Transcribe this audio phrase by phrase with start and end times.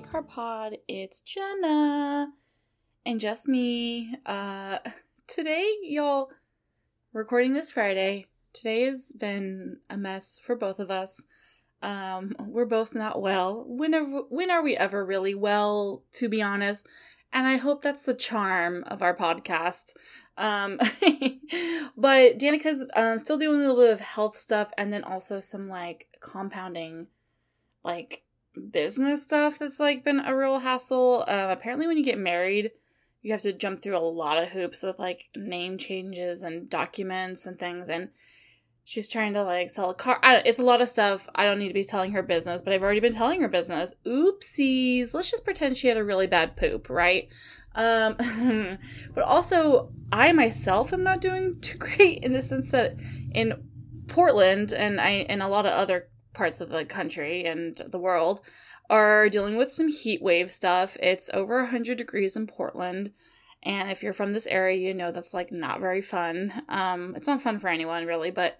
[0.00, 0.76] Card Pod.
[0.86, 2.28] It's Jenna
[3.04, 4.14] and just me.
[4.24, 4.78] Uh,
[5.26, 6.30] today, y'all,
[7.12, 8.26] recording this Friday.
[8.52, 11.24] Today has been a mess for both of us.
[11.82, 13.64] Um, we're both not well.
[13.66, 16.04] Whenever, when are we ever really well?
[16.12, 16.86] To be honest,
[17.32, 19.94] and I hope that's the charm of our podcast.
[20.36, 20.78] Um,
[21.96, 25.68] but Danica's um, still doing a little bit of health stuff, and then also some
[25.68, 27.08] like compounding,
[27.82, 28.22] like
[28.58, 31.24] business stuff that's like been a real hassle.
[31.26, 32.72] Um, apparently, when you get married,
[33.22, 37.46] you have to jump through a lot of hoops with like name changes and documents
[37.46, 37.88] and things.
[37.88, 38.10] And
[38.84, 40.18] she's trying to like sell a car.
[40.22, 41.28] I, it's a lot of stuff.
[41.34, 43.92] I don't need to be telling her business, but I've already been telling her business.
[44.06, 45.12] Oopsies.
[45.12, 47.28] Let's just pretend she had a really bad poop, right?
[47.74, 48.16] Um,
[49.14, 52.96] but also, I myself am not doing too great in the sense that
[53.32, 53.62] in
[54.08, 58.40] Portland and I and a lot of other parts of the country and the world
[58.90, 60.96] are dealing with some heat wave stuff.
[61.00, 63.12] It's over 100 degrees in Portland.
[63.62, 66.62] And if you're from this area, you know that's like not very fun.
[66.68, 68.58] Um, it's not fun for anyone really, but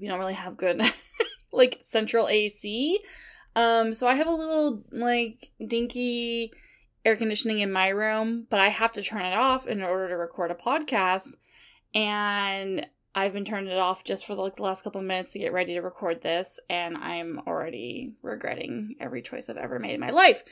[0.00, 0.80] we don't really have good
[1.52, 3.00] like central AC.
[3.56, 6.52] Um, so I have a little like dinky
[7.04, 10.16] air conditioning in my room, but I have to turn it off in order to
[10.16, 11.30] record a podcast.
[11.94, 15.38] And I've been turning it off just for like the last couple of minutes to
[15.38, 20.00] get ready to record this, and I'm already regretting every choice I've ever made in
[20.00, 20.42] my life.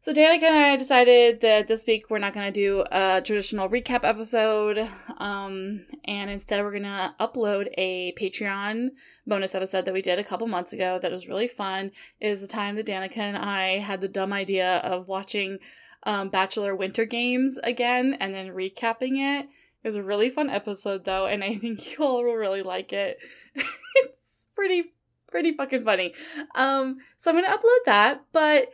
[0.00, 3.68] So Danica and I decided that this week we're not going to do a traditional
[3.68, 8.88] recap episode, um, and instead we're going to upload a Patreon
[9.28, 11.92] bonus episode that we did a couple months ago that was really fun.
[12.20, 15.58] It is the time that Danica and I had the dumb idea of watching
[16.02, 19.48] um, Bachelor Winter Games again and then recapping it
[19.82, 22.92] it was a really fun episode though, and I think you all will really like
[22.92, 23.18] it.
[23.54, 24.92] it's pretty
[25.30, 26.14] pretty fucking funny.
[26.54, 28.68] Um, so I'm gonna upload that, but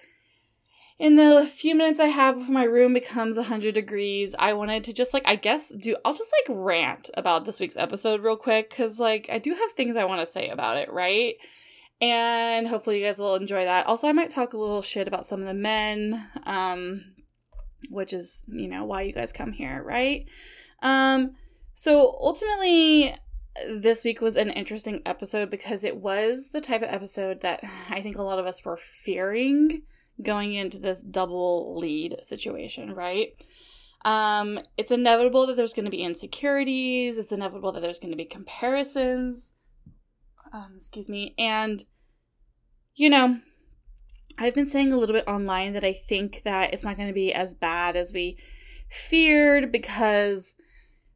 [0.99, 5.15] in the few minutes I have my room becomes 100 degrees, I wanted to just
[5.15, 8.99] like, I guess, do, I'll just like rant about this week's episode real quick because
[8.99, 11.37] like I do have things I want to say about it, right?
[12.01, 13.87] And hopefully you guys will enjoy that.
[13.87, 17.15] Also, I might talk a little shit about some of the men, um,
[17.91, 20.27] which is, you know, why you guys come here, right?
[20.83, 21.35] Um,
[21.75, 23.15] so ultimately,
[23.69, 28.01] this week was an interesting episode because it was the type of episode that I
[28.01, 29.83] think a lot of us were fearing
[30.23, 33.31] going into this double lead situation, right?
[34.05, 37.19] Um, it's inevitable that there's going to be insecurities.
[37.19, 39.53] It's inevitable that there's going to be comparisons.
[40.53, 41.35] Um, excuse me.
[41.39, 41.85] And,
[42.95, 43.39] you know,
[44.39, 47.15] I've been saying a little bit online that I think that it's not going to
[47.15, 48.39] be as bad as we
[48.89, 50.55] feared because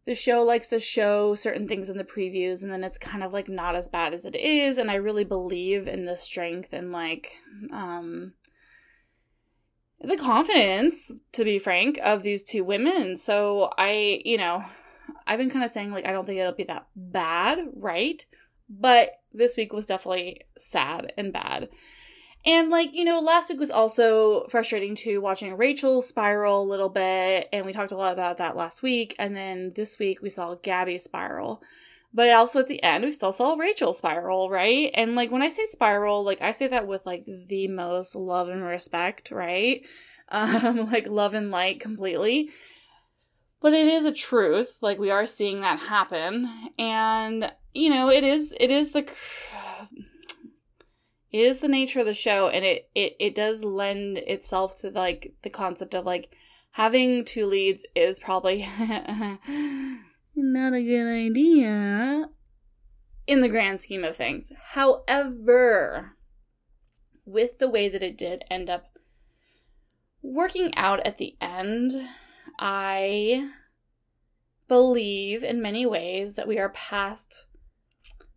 [0.05, 3.33] the show likes to show certain things in the previews and then it's kind of
[3.33, 6.93] like not as bad as it is and i really believe in the strength and
[6.93, 7.37] like
[7.73, 8.33] um
[10.01, 13.17] the confidence to be frank of these two women.
[13.17, 14.63] So i you know
[15.27, 18.25] i've been kind of saying like i don't think it'll be that bad right?
[18.69, 21.69] But this week was definitely sad and bad
[22.45, 26.89] and like, you know, last week was also frustrating too, watching Rachel spiral a little
[26.89, 29.15] bit, and we talked a lot about that last week.
[29.19, 31.63] And then this week we saw Gabby spiral.
[32.15, 34.91] But also at the end, we still saw Rachel spiral, right?
[34.95, 38.49] And like when I say spiral, like I say that with like the most love
[38.49, 39.83] and respect, right?
[40.29, 42.49] Um, like love and light completely.
[43.61, 44.79] But it is a truth.
[44.81, 46.49] Like we are seeing that happen.
[46.79, 49.07] And you know, it is it is the
[51.33, 55.35] is the nature of the show and it, it it does lend itself to like
[55.43, 56.35] the concept of like
[56.73, 58.69] having two leads is probably
[60.37, 62.29] not a good idea
[63.27, 64.51] in the grand scheme of things.
[64.73, 66.17] However,
[67.25, 68.99] with the way that it did end up
[70.23, 71.93] working out at the end,
[72.59, 73.51] I
[74.69, 77.47] believe in many ways that we are past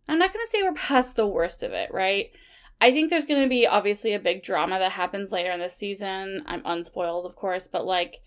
[0.08, 2.30] I'm not going to say we're past the worst of it, right?
[2.80, 5.70] I think there's going to be obviously a big drama that happens later in the
[5.70, 6.42] season.
[6.46, 8.20] I'm unspoiled, of course, but like,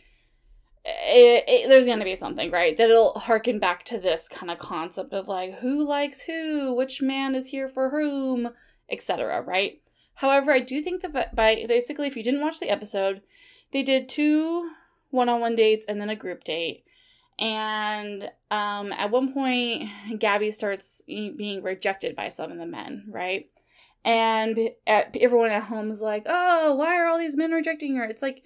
[0.86, 2.76] it, it, there's going to be something, right?
[2.76, 7.36] That'll harken back to this kind of concept of like, who likes who, which man
[7.36, 8.50] is here for whom,
[8.90, 9.82] etc., right?
[10.16, 13.22] However, I do think that by basically, if you didn't watch the episode,
[13.72, 14.72] they did two
[15.12, 16.84] one on one dates and then a group date.
[17.38, 23.50] And um, at one point, Gabby starts being rejected by some of the men, right?
[24.04, 24.58] And
[24.88, 28.22] at, everyone at home is like, "Oh, why are all these men rejecting her?" It's
[28.22, 28.44] like,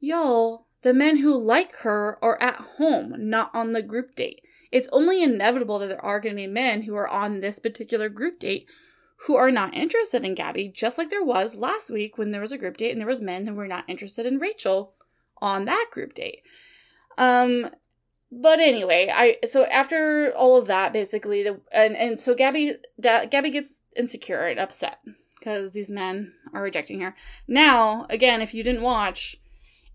[0.00, 4.42] y'all, the men who like her are at home, not on the group date.
[4.70, 8.08] It's only inevitable that there are going to be men who are on this particular
[8.08, 8.66] group date
[9.26, 12.52] who are not interested in Gabby, just like there was last week when there was
[12.52, 14.94] a group date and there was men who were not interested in Rachel
[15.40, 16.42] on that group date.
[17.16, 17.70] Um
[18.32, 23.26] but anyway, I so after all of that basically the and and so Gabby da,
[23.26, 24.98] Gabby gets insecure and upset
[25.38, 27.14] because these men are rejecting her.
[27.46, 29.36] Now, again, if you didn't watch,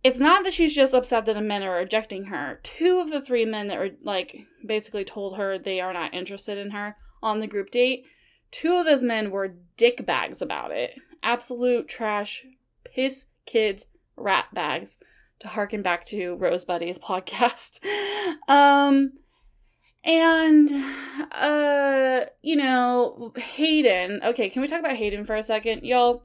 [0.04, 2.60] it's not that she's just upset that the men are rejecting her.
[2.62, 6.60] Two of the three men that were like basically told her they are not interested
[6.60, 8.06] in her on the group date,
[8.52, 10.94] two of those men were dick bags about it.
[11.24, 12.46] Absolute trash,
[12.84, 14.98] piss kids, rat bags.
[15.40, 17.80] To harken back to Rose Buddy's podcast.
[18.48, 19.14] um
[20.04, 20.70] and
[21.32, 24.22] uh you know, Hayden.
[24.24, 25.84] Okay, can we talk about Hayden for a second?
[25.84, 26.24] Y'all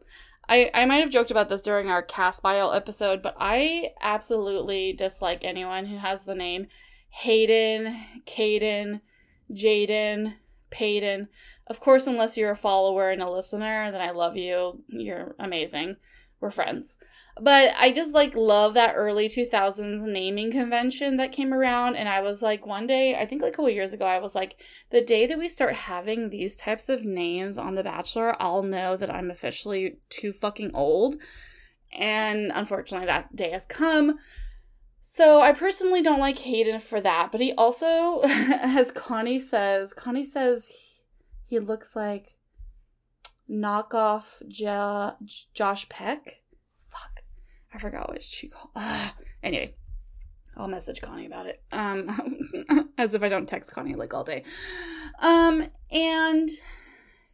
[0.49, 4.93] I, I might have joked about this during our cast bio episode, but I absolutely
[4.93, 6.67] dislike anyone who has the name
[7.11, 9.01] Hayden, Caden,
[9.53, 10.35] Jaden,
[10.71, 11.29] Payden.
[11.67, 14.83] Of course, unless you're a follower and a listener, then I love you.
[14.89, 15.97] You're amazing.
[16.41, 16.99] We're friends.
[17.41, 21.97] But I just like love that early 2000s naming convention that came around.
[21.97, 24.35] And I was like, one day, I think like a couple years ago, I was
[24.35, 24.57] like,
[24.91, 28.97] the day that we start having these types of names on The Bachelor, I'll know
[28.97, 31.17] that I'm officially too fucking old.
[31.91, 34.19] And unfortunately, that day has come.
[35.01, 37.33] So I personally don't like Hayden for that.
[37.33, 42.37] But he also, as Connie says, Connie says he, he looks like
[43.51, 45.17] knockoff jo-
[45.55, 46.42] Josh Peck
[47.75, 48.71] I forgot what she called.
[49.43, 49.75] Anyway,
[50.57, 51.61] I'll message Connie about it.
[51.73, 54.45] Um, as if I don't text Connie like all day.
[55.19, 56.49] Um, and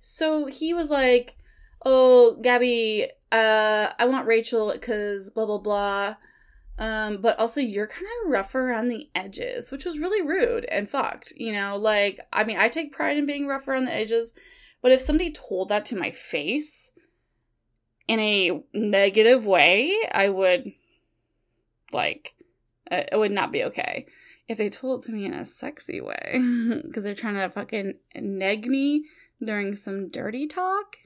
[0.01, 1.37] so he was like,
[1.85, 6.17] "Oh, Gabby, uh, I want Rachel because blah blah blah."
[6.79, 10.89] Um, but also you're kind of rough around the edges, which was really rude and
[10.89, 11.33] fucked.
[11.37, 14.33] You know, like I mean, I take pride in being rough around the edges,
[14.81, 16.93] but if somebody told that to my face,
[18.09, 20.73] in a negative way, I would
[21.93, 22.35] like
[22.91, 24.07] it would not be okay.
[24.49, 26.41] If they told it to me in a sexy way,
[26.83, 29.05] because they're trying to fucking neg me
[29.45, 30.97] during some dirty talk,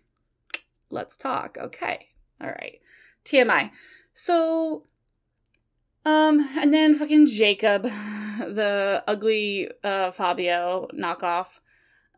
[0.90, 1.58] let's talk.
[1.60, 2.06] Okay.
[2.40, 2.80] All right.
[3.24, 3.70] TMI.
[4.14, 4.84] So,
[6.04, 7.82] um, and then fucking Jacob,
[8.38, 11.60] the ugly uh Fabio knockoff,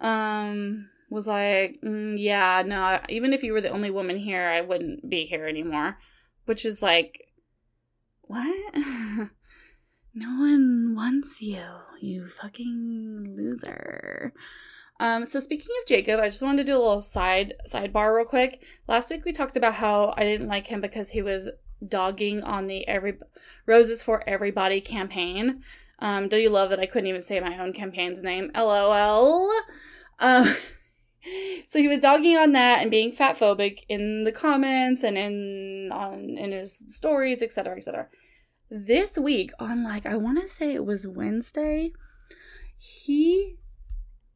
[0.00, 4.60] um, was like, mm, yeah, no, even if you were the only woman here, I
[4.60, 5.98] wouldn't be here anymore.
[6.44, 7.28] Which is like,
[8.22, 8.74] what?
[10.14, 11.64] no one wants you,
[12.00, 14.34] you fucking loser.
[15.00, 18.26] Um, so speaking of Jacob, I just wanted to do a little side sidebar real
[18.26, 18.64] quick.
[18.86, 21.48] Last week we talked about how I didn't like him because he was
[21.86, 23.18] dogging on the every
[23.66, 25.62] roses for everybody campaign.
[26.00, 28.50] Um, do you love that I couldn't even say my own campaign's name?
[28.54, 29.50] LOL.
[30.18, 30.54] Um,
[31.66, 35.90] so he was dogging on that and being fat phobic in the comments and in
[35.92, 38.08] on in his stories, etc., etc.
[38.70, 41.92] This week on like I want to say it was Wednesday,
[42.76, 43.56] he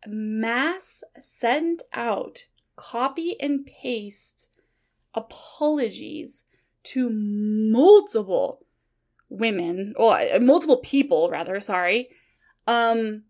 [0.07, 2.47] mass sent out
[2.77, 4.49] copy and paste
[5.15, 6.45] apologies
[6.85, 8.65] to multiple
[9.29, 12.09] women or multiple people rather sorry
[12.67, 13.25] um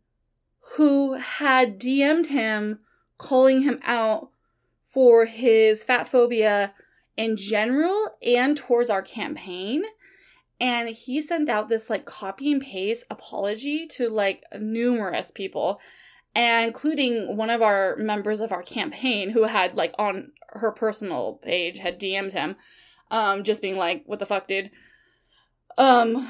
[0.77, 2.79] who had DM'd him
[3.19, 4.31] calling him out
[4.85, 6.73] for his fat phobia
[7.17, 9.83] in general and towards our campaign.
[10.61, 15.81] And he sent out this like copy and paste apology to like numerous people,
[16.35, 21.79] including one of our members of our campaign who had like on her personal page
[21.79, 22.57] had DM'd him,
[23.11, 24.71] um, just being like, what the fuck, dude?
[25.77, 26.29] Um,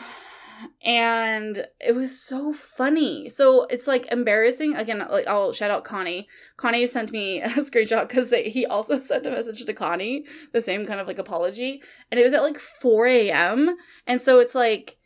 [0.85, 3.29] and it was so funny.
[3.29, 4.75] So it's like embarrassing.
[4.75, 6.29] Again, like I'll shout out Connie.
[6.57, 10.87] Connie sent me a screenshot because he also sent a message to Connie, the same
[10.87, 13.77] kind of like apology, and it was at like 4 a.m.
[14.07, 14.97] And so it's like,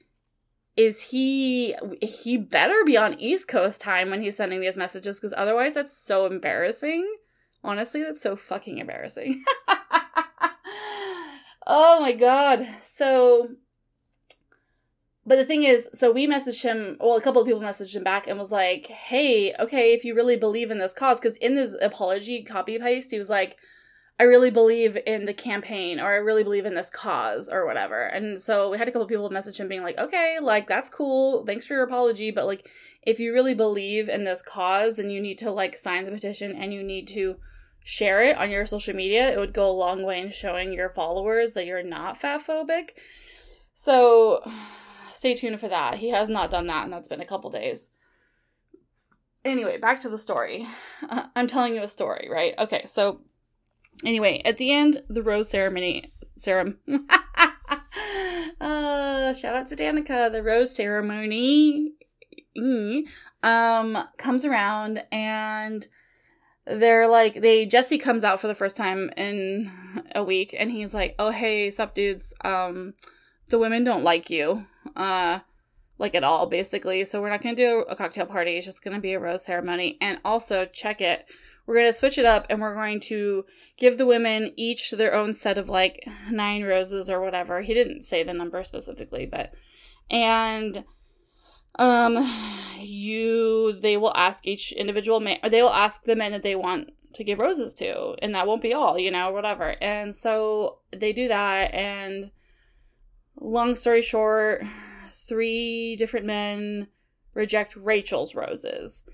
[0.77, 5.35] is he he better be on East Coast time when he's sending these messages because
[5.37, 7.07] otherwise that's so embarrassing.
[7.65, 9.45] Honestly, that's so fucking embarrassing.
[11.67, 12.67] oh my god.
[12.83, 13.51] So
[15.25, 18.03] but the thing is, so we messaged him, well, a couple of people messaged him
[18.03, 21.55] back and was like, hey, okay, if you really believe in this cause, because in
[21.55, 23.57] this apology copy paste, he was like,
[24.19, 28.05] I really believe in the campaign or I really believe in this cause or whatever.
[28.05, 30.89] And so we had a couple of people message him being like, okay, like that's
[30.89, 31.45] cool.
[31.47, 32.31] Thanks for your apology.
[32.31, 32.69] But like,
[33.03, 36.55] if you really believe in this cause, then you need to like sign the petition
[36.55, 37.37] and you need to
[37.85, 39.33] share it on your social media.
[39.33, 42.91] It would go a long way in showing your followers that you're not fat phobic.
[43.75, 44.43] So
[45.23, 45.99] stay tuned for that.
[45.99, 47.91] He has not done that, and that's been a couple days.
[49.45, 50.67] Anyway, back to the story.
[51.09, 52.55] Uh, I'm telling you a story, right?
[52.59, 53.21] Okay, so
[54.05, 56.13] Anyway, at the end, the rose ceremony.
[56.37, 56.79] Serum.
[58.61, 60.33] uh, shout out to Danica.
[60.33, 61.93] The rose ceremony
[63.43, 65.87] um comes around and
[66.67, 69.71] they're like they Jesse comes out for the first time in
[70.15, 72.35] a week and he's like, "Oh hey, sup dudes.
[72.45, 72.95] Um
[73.49, 75.41] the women don't like you." Uh
[75.99, 77.05] like at all basically.
[77.05, 78.57] So we're not going to do a cocktail party.
[78.57, 79.99] It's just going to be a rose ceremony.
[80.01, 81.25] And also check it.
[81.65, 83.45] We're going to switch it up and we're going to
[83.79, 87.61] give the women each their own set of like nine roses or whatever.
[87.61, 89.55] He didn't say the number specifically, but
[90.11, 90.85] and
[91.79, 92.19] um
[92.79, 96.55] you they will ask each individual man or they will ask the men that they
[96.55, 100.81] want to give roses to and that won't be all you know whatever and so
[100.95, 102.31] they do that and
[103.41, 104.63] long story short
[105.13, 106.89] three different men
[107.35, 109.05] reject rachel's roses.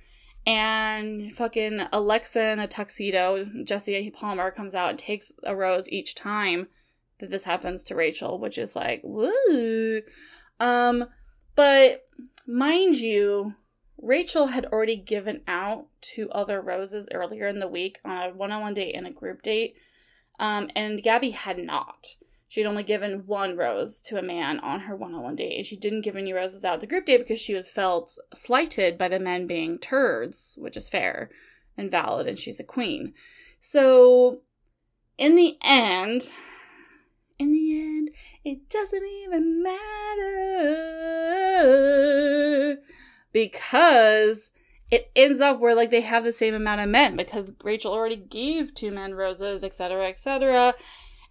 [0.47, 6.15] And fucking alexa in a tuxedo jesse palmer comes out and takes a rose each
[6.15, 6.69] time
[7.19, 10.01] that this happens to rachel which is like woo.
[10.59, 11.05] Um
[11.55, 12.09] but
[12.51, 13.57] Mind you,
[14.01, 18.53] Rachel had already given out two other roses earlier in the week on a one
[18.53, 19.77] on one date and a group date,
[20.39, 22.17] um, and Gabby had not.
[22.49, 25.57] She had only given one rose to a man on her one on one date,
[25.59, 28.97] and she didn't give any roses out the group date because she was felt slighted
[28.97, 31.31] by the men being turds, which is fair
[31.77, 33.13] and valid, and she's a queen.
[33.61, 34.41] So,
[35.19, 36.31] in the end,
[37.39, 38.11] in the end,
[38.45, 40.79] it doesn't even matter
[43.31, 44.51] because
[44.91, 48.17] it ends up where like they have the same amount of men because Rachel already
[48.17, 50.75] gave two men roses, etc., etc.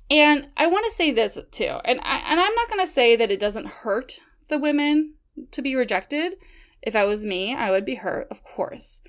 [0.10, 3.16] And I want to say this too, and I and I'm not going to say
[3.16, 5.16] that it doesn't hurt the women
[5.52, 6.36] to be rejected.
[6.82, 9.02] If I was me, I would be hurt, of course.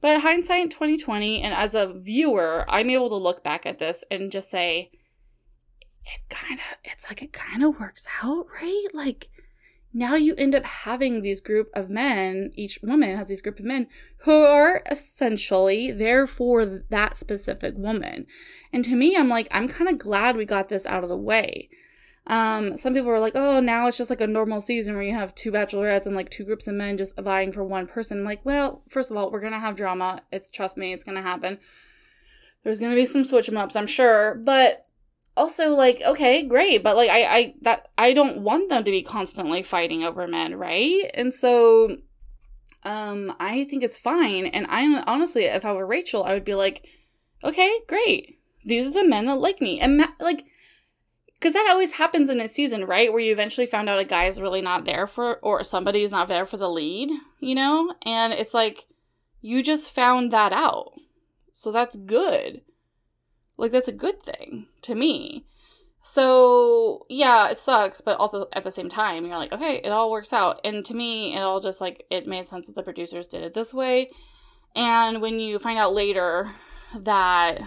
[0.00, 4.32] But hindsight 2020, and as a viewer, I'm able to look back at this and
[4.32, 4.90] just say,
[6.04, 8.86] it kind of it's like it kind of works out, right?
[8.92, 9.28] Like
[9.92, 13.64] now you end up having these group of men, each woman has these group of
[13.64, 18.26] men who are essentially there for that specific woman.
[18.72, 21.16] And to me, I'm like, I'm kind of glad we got this out of the
[21.16, 21.68] way.
[22.26, 25.14] Um, some people were like, oh, now it's just like a normal season where you
[25.14, 28.18] have two bachelorettes and like two groups of men just vying for one person.
[28.18, 30.22] I'm like, well, first of all, we're gonna have drama.
[30.30, 31.58] It's trust me, it's gonna happen.
[32.62, 34.86] There's gonna be some switch ups, I'm sure, but
[35.40, 39.02] also like okay great but like i i that i don't want them to be
[39.02, 41.10] constantly fighting over men right?
[41.14, 41.96] And so
[42.82, 46.54] um i think it's fine and i honestly if i were rachel i would be
[46.54, 46.86] like
[47.44, 50.46] okay great these are the men that like me and like
[51.34, 54.24] because that always happens in a season right where you eventually found out a guy
[54.24, 57.94] is really not there for or somebody is not there for the lead you know?
[58.02, 58.86] And it's like
[59.40, 60.92] you just found that out.
[61.54, 62.62] So that's good
[63.60, 65.44] like that's a good thing to me.
[66.02, 70.10] So, yeah, it sucks, but also at the same time, you're like, okay, it all
[70.10, 70.58] works out.
[70.64, 73.52] And to me, it all just like it made sense that the producers did it
[73.52, 74.10] this way.
[74.74, 76.48] And when you find out later
[76.96, 77.60] that,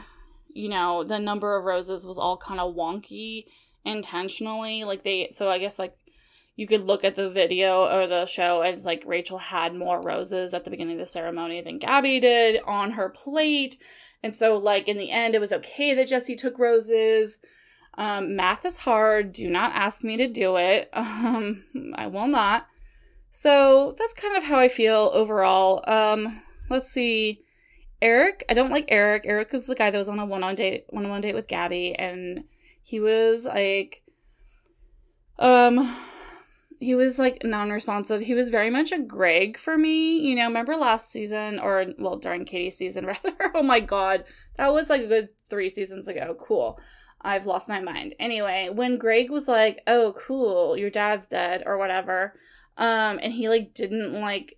[0.52, 3.46] you know, the number of roses was all kind of wonky
[3.86, 5.96] intentionally, like they, so I guess like
[6.56, 10.54] you could look at the video or the show as like Rachel had more roses
[10.54, 13.78] at the beginning of the ceremony than Gabby did on her plate.
[14.24, 17.40] And so, like, in the end, it was okay that Jesse took roses.
[17.96, 19.34] Um, math is hard.
[19.34, 20.90] Do not ask me to do it.
[20.98, 21.64] Um,
[21.96, 22.68] I will not.
[23.32, 25.84] So that's kind of how I feel overall.
[25.88, 27.42] Um, let's see.
[28.02, 29.24] Eric, I don't like Eric.
[29.26, 32.44] Eric was the guy that was on a one-on date, one-on-one date with Gabby, and
[32.84, 34.04] he was like,
[35.40, 35.96] um,
[36.84, 38.22] he was like non-responsive.
[38.22, 40.18] He was very much a Greg for me.
[40.18, 43.34] You know, remember last season or well during Katie's season rather.
[43.56, 44.26] oh my god.
[44.58, 46.36] That was like a good 3 seasons ago.
[46.40, 46.80] Cool.
[47.22, 48.16] I've lost my mind.
[48.20, 52.34] Anyway, when Greg was like, "Oh, cool, your dad's dead" or whatever,
[52.78, 54.58] um and he like didn't like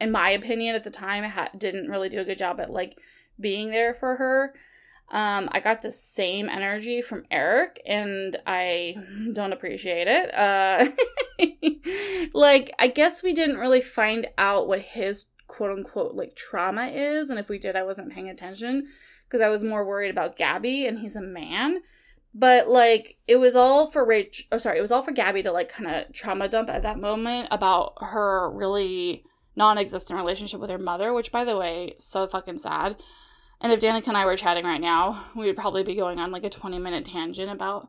[0.00, 2.98] in my opinion at the time ha- didn't really do a good job at like
[3.38, 4.54] being there for her
[5.10, 8.96] um, I got the same energy from Eric, and I
[9.32, 10.34] don't appreciate it.
[10.34, 10.88] Uh,
[12.34, 17.30] like, I guess we didn't really find out what his quote unquote like trauma is,
[17.30, 18.88] and if we did, I wasn't paying attention
[19.26, 21.78] because I was more worried about Gabby, and he's a man.
[22.34, 24.42] But like, it was all for Rach.
[24.52, 26.98] Oh, sorry, it was all for Gabby to like kind of trauma dump at that
[26.98, 29.24] moment about her really
[29.56, 32.96] non-existent relationship with her mother, which, by the way, so fucking sad.
[33.60, 36.30] And if Danica and I were chatting right now, we would probably be going on
[36.30, 37.88] like a 20 minute tangent about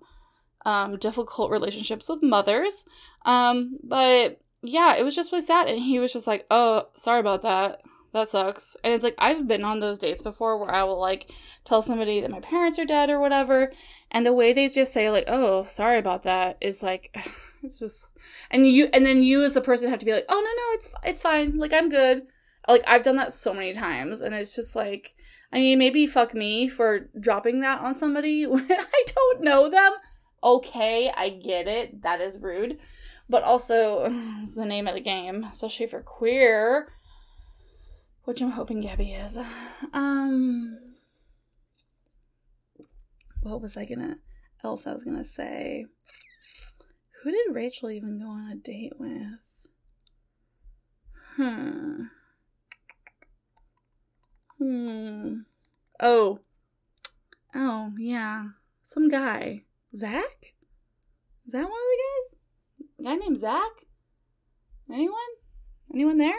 [0.65, 2.85] um, difficult relationships with mothers.
[3.25, 5.67] Um, but yeah, it was just really sad.
[5.67, 7.81] And he was just like, oh, sorry about that.
[8.13, 8.75] that sucks.
[8.83, 11.31] And it's like I've been on those dates before where I will like
[11.63, 13.71] tell somebody that my parents are dead or whatever,
[14.11, 17.15] and the way they just say like, "Oh, sorry about that," is like
[17.63, 18.09] it's just
[18.51, 20.75] and you and then you as the person have to be like, "Oh, no, no,
[20.75, 21.57] it's it's fine.
[21.57, 22.23] Like I'm good."
[22.67, 25.15] Like I've done that so many times and it's just like
[25.51, 29.93] I mean, maybe fuck me for dropping that on somebody when I don't know them.
[30.43, 32.03] Okay, I get it.
[32.03, 32.79] That is rude.
[33.27, 34.05] But also,
[34.41, 36.89] it's the name of the game, especially for queer
[38.29, 39.39] which I'm hoping Gabby is.
[39.91, 40.77] Um,
[43.41, 44.17] what was I gonna
[44.63, 45.87] else I was gonna say?
[47.23, 49.39] Who did Rachel even go on a date with?
[51.37, 52.03] Hmm.
[54.59, 55.39] Hmm.
[55.99, 56.39] Oh.
[57.55, 58.49] Oh, yeah.
[58.83, 59.63] Some guy.
[59.95, 60.53] Zach?
[61.47, 63.05] Is that one of the guys?
[63.05, 63.71] Guy named Zach?
[64.91, 65.15] Anyone?
[65.93, 66.35] Anyone there?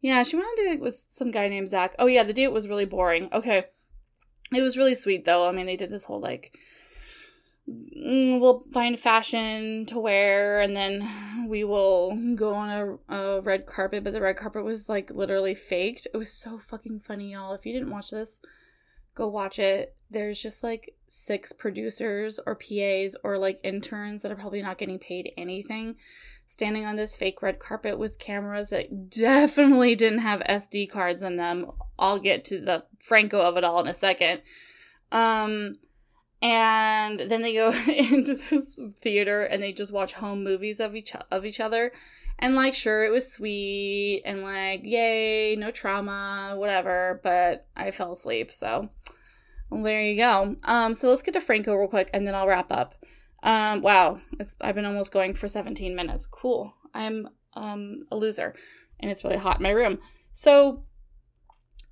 [0.00, 1.94] Yeah, she went on a date with some guy named Zach.
[1.98, 3.28] Oh yeah, the date was really boring.
[3.32, 3.66] Okay.
[4.52, 5.46] It was really sweet though.
[5.46, 6.56] I mean, they did this whole like
[7.70, 14.04] we'll find fashion to wear and then we will go on a, a red carpet,
[14.04, 16.06] but the red carpet was like literally faked.
[16.12, 17.52] It was so fucking funny, y'all.
[17.54, 18.40] If you didn't watch this,
[19.14, 19.94] go watch it.
[20.10, 24.98] There's just like six producers or PAs or like interns that are probably not getting
[24.98, 25.96] paid anything
[26.48, 31.36] standing on this fake red carpet with cameras that definitely didn't have SD cards in
[31.36, 31.70] them.
[31.98, 34.40] I'll get to the Franco of it all in a second.
[35.12, 35.76] Um,
[36.40, 41.12] and then they go into this theater and they just watch home movies of each
[41.30, 41.92] of each other.
[42.40, 47.20] And like, sure, it was sweet and like, yay, no trauma, whatever.
[47.24, 48.88] But I fell asleep, so
[49.70, 50.56] well, there you go.
[50.64, 52.94] Um, so let's get to Franco real quick, and then I'll wrap up.
[53.42, 56.26] Um, wow, it's I've been almost going for 17 minutes.
[56.26, 56.74] Cool.
[56.94, 58.54] I'm um a loser,
[59.00, 59.98] and it's really hot in my room.
[60.32, 60.84] So,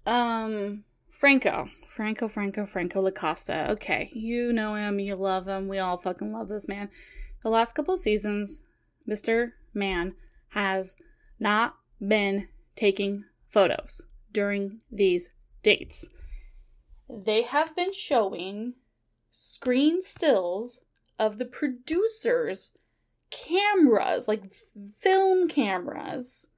[0.06, 0.84] um,
[1.16, 3.70] Franco, Franco, Franco, Franco Lacosta.
[3.70, 5.66] Okay, you know him, you love him.
[5.66, 6.90] We all fucking love this man.
[7.42, 8.60] The last couple seasons,
[9.06, 10.14] Mister Man
[10.50, 10.94] has
[11.40, 11.76] not
[12.06, 15.30] been taking photos during these
[15.62, 16.10] dates.
[17.08, 18.74] They have been showing
[19.32, 20.82] screen stills
[21.18, 22.72] of the producers'
[23.30, 24.52] cameras, like
[25.00, 26.48] film cameras,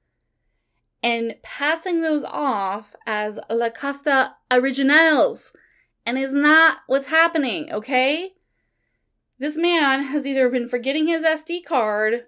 [1.02, 5.52] and passing those off as Lacosta Originals.
[6.04, 8.32] And is not what's happening, okay?
[9.38, 12.24] This man has either been forgetting his SD card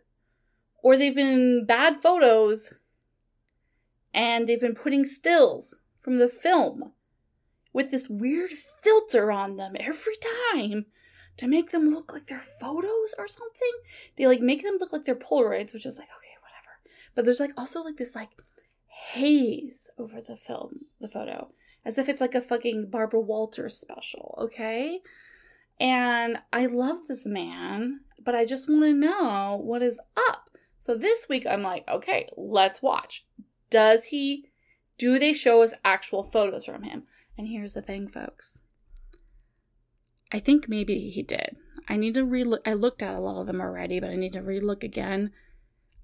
[0.83, 2.75] or they've been bad photos
[4.13, 6.93] and they've been putting stills from the film
[7.73, 10.17] with this weird filter on them every
[10.53, 10.87] time
[11.37, 13.73] to make them look like they're photos or something.
[14.17, 16.81] They like make them look like they're Polaroids, which is like, okay, whatever.
[17.15, 18.31] But there's like also like this like
[19.13, 21.51] haze over the film, the photo,
[21.85, 25.01] as if it's like a fucking Barbara Walters special, okay?
[25.81, 30.51] And I love this man, but I just want to know what is up.
[30.79, 33.27] So this week I'm like, okay, let's watch.
[33.71, 34.47] Does he,
[34.99, 37.05] do they show us actual photos from him?
[37.39, 38.59] And here's the thing, folks
[40.31, 41.57] I think maybe he did.
[41.89, 42.61] I need to relook.
[42.65, 45.33] I looked at a lot of them already, but I need to relook again.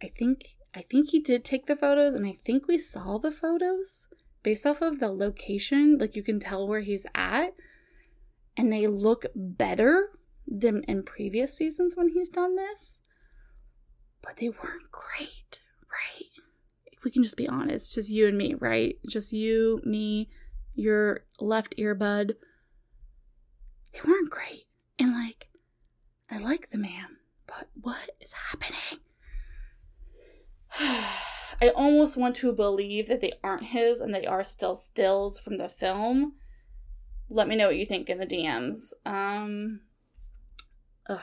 [0.02, 3.32] I think I think he did take the photos, and I think we saw the
[3.32, 4.08] photos
[4.42, 5.96] based off of the location.
[5.98, 7.54] Like you can tell where he's at,
[8.56, 10.10] and they look better
[10.46, 13.00] than in previous seasons when he's done this.
[14.22, 15.60] But they weren't great,
[15.90, 16.30] right?
[17.02, 17.94] We can just be honest.
[17.94, 18.98] Just you and me, right?
[19.08, 20.28] Just you, me,
[20.74, 22.34] your left earbud
[23.92, 24.66] they weren't great.
[24.98, 25.48] And like,
[26.30, 29.00] I like the man, but what is happening?
[31.60, 35.58] I almost want to believe that they aren't his and they are still stills from
[35.58, 36.34] the film.
[37.28, 38.92] Let me know what you think in the DMs.
[39.04, 39.80] Um,
[41.08, 41.22] ugh,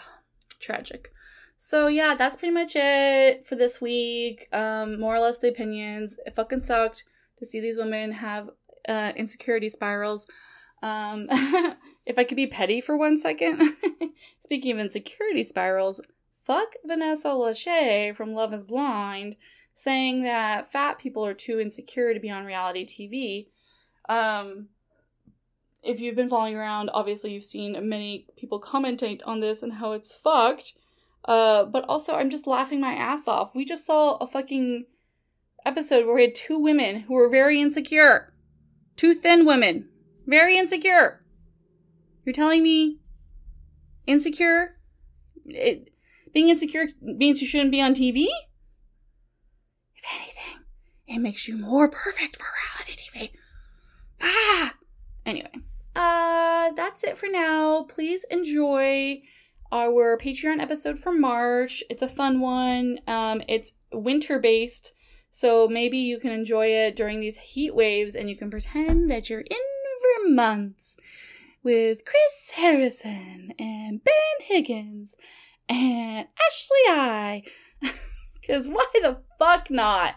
[0.59, 1.11] tragic.
[1.57, 4.47] So yeah, that's pretty much it for this week.
[4.51, 6.17] Um, more or less the opinions.
[6.25, 7.03] It fucking sucked
[7.37, 8.49] to see these women have
[8.87, 10.27] uh, insecurity spirals.
[10.81, 11.27] Um,
[12.05, 13.61] if I could be petty for one second,
[14.39, 16.01] speaking of insecurity spirals,
[16.43, 19.35] fuck Vanessa Lachey from Love is Blind
[19.73, 23.47] saying that fat people are too insecure to be on reality TV.
[24.13, 24.67] Um,
[25.81, 29.93] if you've been following around, obviously you've seen many people commentate on this and how
[29.93, 30.73] it's fucked.
[31.25, 33.55] Uh, but also, I'm just laughing my ass off.
[33.55, 34.85] We just saw a fucking
[35.65, 38.33] episode where we had two women who were very insecure.
[38.97, 39.89] Two thin women.
[40.27, 41.23] Very insecure.
[42.25, 42.99] You're telling me
[44.05, 44.77] insecure?
[45.45, 45.92] It,
[46.33, 48.25] being insecure means you shouldn't be on TV?
[49.95, 50.65] If anything,
[51.07, 52.45] it makes you more perfect for
[52.77, 53.31] reality TV.
[54.21, 54.73] Ah!
[55.25, 55.51] Anyway,
[55.95, 57.83] uh, that's it for now.
[57.83, 59.21] Please enjoy
[59.71, 61.83] our Patreon episode for March.
[61.89, 62.99] It's a fun one.
[63.07, 64.93] Um, it's winter based,
[65.31, 69.29] so maybe you can enjoy it during these heat waves and you can pretend that
[69.29, 69.57] you're in
[70.21, 70.95] Vermont
[71.63, 75.15] with Chris Harrison and Ben Higgins
[75.69, 77.43] and Ashley I.
[78.41, 80.15] Because why the fuck not?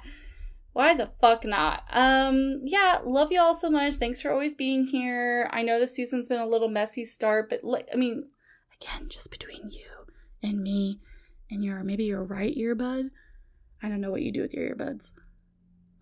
[0.72, 1.84] Why the fuck not?
[1.90, 3.94] Um, yeah, love y'all so much.
[3.94, 5.48] Thanks for always being here.
[5.52, 8.24] I know the season's been a little messy start, but like, I mean,
[8.80, 9.86] again, just between you
[10.42, 11.00] and me
[11.50, 13.10] and your maybe your right earbud.
[13.82, 15.12] I don't know what you do with your earbuds.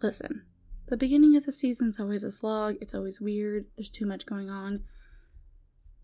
[0.02, 0.42] Listen,
[0.88, 2.76] the beginning of the season's always a slog.
[2.80, 3.66] It's always weird.
[3.76, 4.84] There's too much going on.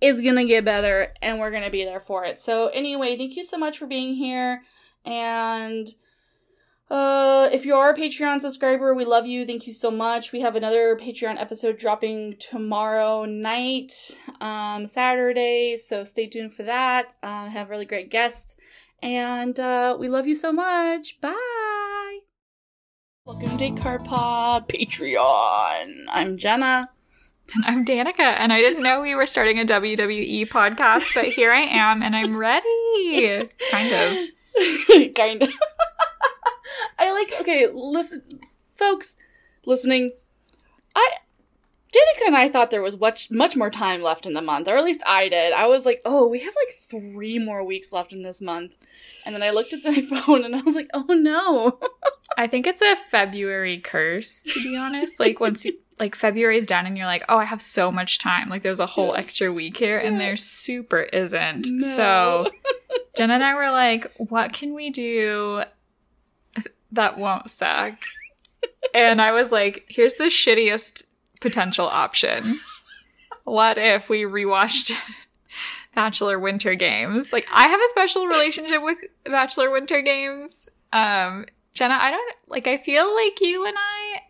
[0.01, 2.39] It's gonna get better, and we're gonna be there for it.
[2.39, 4.63] So, anyway, thank you so much for being here.
[5.05, 5.89] And
[6.91, 9.47] uh, if you are a Patreon subscriber, we love you.
[9.47, 10.33] Thank you so much.
[10.33, 13.93] We have another Patreon episode dropping tomorrow night,
[14.41, 15.77] um, Saturday.
[15.77, 17.15] So stay tuned for that.
[17.23, 18.57] Uh, have really great guests.
[19.03, 21.21] And uh, we love you so much.
[21.21, 22.19] Bye.
[23.25, 26.07] Welcome to Card Pod Patreon.
[26.09, 26.91] I'm Jenna.
[27.53, 31.51] And I'm Danica, and I didn't know we were starting a WWE podcast, but here
[31.51, 33.49] I am, and I'm ready.
[33.71, 35.15] kind of.
[35.17, 35.49] kind of.
[36.99, 38.23] I like, okay, listen,
[38.77, 39.17] folks
[39.67, 40.11] listening,
[40.95, 41.11] I,
[41.93, 44.77] Danica and I thought there was much, much more time left in the month, or
[44.77, 45.53] at least I did.
[45.53, 48.77] I was like, oh, we have like three more weeks left in this month.
[49.27, 51.81] And then I looked at my phone and I was like, oh no.
[52.39, 55.19] I think it's a February curse, to be honest.
[55.19, 58.49] Like, once you, like February's done and you're like, oh, I have so much time.
[58.49, 61.69] Like there's a whole extra week here, and there super isn't.
[61.71, 61.93] No.
[61.93, 62.51] So
[63.17, 65.63] Jenna and I were like, what can we do
[66.93, 67.95] that won't suck?
[68.95, 71.05] and I was like, here's the shittiest
[71.41, 72.61] potential option.
[73.45, 74.93] What if we rewatched
[75.95, 77.33] Bachelor Winter Games?
[77.33, 80.69] Like I have a special relationship with Bachelor Winter Games.
[80.93, 84.23] Um Jenna, I don't like I feel like you and I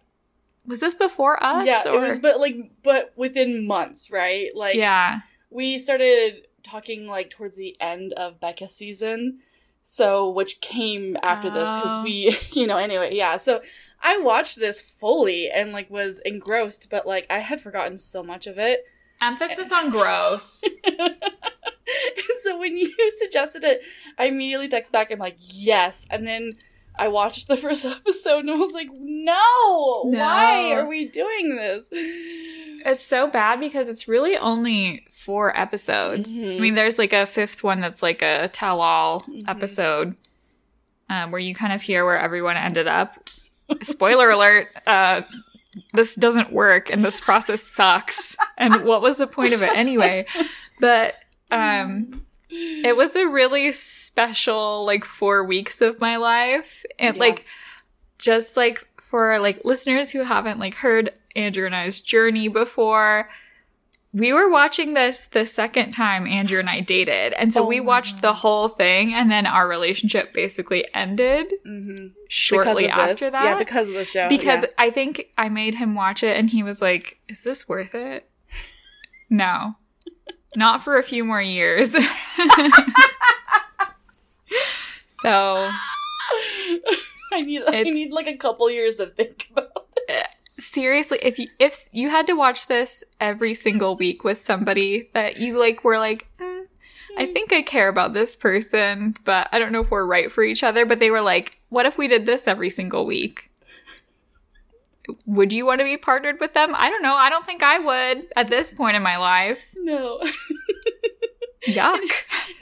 [0.71, 1.67] was this before us?
[1.67, 2.05] Yeah, or?
[2.05, 4.51] it was, but like, but within months, right?
[4.55, 9.41] Like, yeah, we started talking like towards the end of Becca's season,
[9.83, 11.51] so which came after oh.
[11.51, 13.37] this because we, you know, anyway, yeah.
[13.37, 13.61] So
[14.01, 18.47] I watched this fully and like was engrossed, but like I had forgotten so much
[18.47, 18.85] of it.
[19.23, 20.63] Emphasis on gross.
[22.43, 23.85] so when you suggested it,
[24.17, 25.11] I immediately text back.
[25.11, 26.53] I'm like, yes, and then
[26.99, 31.57] I watched the first episode and I was like, no, no, why are we doing
[31.57, 31.89] this?
[31.93, 36.33] It's so bad because it's really only four episodes.
[36.33, 36.51] Mm-hmm.
[36.51, 39.49] I mean, there's like a fifth one that's like a tell all mm-hmm.
[39.49, 40.17] episode
[41.09, 43.29] um, where you kind of hear where everyone ended up.
[43.83, 45.23] Spoiler alert, uh,
[45.93, 48.37] this doesn't work and this process sucks.
[48.59, 50.27] and what was the point of it anyway?
[50.81, 51.17] But
[51.51, 57.21] um, it was a really special like four weeks of my life and yeah.
[57.21, 57.45] like
[58.19, 63.29] just like for like listeners who haven't like heard andrew and i's journey before
[64.13, 67.79] we were watching this the second time andrew and i dated and so oh we
[67.79, 72.09] watched the whole thing and then our relationship basically ended mm-hmm.
[72.29, 73.33] shortly after this.
[73.33, 74.71] that yeah because of the show because yeah.
[74.79, 78.29] i think i made him watch it and he was like is this worth it
[79.31, 79.77] no
[80.57, 81.93] not for a few more years.
[85.09, 85.71] so
[87.33, 90.27] I need I need like a couple years to think about it.
[90.49, 95.39] Seriously, if you if you had to watch this every single week with somebody that
[95.39, 96.65] you like were like, mm,
[97.17, 100.43] I think I care about this person, but I don't know if we're right for
[100.43, 103.50] each other, but they were like, what if we did this every single week?
[105.27, 106.75] Would you want to be partnered with them?
[106.75, 107.15] I don't know.
[107.15, 109.75] I don't think I would at this point in my life.
[109.77, 110.21] No.
[111.67, 111.95] Yuck.
[111.95, 112.11] And,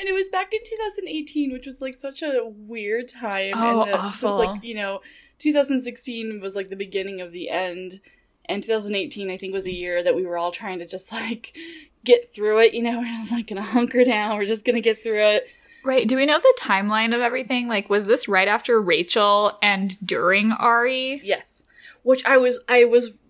[0.01, 3.53] and, it was back in 2018, which was like such a weird time.
[3.55, 4.29] Oh, and the, awful.
[4.31, 5.01] Since like, you know,
[5.39, 8.01] 2016 was like the beginning of the end.
[8.47, 11.57] And 2018, I think, was a year that we were all trying to just like
[12.05, 12.75] get through it.
[12.75, 14.37] You know, we're just like gonna hunker down.
[14.37, 15.49] We're just gonna get through it.
[15.85, 16.09] Right.
[16.09, 17.69] Do we know the timeline of everything?
[17.69, 21.21] Like, was this right after Rachel and during Arie?
[21.23, 21.65] Yes
[22.09, 23.21] which I was I was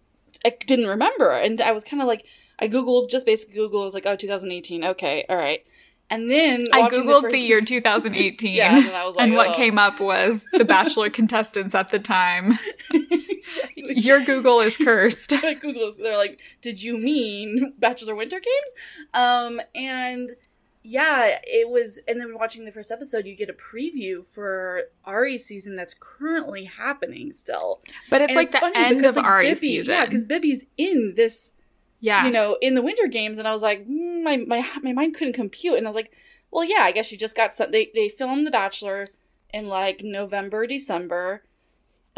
[0.47, 2.25] I didn't remember, and I was kind of like
[2.61, 3.83] I googled just basically Google.
[3.83, 4.85] I was like, oh, 2018.
[4.85, 5.65] Okay, all right.
[6.09, 7.33] And then I googled the, first...
[7.33, 9.55] the, year 2018, yeah, and, like, and what oh.
[9.55, 12.57] came up was the Bachelor contestants at the time.
[13.75, 15.31] Your Google is cursed.
[15.61, 15.97] Google is.
[15.97, 19.11] They're like, did you mean Bachelor Winter Games?
[19.13, 20.31] Um, and
[20.89, 21.99] yeah, it was.
[22.09, 26.65] And then watching the first episode, you get a preview for Arie's season that's currently
[26.65, 27.81] happening still.
[28.11, 29.95] But it's And like the end of like, Arie's Bibi- season.
[29.95, 31.53] Yeah, because Bibi's in this
[32.01, 32.25] yeah.
[32.25, 35.15] you know, in the Winter Games, and I was like, mm, my my my mind
[35.15, 36.13] couldn't compute, and I was like,
[36.51, 37.71] well, yeah, I guess she just got some.
[37.71, 39.07] They they filmed The Bachelor
[39.53, 41.43] in like November, December,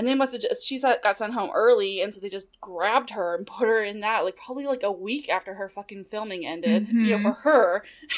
[0.00, 3.10] and they must have just she got sent home early, and so they just grabbed
[3.10, 6.46] her and put her in that like probably like a week after her fucking filming
[6.46, 7.84] ended, you know, for her.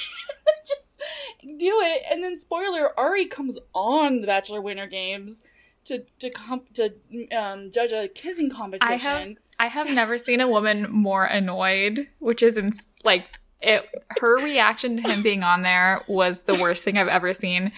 [0.64, 5.42] just do it, and then spoiler: Arie comes on The Bachelor Winter Games.
[5.86, 6.92] To to comp to
[7.36, 8.88] um, judge a kissing competition.
[8.88, 12.70] I have I have never seen a woman more annoyed, which is in,
[13.02, 13.26] like
[13.60, 13.88] it
[14.20, 17.72] her reaction to him being on there was the worst thing I've ever seen.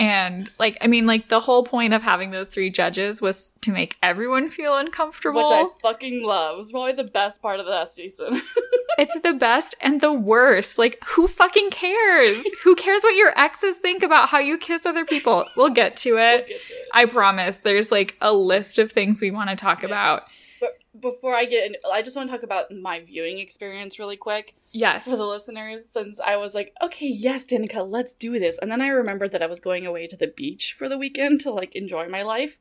[0.00, 3.70] And like I mean like the whole point of having those three judges was to
[3.70, 5.42] make everyone feel uncomfortable.
[5.44, 6.58] Which I fucking love.
[6.58, 8.42] It's probably the best part of that season.
[8.98, 10.78] It's the best and the worst.
[10.78, 12.44] Like, who fucking cares?
[12.62, 15.46] who cares what your exes think about how you kiss other people?
[15.56, 16.46] We'll get to We'll it.
[16.46, 16.86] get to it.
[16.92, 17.56] I promise.
[17.56, 19.86] There's like a list of things we want to talk Yeah.
[19.88, 20.24] about.
[20.60, 24.18] But before I get in, I just want to talk about my viewing experience really
[24.18, 25.04] quick Yes.
[25.04, 28.58] for the listeners, since I was like, okay, yes, Danica, let's do this.
[28.58, 31.40] And then I remembered that I was going away to the beach for the weekend
[31.42, 32.58] to like enjoy my life.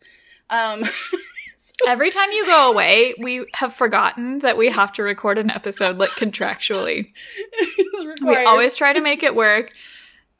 [0.49, 0.83] Um,
[1.57, 5.49] so- Every time you go away, we have forgotten that we have to record an
[5.49, 7.11] episode like contractually.
[8.25, 9.69] We always try to make it work.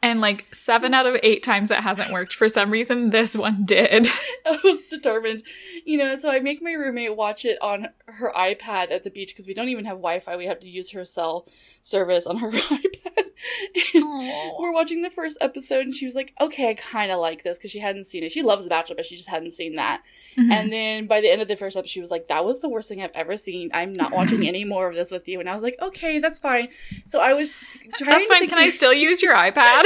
[0.03, 2.33] And like seven out of eight times it hasn't worked.
[2.33, 4.07] For some reason, this one did.
[4.45, 5.43] I was determined,
[5.85, 6.17] you know.
[6.17, 9.53] So I make my roommate watch it on her iPad at the beach because we
[9.53, 10.35] don't even have Wi-Fi.
[10.37, 11.47] We have to use her cell
[11.83, 13.00] service on her iPad.
[13.93, 17.58] We're watching the first episode, and she was like, "Okay, I kind of like this"
[17.58, 18.32] because she hadn't seen it.
[18.32, 20.01] She loves The Bachelor, but she just hadn't seen that.
[20.38, 20.51] Mhm.
[20.51, 22.69] And then by the end of the first episode, she was like, "That was the
[22.69, 23.69] worst thing I've ever seen.
[23.73, 26.39] I'm not watching any more of this with you." And I was like, "Okay, that's
[26.39, 26.69] fine."
[27.06, 27.58] So I was
[27.97, 28.10] trying.
[28.12, 28.47] That's fine.
[28.47, 29.54] Can I still use your iPad?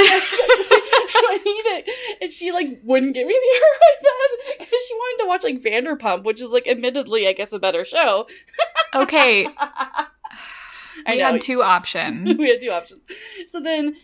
[1.18, 2.18] I need it.
[2.22, 6.24] And she like wouldn't give me the iPad because she wanted to watch like Vanderpump,
[6.24, 8.26] which is like admittedly, I guess, a better show.
[8.94, 9.48] okay.
[11.04, 11.32] I know.
[11.32, 12.38] had two options.
[12.38, 13.00] we had two options.
[13.48, 13.96] So then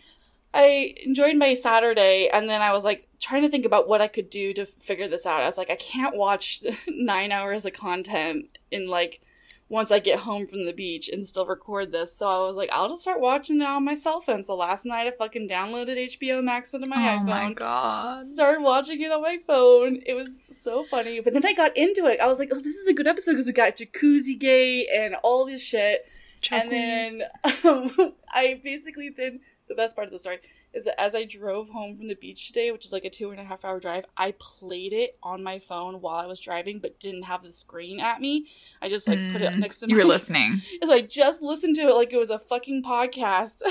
[0.53, 4.07] I enjoyed my Saturday, and then I was like trying to think about what I
[4.07, 5.41] could do to figure this out.
[5.41, 9.21] I was like, I can't watch nine hours of content in like
[9.69, 12.15] once I get home from the beach and still record this.
[12.15, 14.43] So I was like, I'll just start watching it on my cell phone.
[14.43, 17.25] So last night I fucking downloaded HBO Max onto my oh iPhone.
[17.25, 18.21] my god.
[18.21, 20.03] started watching it on my phone.
[20.05, 21.21] It was so funny.
[21.21, 22.19] But then I got into it.
[22.19, 25.15] I was like, oh, this is a good episode because we got Jacuzzi Gate and
[25.23, 26.05] all this shit.
[26.51, 27.07] And then
[27.63, 30.39] um, I basically then the best part of the story
[30.73, 33.29] is that as I drove home from the beach today, which is like a two
[33.29, 36.79] and a half hour drive, I played it on my phone while I was driving,
[36.79, 38.47] but didn't have the screen at me.
[38.81, 40.61] I just like put it Mm, next to you were listening.
[40.83, 43.61] So I just listened to it like it was a fucking podcast.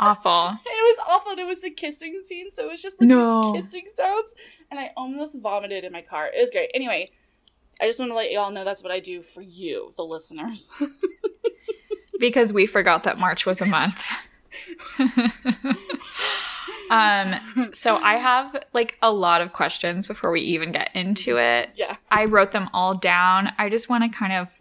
[0.00, 0.56] Awful.
[0.64, 1.32] It was awful.
[1.32, 3.52] and It was the kissing scene, so it was just like No.
[3.52, 4.32] these kissing sounds,
[4.70, 6.26] and I almost vomited in my car.
[6.32, 6.70] It was great.
[6.72, 7.08] Anyway,
[7.80, 10.04] I just want to let you all know that's what I do for you, the
[10.04, 10.68] listeners.
[12.18, 14.10] Because we forgot that March was a month.
[16.90, 21.70] um so I have like a lot of questions before we even get into it.
[21.76, 23.52] yeah, I wrote them all down.
[23.56, 24.60] I just want to kind of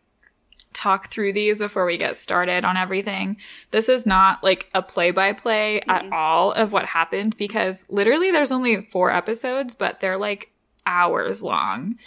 [0.73, 3.37] talk through these before we get started on everything.
[3.71, 8.29] This is not like a play by play at all of what happened because literally
[8.29, 10.51] there's only four episodes, but they're like
[10.85, 11.95] hours long.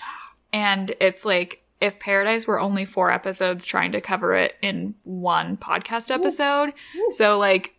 [0.52, 5.56] And it's like if Paradise were only four episodes trying to cover it in one
[5.56, 6.72] podcast episode.
[7.10, 7.74] So like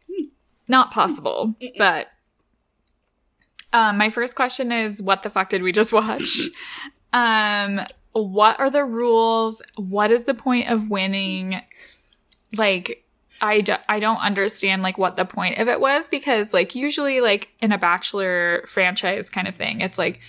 [0.67, 1.55] not possible.
[1.77, 2.07] But
[3.73, 6.39] um, my first question is what the fuck did we just watch?
[7.13, 7.81] um
[8.13, 9.61] what are the rules?
[9.77, 11.61] What is the point of winning?
[12.57, 13.05] Like,
[13.41, 17.21] I, do, I don't understand like what the point of it was because like usually
[17.21, 20.21] like in a bachelor franchise kind of thing, it's like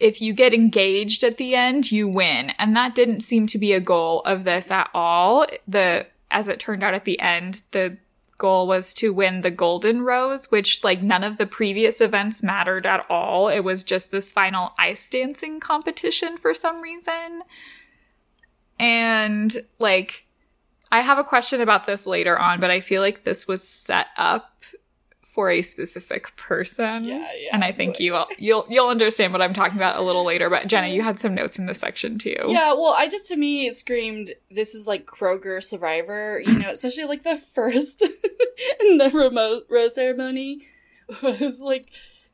[0.00, 2.50] if you get engaged at the end, you win.
[2.58, 5.46] And that didn't seem to be a goal of this at all.
[5.68, 7.98] The as it turned out at the end, the
[8.38, 12.86] goal was to win the golden rose, which like none of the previous events mattered
[12.86, 13.48] at all.
[13.48, 17.42] It was just this final ice dancing competition for some reason.
[18.78, 20.24] And like
[20.90, 24.06] I have a question about this later on, but I feel like this was set
[24.16, 24.62] up
[25.32, 27.04] for a specific person.
[27.04, 27.50] Yeah, yeah.
[27.52, 30.50] And I think you all, you'll you'll understand what I'm talking about a little later.
[30.50, 32.34] But Jenna, you had some notes in this section too.
[32.48, 32.72] yeah.
[32.72, 37.04] Well, I just to me it screamed this is like Kroger Survivor, you know, especially
[37.04, 38.02] like the first
[38.80, 40.66] in the remote rose ceremony
[41.22, 41.86] was like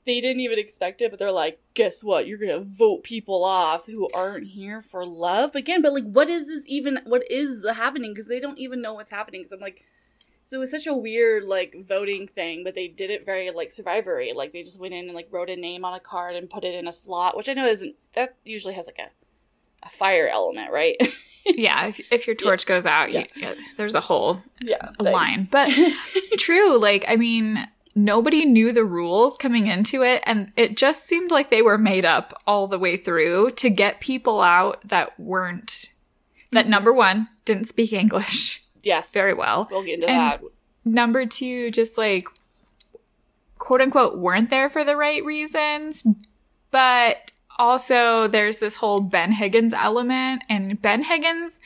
[0.06, 2.26] they didn't even expect it, but they're like, guess what?
[2.26, 5.82] You're gonna vote people off who aren't here for love again.
[5.82, 7.00] But like, what is this even?
[7.04, 8.14] What is happening?
[8.14, 9.44] Because they don't even know what's happening.
[9.46, 9.84] So I'm like,
[10.46, 13.72] So it was such a weird like voting thing, but they did it very like
[13.72, 14.32] survivory.
[14.32, 16.62] Like they just went in and like wrote a name on a card and put
[16.62, 19.10] it in a slot, which I know isn't that usually has like a
[19.82, 20.96] a fire element, right?
[21.44, 23.26] yeah, if, if your torch goes out, Yeah.
[23.34, 25.48] you, there's a whole yeah, a line.
[25.50, 25.68] But
[26.38, 31.32] true, like I mean, nobody knew the rules coming into it, and it just seemed
[31.32, 35.92] like they were made up all the way through to get people out that weren't
[36.52, 36.70] that mm-hmm.
[36.70, 38.55] number one didn't speak English
[38.86, 39.68] yes, very well.
[39.70, 40.40] We'll get into And- that.
[40.84, 42.24] Number two, just like
[43.58, 46.06] quote unquote weren't there for the right reasons,
[46.70, 51.58] but also there's this whole Ben Higgins element, and Ben Higgins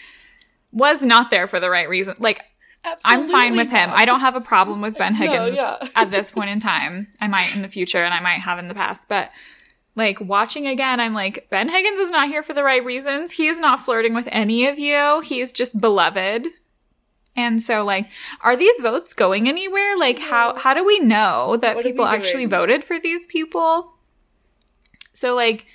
[0.73, 2.15] was not there for the right reason.
[2.19, 2.45] Like
[3.05, 3.91] I'm fine with him.
[3.93, 5.77] I don't have a problem with Ben No, Higgins yeah.
[5.95, 7.09] at this point in time.
[7.21, 9.31] I might in the future and I might have in the past, but
[9.97, 13.33] like watching again, I'm like, Ben Higgins is not here for the right reasons.
[13.33, 15.21] He is not flirting with any of you.
[15.21, 16.47] He's just beloved.
[17.37, 18.09] And so like,
[18.43, 19.97] are these votes going anywhere?
[19.97, 23.93] Like how how do we know that What people actually voted for these people?
[25.13, 25.67] So like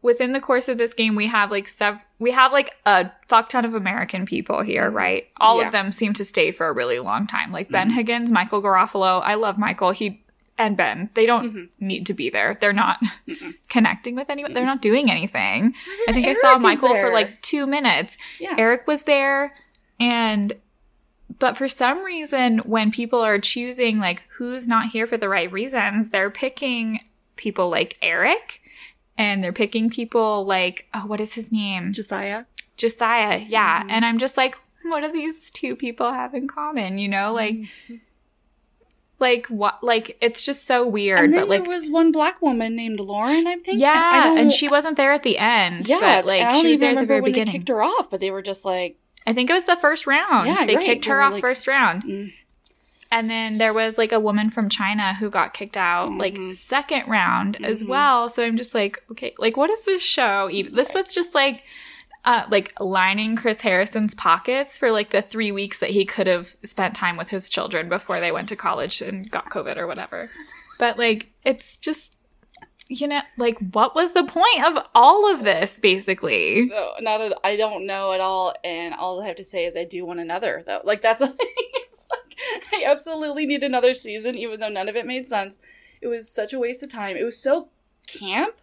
[0.00, 3.48] within the course of this game we have like sev- we have like a fuck
[3.48, 5.60] ton of american people here right all Mm-hmm.
[5.60, 5.66] Yeah.
[5.68, 9.22] of them seem to stay for a really long time like ben higgins michael garofalo
[9.22, 10.24] i love michael he
[10.58, 11.86] and ben they don't Mm-hmm.
[11.86, 12.98] need to be there they're not
[13.68, 15.72] connecting with anyone they're not doing anything
[16.08, 18.56] i think i saw michael for like two minutes Yeah.
[18.58, 19.54] eric was there
[20.00, 20.52] and
[21.38, 25.50] but for some reason when people are choosing like who's not here for the right
[25.52, 27.00] reasons they're picking
[27.36, 28.60] people like eric
[29.16, 31.92] and they're picking people like oh what is his name?
[31.92, 32.44] Josiah.
[32.76, 33.80] josiah yeah.
[33.80, 33.90] Mm-hmm.
[33.90, 37.32] And i'm just like what do these two people have in common you know?
[37.32, 37.96] Like mm-hmm.
[39.20, 42.42] like what like it's just so weird And then but like there was one black
[42.42, 43.80] woman named Lauren, I think.
[43.80, 46.74] Yeah and she wasn't there at the end yeah, but like I don't she was
[46.74, 48.64] even there at the remember very when they kicked her off, but they were just
[48.64, 50.48] like, I think it was the first round.
[50.48, 50.84] Yeah, they right.
[50.84, 52.02] kicked her off like- first round.
[52.04, 52.32] Mm.
[53.10, 56.54] And then there was like a woman from China who got kicked out like Mhm.
[56.54, 57.88] second round as Mhm.
[57.88, 58.28] well.
[58.30, 60.48] So I'm just like, okay, like what is this show?
[60.50, 60.74] even?
[60.74, 61.62] This was just like
[62.24, 66.56] uh like lining Chris Harrison's pockets for like the 3 weeks that he could have
[66.64, 70.30] spent time with his children before they went to college and got covid or whatever.
[70.78, 72.16] But like it's just
[73.00, 76.66] you know, like what was the point of all of this basically?
[76.66, 78.54] no, not at, I don't know at all.
[78.62, 80.80] And all I have to say is I do want another, though.
[80.84, 85.26] Like, that's it's like, I absolutely need another season, even though none of it made
[85.26, 85.58] sense.
[86.00, 87.16] It was such a waste of time.
[87.16, 87.68] It was so
[88.06, 88.56] camp.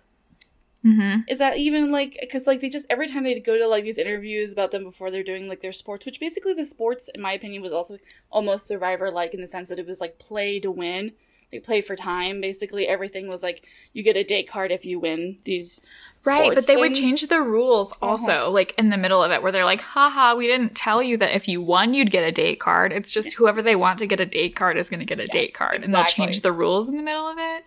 [0.86, 1.26] Mhm.
[1.28, 3.98] Is that even like because like they just every time they go to like these
[3.98, 7.34] interviews about them before they're doing like their sports, which basically the sports in my
[7.34, 7.98] opinion was also
[8.32, 11.12] almost survivor like in the sense that it was like play to win,
[11.52, 12.42] like play for time.
[12.42, 15.80] Basically everything was like you get a date card if you win these.
[16.26, 19.54] Right, but they would change the rules also, like in the middle of it, where
[19.54, 22.60] they're like, haha, we didn't tell you that if you won, you'd get a date
[22.60, 22.92] card.
[22.92, 25.28] It's just whoever they want to get a date card is going to get a
[25.28, 25.82] date Yes, card.
[25.82, 27.64] And they'll change the rules in the middle of it.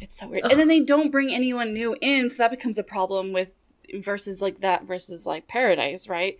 [0.00, 0.44] It's so weird.
[0.44, 3.48] And then they don't bring anyone new in, so that becomes a problem with
[3.92, 6.38] versus like that versus like Paradise, right?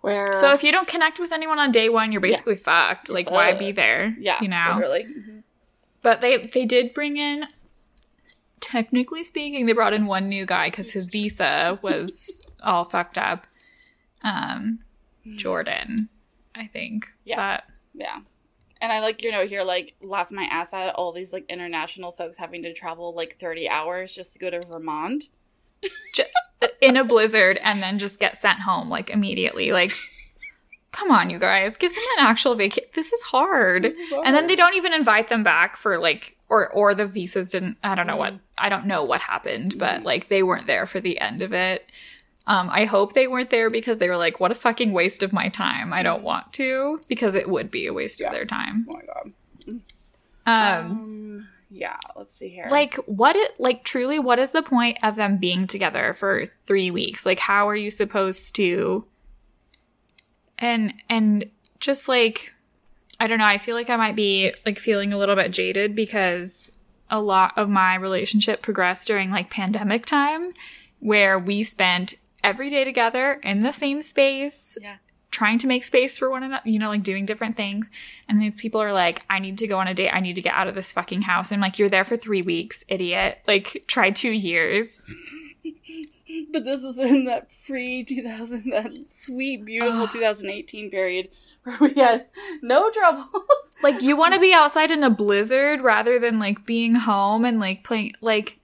[0.00, 3.08] Where So if you don't connect with anyone on day one, you're basically fucked.
[3.08, 4.16] Like, why be there?
[4.18, 4.72] yeah, You know?
[4.74, 5.04] literally.
[5.04, 5.42] Mhm.
[6.04, 7.46] But they, they did bring in,
[8.60, 13.46] technically speaking, they brought in one new guy because his visa was all fucked up.
[14.22, 14.80] Um,
[15.36, 16.10] Jordan,
[16.54, 17.08] I think.
[17.24, 17.36] Yeah.
[17.36, 17.64] But
[17.94, 18.20] Yeah.
[18.82, 22.12] And I like your note here, like laugh my ass at all these like international
[22.12, 25.30] folks having to travel like thirty hours just to go to Vermont.
[26.82, 29.72] in a blizzard and then just get sent home like immediately.
[29.72, 29.92] Like,
[30.94, 32.88] come on, you guys, give them an actual vacation.
[32.94, 33.92] This is hard.
[34.24, 37.76] And then they don't even invite them back for like, or or the visas didn't.
[37.82, 38.34] I don't know what.
[38.56, 41.90] I don't know what happened, but like they weren't there for the end of it.
[42.46, 45.32] Um, I hope they weren't there because they were like, "What a fucking waste of
[45.32, 45.92] my time.
[45.92, 48.26] I don't want to," because it would be a waste Yeah.
[48.28, 48.86] of their time.
[48.92, 49.32] Oh my god.
[50.46, 52.66] Um, Um yeah, let's see here.
[52.70, 56.90] like what it like truly what is the point of them being together for three
[56.90, 59.04] weeks like how are you supposed to
[60.64, 61.44] and and
[61.80, 62.52] just like
[63.20, 65.94] i don't know i feel like i might be like feeling a little bit jaded
[65.94, 66.70] because
[67.10, 70.52] a lot of my relationship progressed during like pandemic time
[71.00, 74.96] where we spent every day together in the same space Yeah.
[75.30, 77.90] trying to make space for one another, you know, like doing different things.
[78.28, 80.10] And these people are like, I need to go on a date.
[80.10, 81.50] I need to get out of this fucking house.
[81.52, 83.40] I'm like, you're there for three weeks, idiot.
[83.46, 85.04] Like, try two years.
[86.52, 91.28] But this was in that pre two thousand that sweet, beautiful two thousand eighteen period
[91.64, 92.26] where we had
[92.62, 93.26] no troubles.
[93.82, 97.60] Like, you want to be outside in a blizzard rather than like being home and
[97.60, 98.58] like playing, like,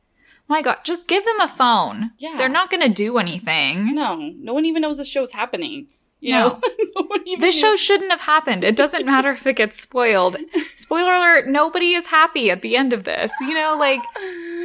[0.48, 2.12] my God, just give them a phone.
[2.16, 2.36] Yeah.
[2.38, 3.94] They're not going to do anything.
[3.94, 5.88] no, no one even knows the show's happening.
[6.20, 6.48] You No.
[6.48, 6.60] know,
[7.26, 8.64] No This show shouldn't have happened.
[8.64, 10.38] It doesn't matter if it gets spoiled.
[10.76, 13.30] Spoiler alert, nobody is happy at the end of this.
[13.42, 14.00] You know, like,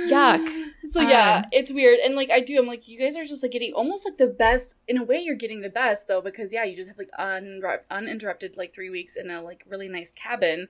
[0.07, 0.64] yuck.
[0.95, 3.43] So yeah, Um, it's weird, and like I do, I'm like, you guys are just
[3.43, 4.75] like getting almost like the best.
[4.87, 7.81] In a way, you're getting the best though, because yeah, you just have like unru-
[7.91, 10.69] uninterrupted like three weeks in a like really nice cabin.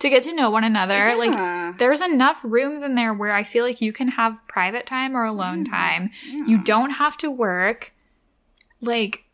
[0.00, 3.64] to get to know one another, like, there's enough rooms in there where I feel
[3.64, 6.10] like you can have private time or alone Mm, time.
[6.26, 6.44] Yeah.
[6.46, 7.94] You don't have to work.
[8.82, 9.24] Like,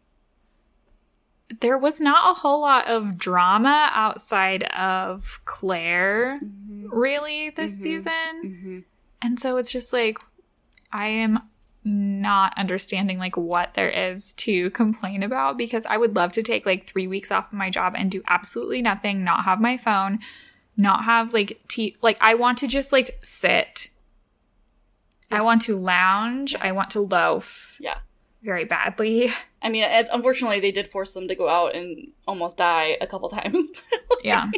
[1.61, 6.89] there was not a whole lot of drama outside of Claire, Mhm.
[6.93, 7.83] really, this Mhm.
[7.83, 8.85] season.
[9.23, 10.19] And so it's just like,
[10.93, 11.41] I am
[11.85, 16.67] not understanding like what there is to complain about because I would love to take
[16.67, 20.19] like three weeks off of my job and do absolutely nothing, not have my phone,
[20.77, 21.97] not have like tea.
[22.03, 23.91] Like, I want to just like sit.
[25.31, 26.55] I want to lounge.
[26.61, 27.79] I want to loaf.
[27.81, 27.99] Yeah.
[28.43, 29.31] Very badly.
[29.63, 33.07] I mean, it, unfortunately, they did force them to go out and almost die a
[33.07, 33.71] couple times.
[34.23, 34.51] Yeah.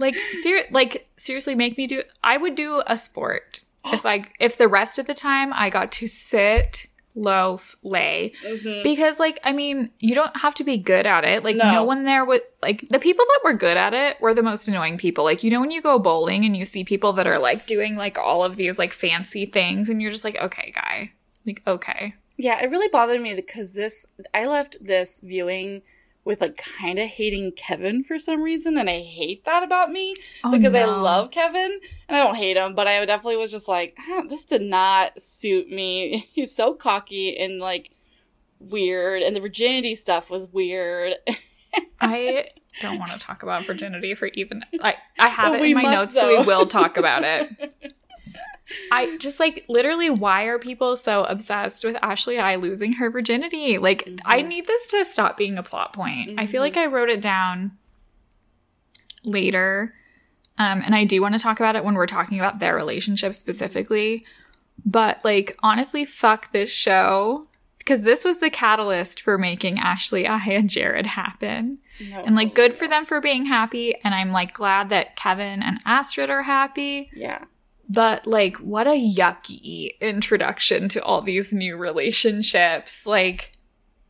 [0.00, 3.60] Like ser- like seriously make me do I would do a sport
[3.92, 8.82] if I if the rest of the time I got to sit, loaf, lay Mhm.
[8.82, 11.44] because like I mean, you don't have to be good at it.
[11.44, 11.84] Like no, No.
[11.84, 14.96] one there would like the people that were good at it were the most annoying
[14.98, 15.24] people.
[15.24, 17.96] Like you know when you go bowling and you see people that are like doing
[17.96, 21.12] like all of these like fancy things and you're just like, "Okay, guy."
[21.46, 25.82] Like, "Okay." Yeah, it really bothered me because this I left this viewing
[26.24, 30.14] with like kind of hating Kevin for some reason, and I hate that about me
[30.44, 33.68] Oh, because I love Kevin and I don't hate him, but I definitely was just
[33.68, 36.28] like, "Huh, this did not suit me.
[36.32, 37.90] He's so cocky and like
[38.58, 41.14] weird, and the virginity stuff was weird.
[42.00, 42.46] I
[42.80, 45.82] don't want to talk about virginity for even I I have But it in my
[45.82, 47.94] must, notes so we will talk about it.
[48.92, 53.78] I just like literally why are people so obsessed with Ashley I losing her virginity?
[53.78, 54.48] Like I Mhm.
[54.48, 56.38] need this to stop being a plot point.
[56.38, 57.72] I feel like I wrote it down
[59.24, 59.90] later.
[60.58, 63.34] Um and I do want to talk about it when we're talking about their relationship
[63.34, 64.24] specifically.
[64.84, 67.44] But like honestly fuck this show
[67.78, 71.78] because this was the catalyst for making Ashley, I, and Jared happen.
[71.98, 73.94] No, And like good for them for being happy.
[74.04, 77.10] And I'm like glad that Kevin and Astrid are happy.
[77.14, 77.44] Yeah.
[77.90, 83.04] But like, what a yucky introduction to all these new relationships.
[83.04, 83.50] Like,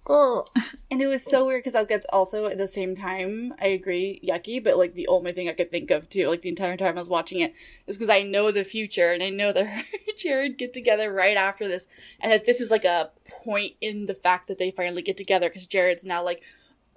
[0.07, 0.45] oh,
[0.91, 4.63] And it was so weird because that's also at the same time I agree yucky,
[4.63, 7.01] but like the only thing I could think of too, like the entire time I
[7.01, 7.55] was watching it,
[7.87, 9.87] is because I know the future and I know that
[10.19, 11.89] Jared get together right after this,
[12.21, 15.49] and that this is like a point in the fact that they finally get together
[15.49, 16.43] because Jared's now like,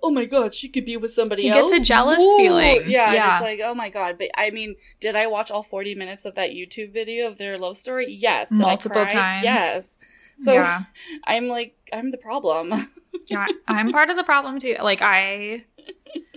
[0.04, 1.72] oh my god, she could be with somebody He else.
[1.72, 2.38] gets a jealous Whoa.
[2.38, 2.84] feeling.
[2.90, 3.38] Yeah, Yeah.
[3.38, 4.18] it's like oh my god.
[4.20, 7.58] But I mean, did I watch all forty minutes of that YouTube video of their
[7.58, 8.06] love story?
[8.10, 8.50] Yes.
[8.50, 9.44] Did Multiple times.
[9.46, 9.98] Yes.
[10.38, 10.84] So yeah.
[11.26, 12.74] I'm like, I'm the problem.
[13.28, 13.48] yeah.
[13.68, 14.76] I'm part of the problem too.
[14.82, 15.64] Like, I.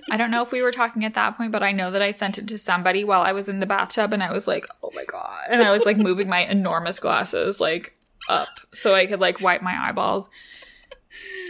[0.09, 2.13] I don't know if we were talking at that point, but I know that I
[2.13, 4.93] sent it to somebody while I was in the bathtub and I was like, oh
[4.95, 5.41] my God.
[5.51, 7.93] And I was like moving my enormous glasses like
[8.29, 10.31] up so I could like wipe my eyeballs.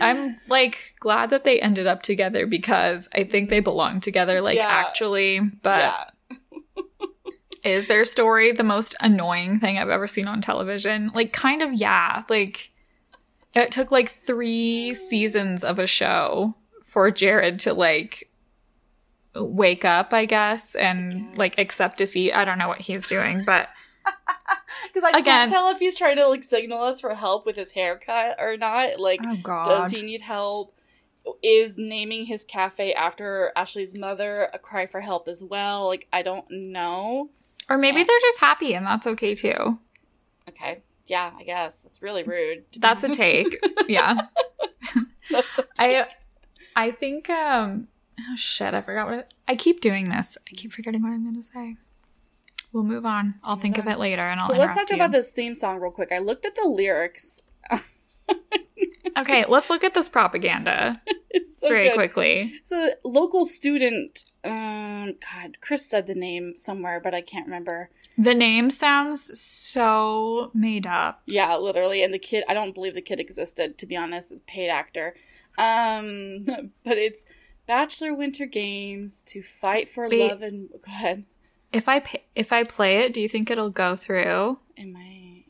[0.01, 4.57] I'm like glad that they ended up together because I think they belong together, like
[4.57, 4.67] Yeah.
[4.69, 5.41] actually.
[5.41, 5.79] But
[6.31, 6.37] yeah.
[7.65, 11.11] is their story the most annoying thing I've ever seen on television?
[11.15, 12.23] Like, kind of, yeah.
[12.29, 12.71] Like,
[13.55, 18.31] it took like three seasons of a show for Jared to like
[19.35, 21.39] wake up, I guess, and guess.
[21.39, 22.33] like accept defeat.
[22.33, 23.69] I don't know what he's doing, but
[24.93, 27.57] Because I Again- can't tell if he's trying to like signal us for help with
[27.57, 28.99] his haircut or not.
[28.99, 29.65] Like, oh god.
[29.65, 30.75] does he need help?
[31.43, 35.87] Is naming his cafe after Ashley's mother a cry for help as well?
[35.87, 37.31] Like, I don't know.
[37.69, 39.79] Or maybe they're just happy and that's okay too.
[40.49, 42.65] Okay, yeah, I guess that's really rude.
[42.79, 43.59] That's a take.
[43.89, 44.23] Yeah.
[45.79, 46.07] I
[46.77, 47.89] I think um
[48.21, 50.39] oh shit, I forgot what it, I keep doing this.
[50.51, 51.77] I keep forgetting what I'm going to say.
[52.77, 53.37] We'll move on.
[53.43, 54.97] I'll think of it later and I'll So let's talk you.
[54.97, 56.13] about this theme song real quick.
[56.13, 57.41] I looked at the lyrics.
[59.19, 61.01] Okay, let's look at this propaganda
[61.31, 61.95] it's so very good.
[61.95, 62.55] quickly.
[62.65, 64.25] So local student.
[64.45, 67.89] Um, God, Chris said the name somewhere, but I can't remember.
[68.19, 71.23] The name sounds so made up.
[71.25, 72.03] Yeah, literally.
[72.03, 75.15] And the kid, I don't believe the kid existed, to be honest, a paid actor.
[75.57, 76.45] Um,
[76.85, 77.25] but it's
[77.67, 80.21] Bachelor Winter Games to fight for Wait.
[80.29, 80.69] love and.
[80.69, 81.25] Go ahead.
[81.77, 84.59] If I pa- if I play it, do you think it'll go through?
[84.79, 85.45] Am I.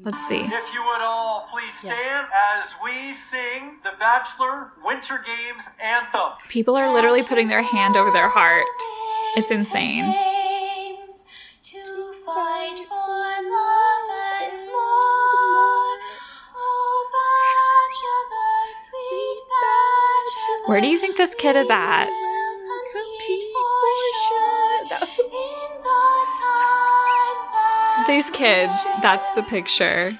[0.00, 0.40] Let's see.
[0.40, 2.26] If you would all please stand
[2.56, 6.32] as we sing the Bachelor Winter Games anthem.
[6.48, 8.64] People are literally putting their hand over their heart.
[9.36, 10.10] It's insane.
[10.10, 11.26] Games
[11.64, 14.08] To fight for love
[14.40, 15.98] and more.
[16.56, 17.08] Oh,
[17.92, 19.38] bachelor, sweet
[20.66, 22.08] Where do you think this kid is at?
[25.00, 27.22] Compete for sure.
[27.96, 30.18] That These kids, that's the picture.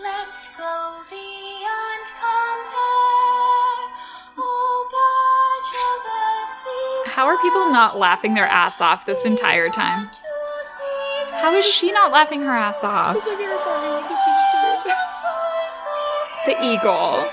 [0.00, 3.82] Let's go beyond compare.
[4.38, 9.68] Oh, Batch of us, we How are people not laughing their ass off this entire
[9.68, 10.10] time?
[11.30, 13.16] How is she not laughing her ass off?
[16.46, 17.28] The eagle.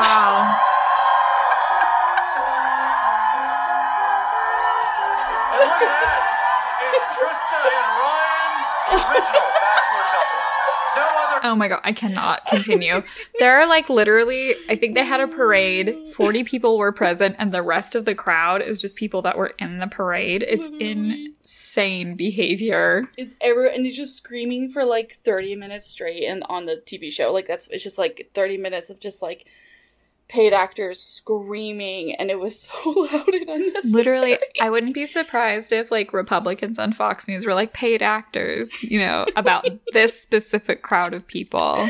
[0.00, 0.56] Wow.
[5.52, 6.20] And look at that.
[6.80, 8.52] It's Trista and Ryan,
[8.96, 10.40] original bachelor couple.
[10.96, 13.02] No other Oh my god, I cannot continue.
[13.38, 15.94] there are like literally, I think they had a parade.
[16.14, 19.52] 40 people were present, and the rest of the crowd is just people that were
[19.58, 20.44] in the parade.
[20.48, 23.06] It's insane behavior.
[23.18, 27.12] It's every, and he's just screaming for like 30 minutes straight and on the TV
[27.12, 27.32] show.
[27.32, 29.44] Like that's it's just like 30 minutes of just like
[30.30, 33.92] paid actors screaming and it was so loud and unnecessary.
[33.92, 38.82] Literally, I wouldn't be surprised if like Republicans on Fox News were like paid actors,
[38.82, 41.88] you know, about this specific crowd of people.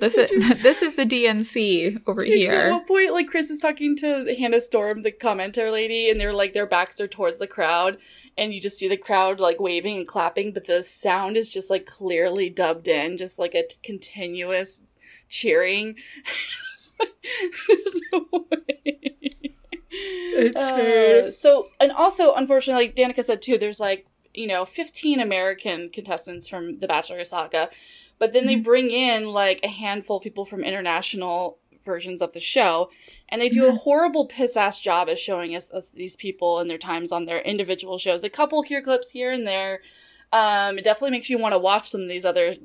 [0.00, 2.52] This is this is the DNC over here.
[2.52, 6.32] At one point, like Chris is talking to Hannah Storm, the commenter lady, and they're
[6.32, 7.98] like their backs are towards the crowd,
[8.36, 11.70] and you just see the crowd like waving and clapping, but the sound is just
[11.70, 14.82] like clearly dubbed in, just like a t- continuous
[15.28, 15.96] cheering.
[17.68, 19.00] There's no way.
[19.90, 25.20] It's Uh, so, and also, unfortunately, like Danica said too, there's like you know 15
[25.20, 27.70] American contestants from the Bachelor saga,
[28.18, 32.40] but then they bring in like a handful of people from international versions of the
[32.40, 32.90] show,
[33.28, 36.68] and they do a horrible piss ass job at showing us, us these people and
[36.68, 38.24] their times on their individual shows.
[38.24, 39.80] A couple here clips here and there.
[40.32, 42.56] Um, it definitely makes you want to watch some of these other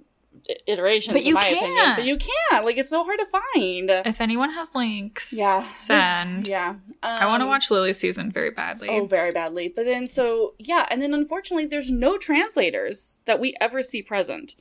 [0.67, 1.13] iterations.
[1.13, 1.97] But in you my can't.
[1.97, 2.65] But you can't.
[2.65, 3.89] Like it's so hard to find.
[4.05, 5.69] If anyone has links, Yeah.
[5.71, 6.47] send.
[6.47, 6.75] Yeah.
[7.03, 8.89] I want to Um, watch Lily's season very badly.
[8.89, 9.71] Oh, very badly.
[9.73, 14.55] But then, so yeah, and then unfortunately, there's no translators that we ever see present.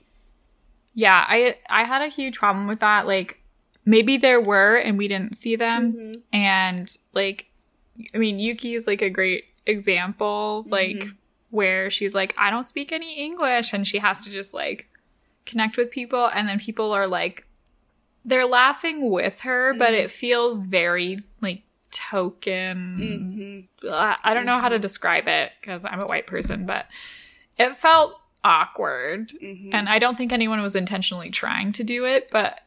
[0.95, 3.07] Yeah, I I had a huge problem with that.
[3.07, 3.41] Like
[3.85, 5.93] maybe there were and we didn't see them.
[5.93, 6.21] Mm-hmm.
[6.33, 7.47] And like
[8.15, 11.17] I mean Yuki is like a great example, like Mhm.
[11.51, 14.89] where she's like, I don't speak any English and she has to just like
[15.49, 17.45] connect with people and then people are like
[18.25, 20.05] they're laughing with her, but Mhm.
[20.05, 23.95] it feels very like token Mm-hmm.
[24.25, 26.87] I don't know how to describe it because I'm a white person, but
[27.57, 29.31] it felt awkward.
[29.43, 29.75] Mm-hmm.
[29.75, 32.61] And I don't think anyone was intentionally trying to do it, but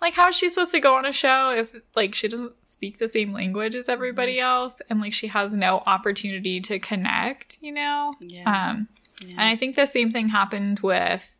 [0.00, 2.98] like how is she supposed to go on a show if like she doesn't speak
[2.98, 4.46] the same language as everybody Mm-hmm.
[4.46, 8.12] else and like she has no opportunity to connect, you know?
[8.20, 8.70] Yeah.
[8.70, 8.88] Um
[9.30, 11.34] and I think the same thing happened with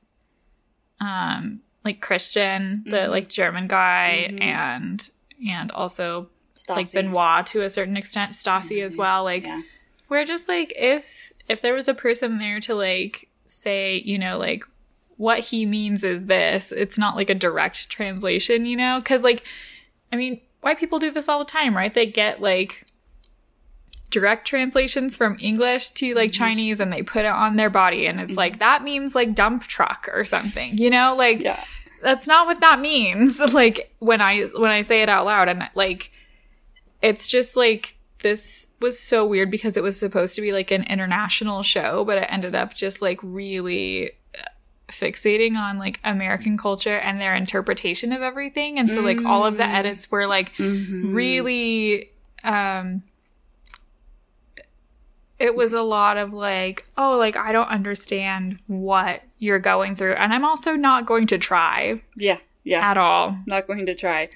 [1.01, 3.11] um like Christian, the Mhm.
[3.11, 4.41] like German guy Mhm.
[4.43, 5.11] and
[5.49, 6.29] and also
[6.69, 8.99] like Benoit to a certain extent, Stassi as Mhm.
[8.99, 9.25] well.
[9.25, 9.63] Like Yeah.
[10.09, 14.37] we're just like if if there was a person there to like say, you know,
[14.39, 14.65] like
[15.17, 19.01] what he means is this, it's not like a direct translation, you know?
[19.05, 19.43] Cuz like
[20.13, 21.95] I mean, white people do this all the time, right?
[21.95, 22.85] They get like
[24.11, 26.45] direct translations from English to like Mm-hmm.
[26.45, 29.65] Chinese and they put it on their body and it's like that means like dump
[29.65, 30.79] truck or something.
[30.79, 31.63] You know, like Yeah.
[32.03, 35.69] that's not what that means like when i when i say it out loud and
[35.75, 36.13] like
[37.03, 40.85] it's just like this was so weird because it was supposed to be like an
[40.85, 44.43] international show but it ended up just like really uh,
[44.89, 49.57] fixating on like american culture and their interpretation of everything and so like all of
[49.57, 49.75] the Mm.
[49.75, 51.15] edits were like Mm-hmm.
[51.15, 52.11] really
[52.45, 53.03] um
[55.39, 60.13] it was a lot of like oh like i don't understand what you're going through
[60.15, 62.39] and i'm also not going to try Yeah.
[62.65, 62.89] Yeah.
[62.91, 64.29] at all Not going to try.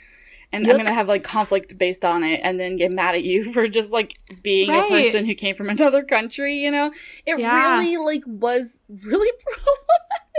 [0.54, 0.70] And Yuck.
[0.72, 3.68] I'm gonna have like conflict based on it, and then get mad at you for
[3.68, 4.84] just like being Right.
[4.84, 6.56] a person who came from another country.
[6.58, 6.92] You know,
[7.24, 7.78] it Yeah.
[7.78, 9.32] really like was really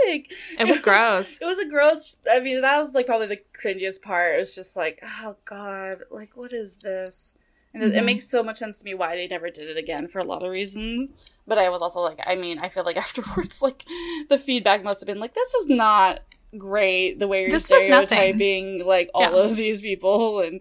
[0.06, 0.32] problematic.
[0.58, 2.18] it was gross It was a gross.
[2.30, 4.36] I mean, that was like probably the cringiest part.
[4.36, 7.36] It was just like, oh god, like what is this?
[7.74, 10.06] And it- it makes so much sense to me why they never did it again
[10.08, 11.12] for a lot of reasons.
[11.46, 13.84] But I was also like, I mean, I feel like afterwards, like
[14.28, 16.20] the feedback must have been like, this is not
[16.56, 17.18] great.
[17.18, 19.30] The way you're This stereotyping like all Yeah.
[19.50, 20.60] of these people and.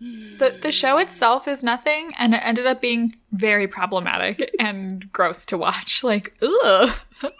[0.00, 5.44] the the show itself is nothing and it ended up being very problematic and gross
[5.44, 7.00] to watch like ugh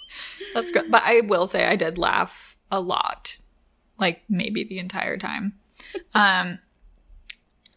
[0.54, 3.38] that's great but i will say i did laugh a lot
[3.98, 5.54] like maybe the entire time
[6.14, 6.58] um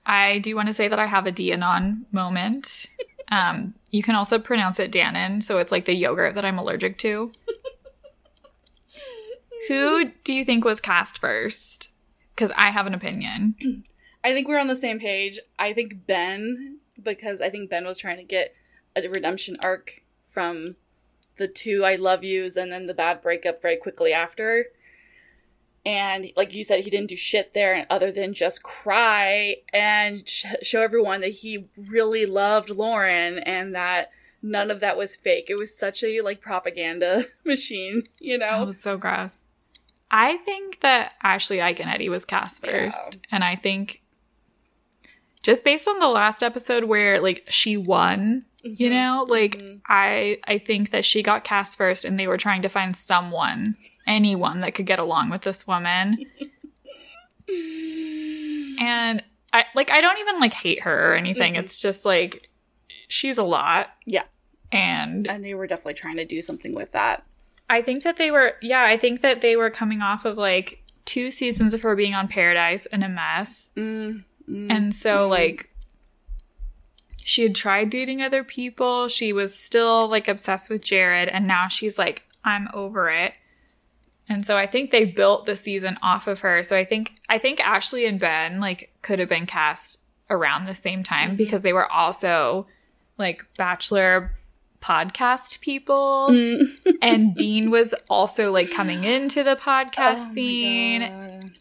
[0.06, 2.88] I do want to say that I have a Dianon moment.
[3.32, 6.98] Um, you can also pronounce it Dannon, so it's like the yogurt that I'm allergic
[7.00, 7.32] to.
[9.68, 11.90] Who do you think was cast first?
[12.36, 13.86] Because I have an opinion.
[14.24, 15.40] I think we're on the same page.
[15.58, 18.54] I think Ben, because I think Ben was trying to get
[18.96, 20.76] a redemption arc from
[21.38, 24.66] the two I love yous and then the bad breakup very quickly after.
[25.86, 30.28] And like you said, he didn't do shit there and other than just cry and
[30.28, 34.10] sh- show everyone that he really loved Lauren and that
[34.42, 35.48] none of that was fake.
[35.50, 38.60] It was such a like propaganda machine, you know?
[38.60, 39.44] That was so gross.
[40.10, 42.72] I think that Ashley Eddie was cast Yeah.
[42.90, 43.26] first.
[43.32, 44.02] And I think
[45.42, 48.92] just based on the last episode where like she won, you Mhm.
[48.92, 49.82] know, like Mhm.
[49.88, 53.76] I I think that she got cast first and they were trying to find someone,
[54.08, 56.26] anyone that could get along with this woman.
[58.80, 61.54] and I like I don't even like hate her or anything.
[61.56, 61.60] Mhm.
[61.60, 62.50] It's just like
[63.08, 63.90] she's a lot.
[64.06, 64.24] Yeah.
[64.72, 67.24] And and they were definitely trying to do something with that.
[67.70, 70.84] I think that they were, yeah, I think that they were coming off of like
[71.06, 73.72] two seasons of her being on Paradise and a mess.
[73.78, 74.72] Mm, mm.
[74.72, 75.30] And so, Mhm.
[75.30, 75.70] like,
[77.24, 79.08] she had tried dating other people.
[79.08, 81.30] She was still like obsessed with Jared.
[81.30, 83.36] And now she's like, I'm over it.
[84.30, 86.64] And so I think they built the season off of her.
[86.64, 90.00] So I think, I think Ashley and Ben like could have been cast
[90.30, 91.38] around the same time Mhm.
[91.38, 92.68] because they were also
[93.18, 94.32] like Bachelor
[94.84, 96.68] podcast people Mm.
[97.02, 101.02] and Dean was also like coming into the podcast Oh scene.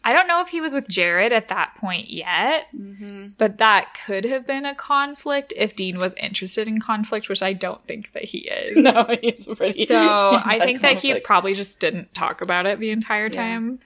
[0.03, 3.33] I don't know if he was with Jared at that point yet, Mhm.
[3.37, 7.53] but that could have been a conflict if Dean was interested in conflict, which I
[7.53, 8.75] don't think that he is.
[8.83, 9.85] No, he's pretty.
[9.85, 9.95] So
[10.45, 13.41] I think that he probably just didn't talk about it the entire Yeah.
[13.41, 13.79] time.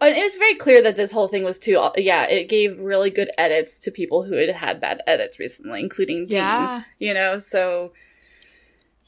[0.00, 1.82] And it was very clear that this whole thing was too.
[1.96, 6.26] Yeah, it gave really good edits to people who had had bad edits recently, including
[6.26, 6.36] Dean.
[6.38, 6.82] Yeah.
[6.98, 7.92] You know, so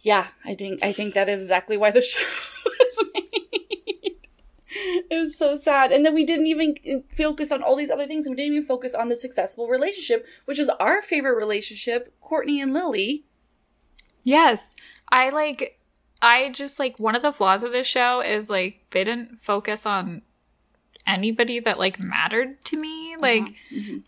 [0.03, 2.25] yeah, I think I think that is exactly why the show
[2.65, 3.27] was made.
[5.11, 6.77] It was so sad, and then we didn't even
[7.15, 8.29] focus on all these other things.
[8.29, 12.73] We didn't even focus on the successful relationship, which is our favorite relationship, Courtney and
[12.73, 13.25] Lily.
[14.23, 14.77] Yes.
[15.11, 15.79] I like
[16.23, 19.85] I just like one of the flaws of this show is like they didn't focus
[19.87, 20.23] on
[21.07, 23.17] anybody that like mattered to me.
[23.19, 24.05] Like Mhm.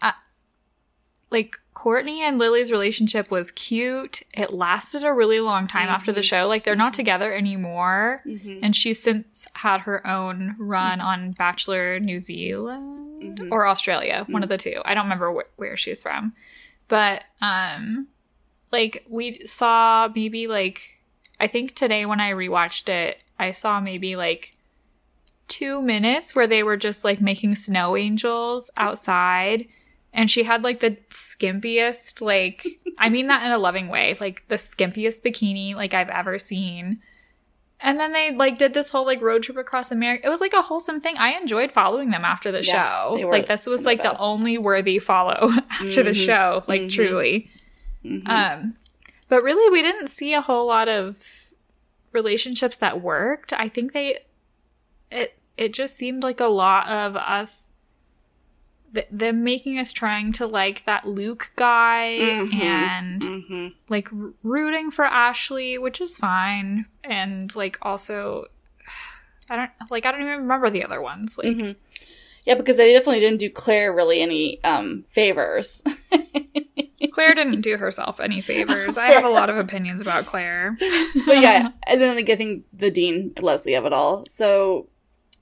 [1.30, 4.22] like Courtney and Lily's relationship was cute.
[4.34, 6.24] It lasted a really long time after the Mhm.
[6.28, 6.46] show.
[6.46, 8.22] Like they're not together anymore.
[8.24, 8.60] Mhm.
[8.62, 13.50] And she's since had her own run on Bachelor New Zealand Mhm.
[13.50, 14.80] or Australia, one of the two.
[14.84, 16.32] I don't remember wh- where she's from.
[16.86, 18.06] But um
[18.70, 21.00] like we saw maybe like
[21.40, 24.52] I think today when I rewatched it, I saw maybe like
[25.48, 29.66] 2 minutes where they were just like making snow angels outside
[30.12, 32.66] and she had like the skimpiest like
[32.98, 36.96] I mean that in a loving way, like the skimpiest bikini like I've ever seen.
[37.84, 40.26] And then they like did this whole like road trip across America.
[40.26, 41.16] It was like a wholesome thing.
[41.18, 43.28] I enjoyed following them after the Yeah, show.
[43.28, 46.90] Like this was like the the only worthy follow after the Mhm, show, like mhm.
[46.92, 47.48] truly.
[48.04, 48.28] Mhm.
[48.28, 48.76] Um
[49.28, 51.54] but really we didn't see a whole lot of
[52.12, 53.52] relationships that worked.
[53.52, 54.18] I think they
[55.10, 57.71] it it just seemed like a lot of us
[58.94, 62.54] th- them making us trying to like that Luke guy Mhm.
[62.60, 63.74] and Mhm.
[63.88, 68.46] like r- rooting for Ashley, which is fine, and like also
[69.50, 71.36] I don't like I don't even remember the other ones.
[71.38, 71.76] Like Mhm.
[72.44, 75.82] Yeah, because they definitely didn't do Claire really any um favors.
[77.10, 78.96] Claire didn't do herself any favors.
[78.96, 80.76] I have a lot of opinions about Claire.
[81.26, 84.24] but yeah, and then like I think the Dean Leslie of it all.
[84.26, 84.88] So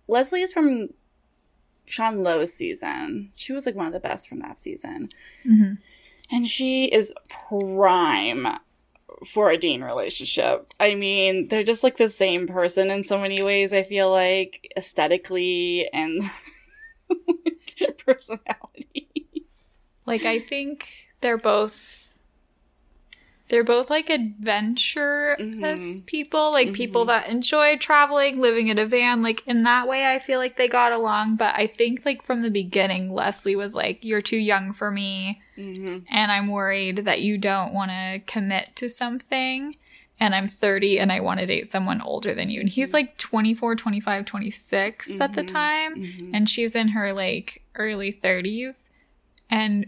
[0.09, 0.89] Leslie is from
[1.91, 3.33] Sean Lowe's season.
[3.35, 5.09] She was like one of the best from that season.
[5.47, 5.79] Mhm.
[6.31, 8.47] And she is prime
[9.27, 10.73] for a Dean relationship.
[10.79, 14.73] I mean, they're just like the same person in so many ways, I feel like,
[14.77, 16.23] aesthetically and
[18.07, 19.09] personality.
[20.07, 20.89] Like I think
[21.21, 22.10] they're both
[23.51, 25.39] they're both like adventurous
[26.01, 26.07] Mhm.
[26.07, 27.09] people, like people Mhm.
[27.09, 29.23] that enjoy traveling, living in a van.
[29.23, 32.43] Like in that way I feel like they got along, but I think like from
[32.43, 37.21] the beginning Leslie was like you're too young for me hmm and I'm worried that
[37.21, 39.77] you don't want to commit to something.
[40.23, 42.61] And I'm 30 and I want to date someone older than you.
[42.61, 45.47] And he's like 24, 25, 26 at the Mhm.
[45.47, 48.91] time hmm and she's in her like early 30s
[49.49, 49.87] and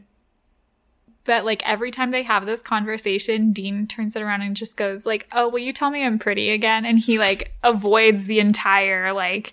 [1.24, 5.06] but like every time they have this conversation dean turns it around and just goes
[5.06, 9.12] like oh will you tell me i'm pretty again and he like avoids the entire
[9.12, 9.52] like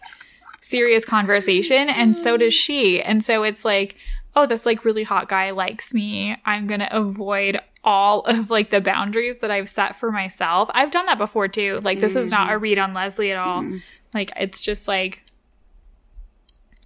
[0.61, 3.95] serious conversation and so does she and so it's like
[4.35, 6.37] oh, this like really hot guy likes me.
[6.45, 10.69] I'm going to avoid all of like the boundaries that I've set for myself.
[10.73, 11.77] I've done that before too.
[11.81, 12.63] Like this is not a mm-hmm.
[12.63, 13.61] read on Leslie at all.
[13.63, 13.77] Mm-hmm.
[14.13, 15.23] Like it's just like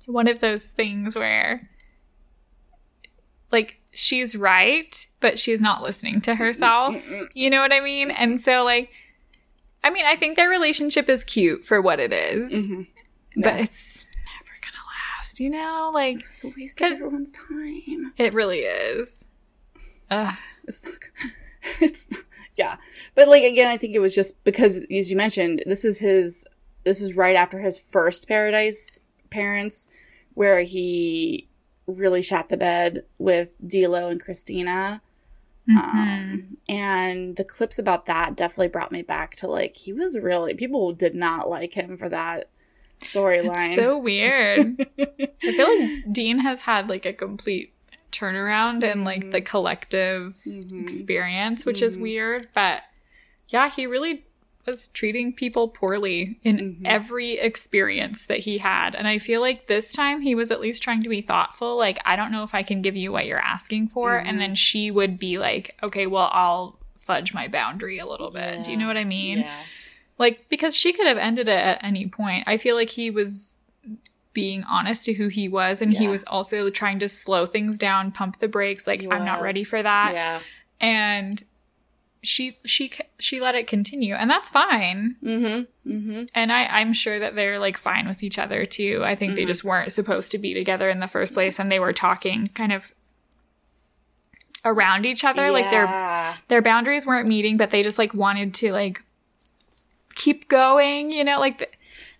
[0.05, 1.69] one of those things where
[3.51, 6.95] like she's right, but she's not listening to herself.
[7.33, 8.11] You know what I mean?
[8.11, 8.91] And so like
[9.83, 13.41] I mean, I think their relationship is cute for what it is, mm-hmm.
[13.41, 14.69] But it's never to
[15.17, 15.91] last, you know?
[15.93, 18.13] Like It's a waste of everyone's time.
[18.17, 19.25] it really is.
[20.09, 20.35] Ugh.
[20.65, 20.95] It's not.
[21.79, 22.19] It's not,
[22.57, 22.75] yeah,
[23.15, 26.45] but like again, I think it was just because, as you mentioned, this is his.
[26.83, 29.87] This is right after his first Paradise parents,
[30.33, 31.47] where he
[31.88, 35.01] really shot the bed with D'Lo and Kristina.
[35.69, 36.53] Um, mm-hmm.
[36.67, 40.91] and the clips about that definitely brought me back to like he was really people
[40.91, 42.49] did not like him for that
[42.99, 43.75] storyline.
[43.75, 44.86] So weird.
[44.99, 47.73] I feel like Dean has had like a complete
[48.11, 49.45] turnaround in like the mm-hmm.
[49.45, 50.84] collective mm-hmm.
[50.84, 52.47] experience, which is weird.
[52.53, 52.81] But
[53.47, 54.25] yeah, he really
[54.66, 56.86] was treating people poorly in mm-hmm.
[56.86, 58.95] every experience that he had.
[58.95, 61.78] And I feel like this time he was at least trying to be thoughtful.
[61.78, 64.16] Like, I don't know if I can give you what you're asking for.
[64.16, 64.38] And mm-hmm.
[64.39, 68.64] then she would be like, okay, well, I'll fudge my boundary a little bit.
[68.64, 69.39] Do you know what I mean?
[69.39, 69.64] yeah.
[70.18, 72.47] Like, because she could have ended it at any point.
[72.47, 73.59] I feel like he was
[74.32, 78.11] being honest to who he was, and he was also trying to slow things down,
[78.11, 78.88] pump the brakes.
[78.88, 80.14] Like, I'm not ready for that.
[80.14, 80.39] Yeah.
[80.80, 81.43] And
[82.24, 85.17] she she she let it continue, and that's fine.
[85.21, 85.91] Mm-hmm.
[85.91, 86.24] Mm-hmm.
[86.34, 89.01] And I I'm sure that they're like fine with each other too.
[89.03, 89.36] I think Mm-hmm.
[89.36, 92.47] they just weren't supposed to be together in the first place, and they were talking
[92.47, 92.91] kind of
[94.65, 95.51] around each other.
[95.51, 99.01] Like their their boundaries weren't meeting, but they just like wanted to like
[100.15, 101.67] keep going, you know, like the,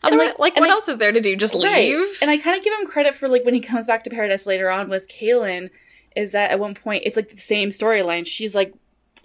[0.04, 1.36] And, like- like, what like- else is there to do?
[1.36, 1.64] Just leave.
[2.00, 2.14] Right.
[2.22, 4.46] And I kind of give him credit for like when he comes back to Paradise
[4.48, 5.70] later on with Caelynn,
[6.16, 8.26] is that at one point it's like the same storyline.
[8.28, 8.74] She's like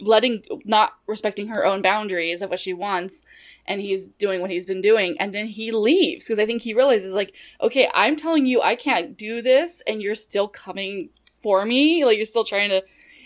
[0.00, 3.22] letting, not respecting her own boundaries of what she wants,
[3.66, 6.74] and he's doing what he's been doing, and then he leaves because I think he
[6.74, 11.10] realizes like, okay, I'm telling you I can't do this, and you're still coming
[11.42, 12.82] for me, like you're still trying to.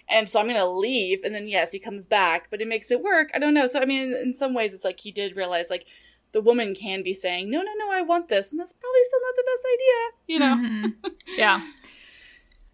[0.09, 3.03] And so I'm gonna leave, and then yes, he comes back, but it makes it
[3.03, 3.31] work.
[3.35, 3.67] I don't know.
[3.67, 5.87] So I mean, in some ways, it's like he did realize like
[6.33, 9.21] the woman can be saying, "No, no, no, I want this," and that's probably still
[9.23, 10.57] not the best idea, you know.
[10.57, 11.15] Mhm.
[11.37, 11.67] yeah.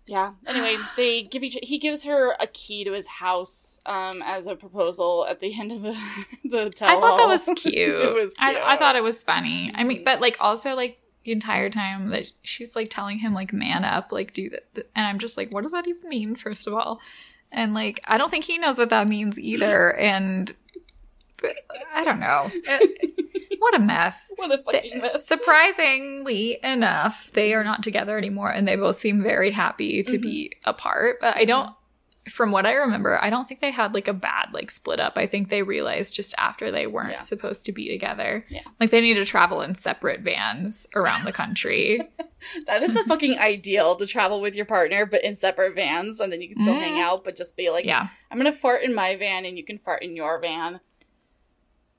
[0.08, 0.32] Yeah.
[0.46, 1.58] Anyway, they give each.
[1.62, 5.70] He gives her a key to his house um, as a proposal at the end
[5.70, 5.96] of the
[6.44, 6.88] the tell.
[6.88, 7.74] I thought that was cute.
[7.76, 8.34] it was.
[8.34, 8.56] Cute.
[8.56, 9.70] I, I thought it was funny.
[9.74, 13.52] I mean, but like also like the entire time that she's like telling him like
[13.52, 16.36] man up, like do that, and I'm just like, what does that even mean?
[16.36, 17.00] First of all,
[17.52, 20.54] and like I don't think he knows what that means either, and
[21.94, 22.50] I don't know.
[23.58, 24.32] what a mess.
[24.36, 25.26] What a fucking mess.
[25.26, 30.28] Surprisingly enough, they are not together anymore and they both seem very happy to be
[30.28, 30.70] Mm-hmm.
[30.70, 31.18] apart.
[31.20, 31.74] But I don't
[32.28, 35.14] from what I remember, I don't think they had like a bad like split up.
[35.16, 37.20] I think they realized just after they weren't Yeah.
[37.20, 38.44] supposed to be together.
[38.50, 38.60] Yeah.
[38.78, 42.00] Like they need to travel in separate vans around the country.
[42.68, 46.32] That is the fucking ideal to travel with your partner, but in separate vans, and
[46.32, 47.02] then you can still hang Mm.
[47.02, 48.08] out, but just be like, yeah.
[48.30, 50.78] I'm gonna fart in my van, and you can fart in your van."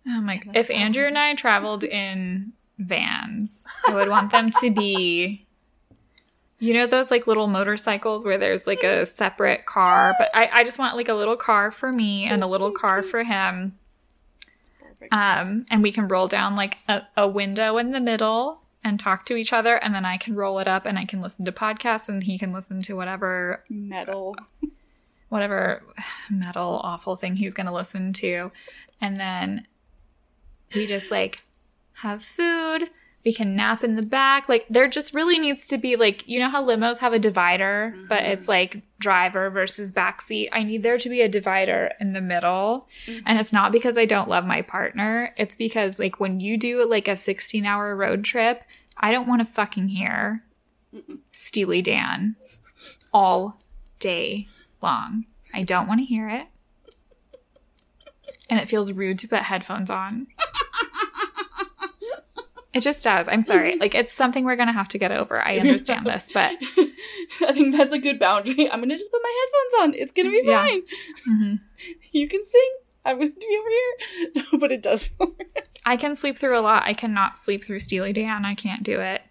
[0.07, 0.55] Oh my god.
[0.55, 5.45] if Andrew and I traveled in vans, I would want them to be
[6.59, 10.63] you know those like little motorcycles where there's like a separate car, but I, I
[10.63, 13.77] just want like a little car for me and a little car for him.
[15.13, 19.25] Um, and we can roll down like a, a window in the middle and talk
[19.25, 21.51] to each other, and then I can roll it up and I can listen to
[21.53, 24.35] podcasts and he can listen to whatever Metal.
[25.29, 25.83] whatever
[26.29, 28.51] metal awful thing he's going to listen to.
[28.99, 29.65] And then
[30.74, 31.43] we just like
[31.93, 32.89] have food.
[33.26, 34.47] We can nap in the back.
[34.47, 37.93] Like there just really needs to be like, you know how limos have a divider,
[38.07, 38.51] but it's mm-hmm.
[38.51, 40.49] like driver versus backseat.
[40.51, 42.88] I need there to be a divider in the middle.
[43.26, 45.34] And it's not because I don't love my partner.
[45.38, 48.63] It's because like when you do like a 16 hour road trip,
[48.97, 50.43] I don't want to fucking hear
[51.32, 52.36] Steely Dan
[53.13, 53.59] all
[53.99, 54.47] day
[54.82, 55.26] long.
[55.53, 56.47] I don't want to hear it.
[58.49, 60.28] And it feels rude to put headphones on.
[62.74, 63.28] It just does.
[63.28, 63.78] I'm sorry.
[63.78, 65.41] Like it's something we're gonna have to get over.
[65.41, 66.51] I understand this, but
[67.41, 68.70] I think that's a good boundary.
[68.72, 69.45] I'm gonna just put my
[69.80, 69.99] headphones on.
[70.01, 70.61] It's gonna be Yeah.
[70.61, 70.82] fine.
[71.28, 71.59] Mhm.
[72.11, 72.72] You can sing.
[73.05, 74.43] I'm gonna be over here.
[74.51, 75.47] No, but it does weird.
[75.86, 76.84] I can sleep through a lot.
[76.86, 78.45] I cannot sleep through Steely Dan.
[78.45, 79.22] I can't do it.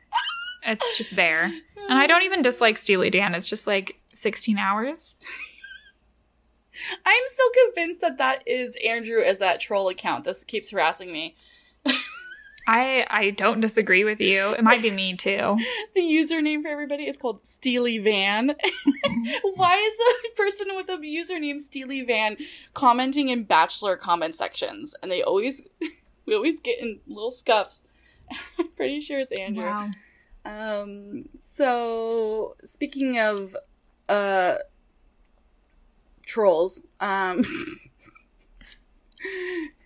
[0.65, 1.45] It's just there.
[1.45, 3.35] And I don't even dislike Steely Dan.
[3.35, 5.17] It's just like 16 hours.
[7.05, 11.37] I'm so convinced that that is Andrew as that troll account that keeps harassing me.
[12.69, 14.53] I I don't disagree with you.
[14.53, 15.57] It might be me too.
[15.95, 18.49] the username for everybody is called Steely Van.
[19.55, 22.37] Why is the person with the username Steely Van
[22.75, 24.95] commenting in Bachelor comment sections?
[25.03, 25.63] And they always,
[26.27, 27.85] we always get in little scuffs.
[28.59, 29.65] I'm pretty sure it's Andrew.
[29.65, 29.89] Wow.
[30.45, 31.31] Um.
[31.39, 33.57] So speaking of,
[34.11, 34.57] uh,
[36.27, 36.83] trolls.
[37.01, 37.45] Um.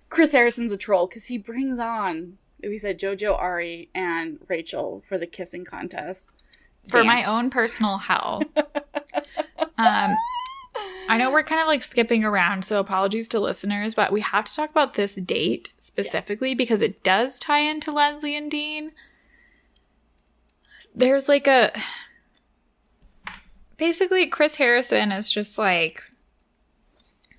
[0.08, 2.38] Chris Harrison's a troll because he brings on.
[2.62, 6.42] We said JoJo, Arie, and Rachel for the kissing contest.
[6.88, 8.42] For my own personal hell.
[9.78, 10.16] um
[11.08, 14.46] I know we're kind of like skipping around, so apologies to listeners, but we have
[14.46, 18.92] to talk about this date specifically because it does tie into Leslie and Dean.
[20.94, 21.72] There's like a
[23.76, 26.04] basically Chris Harrison is just like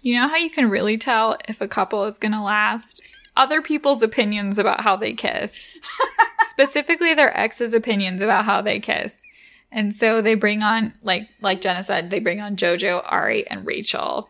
[0.02, 3.02] you know how you can really tell if a couple is going to last?
[3.36, 5.78] Other people's opinions about how they kiss.
[6.46, 9.24] Specifically their ex's opinions about how they kiss.
[9.72, 13.66] And so they bring on like like Jenna said, they bring on Jojo, Arie, and
[13.66, 14.30] Rachel.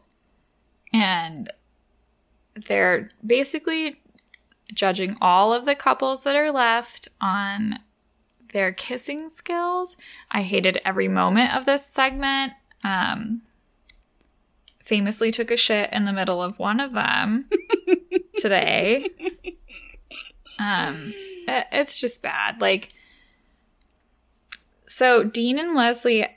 [0.94, 1.52] And
[2.56, 4.00] they're basically
[4.74, 7.80] judging all of the couples that are left on
[8.54, 9.98] their kissing skills.
[10.32, 12.54] I hated every moment of this segment.
[12.86, 13.42] Um
[14.82, 17.50] famously took a shit in the middle of one of them
[18.38, 19.10] today.
[20.60, 21.14] Um
[21.48, 22.62] it's just bad.
[22.62, 22.90] Like
[24.88, 26.28] so Dean and Leslie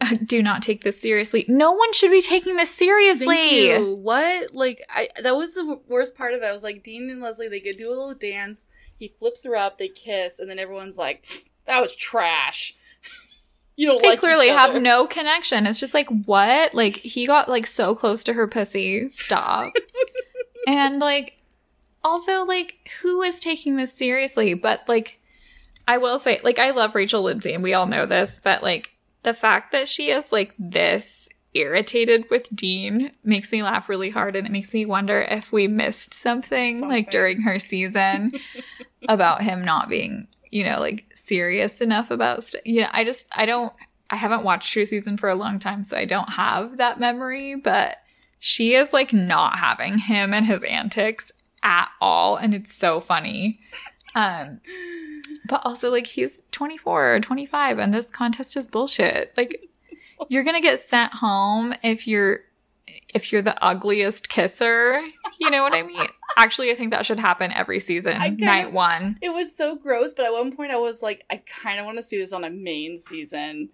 [0.24, 1.44] do not take this seriously.
[1.48, 3.76] No one should be taking this seriously.
[3.76, 4.54] What?
[4.54, 6.46] Like, I that was the worst part of it.
[6.46, 8.68] I was like, Dean and Leslie, they could do a little dance.
[8.98, 11.26] He flips her up, they kiss, and then everyone's like,
[11.66, 12.74] "That was trash."
[13.76, 15.66] you don't They like clearly have no connection.
[15.66, 16.74] It's just like, what?
[16.74, 19.08] Like, he got like so close to her pussy.
[19.08, 19.72] Stop.
[20.68, 21.36] and like,
[22.04, 24.54] also, like, who is taking this seriously?
[24.54, 25.20] But like,
[25.86, 28.94] I will say, like, I love Rachel Lindsay, and we all know this, but like,
[29.22, 34.36] the fact that she is like this irritated with Dean makes me laugh really hard,
[34.36, 36.88] and it makes me wonder if we missed something, Something.
[36.88, 38.32] like during her season
[39.08, 43.26] about him not being, you know, like serious enough about st- you know, I just
[43.34, 43.72] I don't
[44.10, 47.56] I haven't watched her season for a long time, so I don't have that memory,
[47.56, 47.96] but
[48.38, 51.32] she is like not having him and his antics
[51.62, 53.58] at all, and it's so funny.
[54.14, 54.60] Um
[55.48, 59.32] but also like he's 24 or 25 and this contest is bullshit.
[59.36, 59.68] Like
[60.28, 62.40] you're to get sent home if you're
[63.14, 65.00] if you're the ugliest kisser.
[65.38, 66.06] You know what I mean?
[66.36, 68.36] Actually, I think that should happen every season.
[68.38, 69.18] Night 1.
[69.22, 71.98] It was so gross, but at one point I was like, I kind of want
[71.98, 73.70] to see this on a main season.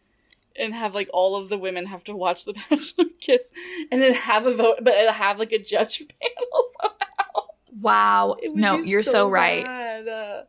[0.56, 3.52] And have like all of the women have to watch the Bachelor kiss,
[3.90, 7.48] and then have a vote, but have like a judge panel somehow.
[7.80, 8.36] Wow.
[8.52, 9.66] No, you're so, right.
[9.66, 10.42] Uh,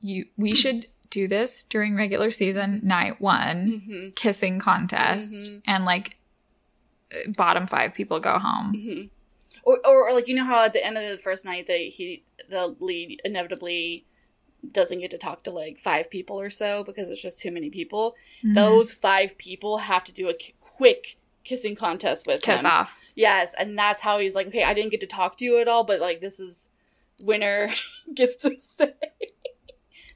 [0.00, 4.14] You we should do this during regular season night 1 mhm.
[4.14, 5.62] kissing contest Mhm.
[5.66, 6.16] and like
[7.36, 8.72] bottom 5 people go home.
[8.74, 9.02] hmm
[9.64, 11.78] Or, or, or like you know how at the end of the first night that
[11.80, 14.06] he the lead inevitably
[14.72, 17.70] doesn't get to talk to like five people or so because it's just too many
[17.70, 18.14] people.
[18.44, 18.54] Mhm.
[18.54, 22.66] Those five people have to do a k- quick kissing contest with kiss him.
[22.66, 23.00] off.
[23.14, 25.68] Yes, and that's how he's like, okay, I didn't get to talk to you at
[25.68, 26.68] all, but like this is
[27.22, 27.70] winner
[28.14, 28.92] gets to stay.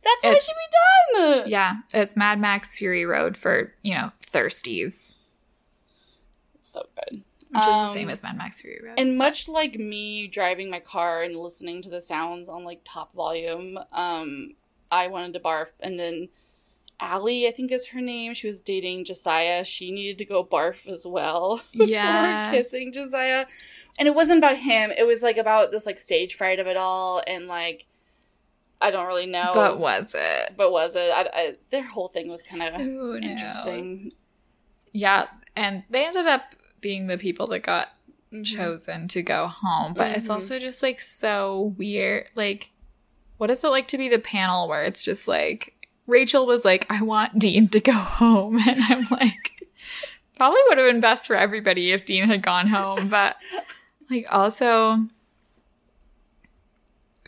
[0.04, 1.48] that's how it should be done.
[1.48, 5.14] Yeah, it's Mad Max Fury Road for, you know, thirsties.
[6.56, 7.22] It's so good.
[7.54, 8.94] Which is the Um, same as Mad Max Fury Road.
[8.98, 13.14] And much like me driving my car and listening to the sounds on like top
[13.14, 14.56] volume, um,
[14.90, 15.68] I wanted to barf.
[15.80, 16.28] And then
[17.00, 19.64] Allie, I think is her name, she was dating Josiah.
[19.64, 22.50] She needed to go barf as well before Yes.
[22.54, 23.46] kissing Josiah.
[23.98, 24.90] And it wasn't about him.
[24.96, 27.86] It was like about this like stage fright of it all, and like
[28.80, 29.52] I don't really know.
[29.54, 30.54] but was it?
[30.56, 31.10] but was it?
[31.10, 34.12] I, I, their whole thing was kind of interesting.
[34.92, 35.26] Yeah,
[35.56, 36.42] and they ended up
[36.84, 37.88] being the people that got
[38.32, 38.44] Mhm.
[38.44, 39.94] chosen to go home.
[39.94, 40.34] But it's Mhm.
[40.34, 42.28] also just like so weird.
[42.34, 42.70] Like,
[43.38, 45.72] what is it like to be the panel where it's just like
[46.06, 48.58] Rachel was like, I want Dean to go home.
[48.68, 49.52] And I'm like,
[50.36, 53.08] probably would have been best for everybody if Dean had gone home.
[53.08, 53.36] But
[54.10, 55.06] like, also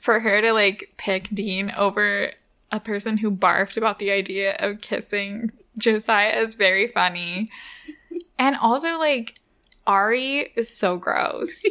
[0.01, 2.33] for her to like pick Dean over
[2.71, 7.51] a person who barfed about the idea of kissing Josiah is very funny.
[8.39, 9.39] And also, like,
[9.87, 11.63] Arie is so gross.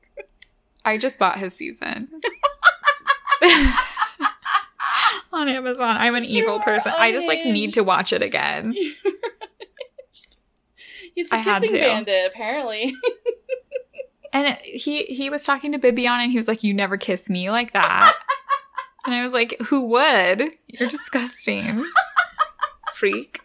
[0.84, 2.08] I just bought his season.
[5.32, 5.96] On Amazon.
[5.98, 6.92] I'm an evil person.
[6.96, 8.72] I just like need to watch it again.
[11.14, 12.94] He's the I kissing bandit, apparently.
[14.32, 17.30] And it, he he was talking to Bibiana and he was like, You never kiss
[17.30, 18.14] me like that.
[19.06, 20.42] And I was like, who would?
[20.66, 21.86] You're disgusting.
[22.92, 23.40] Freak.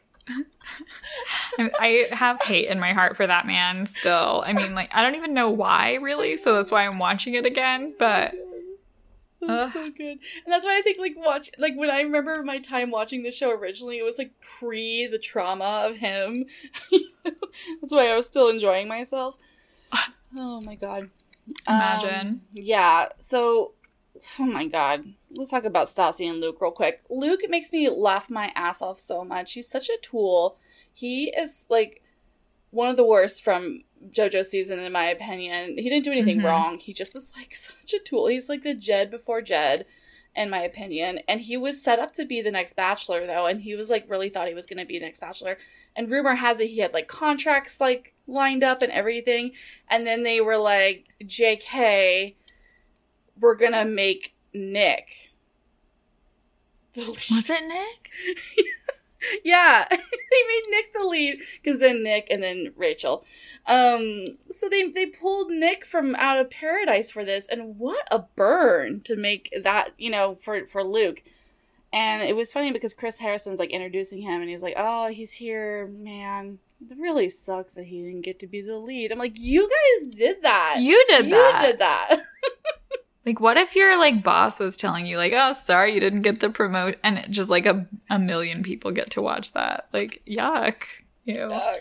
[1.79, 4.43] I- have hate in my heart for that man still.
[4.45, 6.37] I mean, like, I don't even know why, really.
[6.37, 7.93] So that's why I'm watching it again.
[7.97, 8.33] But
[9.41, 10.19] That's so good.
[10.45, 13.31] And that's why I think like watch like when I remember my time watching the
[13.31, 16.45] show originally, it was like pre the trauma of him.
[17.81, 19.37] that's why I was still enjoying myself.
[20.37, 21.09] Oh my god.
[21.67, 22.27] Imagine.
[22.27, 23.09] Um, yeah.
[23.19, 23.73] So
[24.39, 25.05] oh my god.
[25.35, 27.01] Let's talk about Stassi and Luke real quick.
[27.09, 29.53] Luke makes me laugh my ass off so much.
[29.53, 30.57] He's such a tool.
[30.93, 32.01] He is like
[32.71, 35.77] one of the worst from JoJo season, in my opinion.
[35.77, 36.45] He didn't do anything Mhm.
[36.45, 36.77] wrong.
[36.79, 38.27] He just is like such a tool.
[38.27, 39.85] He's like the Jed before Jed,
[40.35, 41.19] in my opinion.
[41.27, 43.45] And he was set up to be the next Bachelor, though.
[43.45, 45.57] And he was like really thought he was going to be the next Bachelor.
[45.95, 49.51] And rumor has it he had like contracts like lined up and everything.
[49.89, 52.35] And then they were like, JK,
[53.41, 55.31] we're to make Nick.
[56.93, 58.09] the lead." was it Nick?
[59.43, 63.23] yeah, they made Nick the lead because then Nick and then Rachel.
[63.67, 68.19] Um, so they they pulled Nick from out of paradise for this, and what a
[68.35, 71.23] burn to make that you know for for Luke.
[71.93, 75.33] And it was funny because Chris Harrison's like introducing him, and he's like, "Oh, he's
[75.33, 76.59] here, man.
[76.89, 80.07] It really sucks that he didn't get to be the lead." I'm like, "You guys
[80.15, 80.77] did that.
[80.79, 81.61] You did you that.
[81.61, 82.21] You did that."
[83.25, 86.39] Like, what if your like boss was telling you, like, "Oh, sorry, you didn't get
[86.39, 89.87] the promote," and it just like a a million people get to watch that?
[89.93, 90.83] Like, yuck.
[91.25, 91.47] Ew.
[91.49, 91.77] Fuck.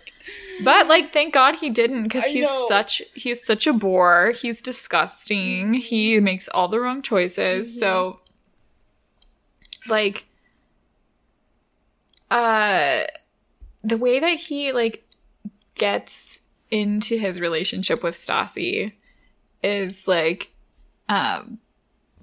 [0.63, 2.67] But like, thank God he didn't, because he's know.
[2.69, 4.33] such he's such a bore.
[4.33, 5.75] He's disgusting.
[5.75, 7.79] He makes all the wrong choices.
[7.79, 8.21] So,
[9.89, 10.27] like,
[12.31, 13.05] uh,
[13.83, 15.05] the way that he like
[15.75, 18.93] gets into his relationship with Stassi
[19.63, 20.51] is like,
[21.11, 21.59] um,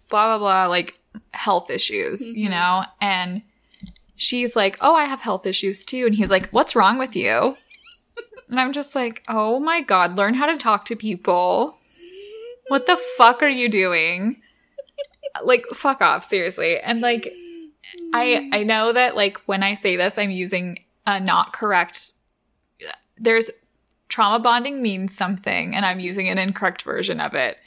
[0.10, 0.98] blah blah blah, like
[1.34, 2.52] health issues, you Mhm.
[2.52, 3.42] know, and
[4.16, 7.58] she's like, "Oh, I have health issues too," and he's like, "What's wrong with you?"
[8.50, 11.78] And I'm just like, "Oh my god, learn how to talk to people.
[12.70, 14.42] What the fuck are you doing?"
[15.44, 16.80] Like, fuck off, seriously.
[16.80, 17.32] And like,
[18.14, 22.14] I I know that like when I say this, I'm using a not correct.
[23.18, 23.50] There's
[24.10, 27.58] trauma bonding means something, and I'm using an incorrect version of it.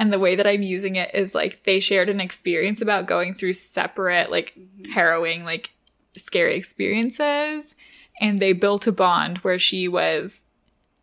[0.00, 3.34] And the way that I'm using it is like they shared an experience about going
[3.34, 4.56] through separate, like
[4.94, 5.72] harrowing, like
[6.16, 7.74] scary experiences,
[8.18, 10.44] and they built a bond where she was.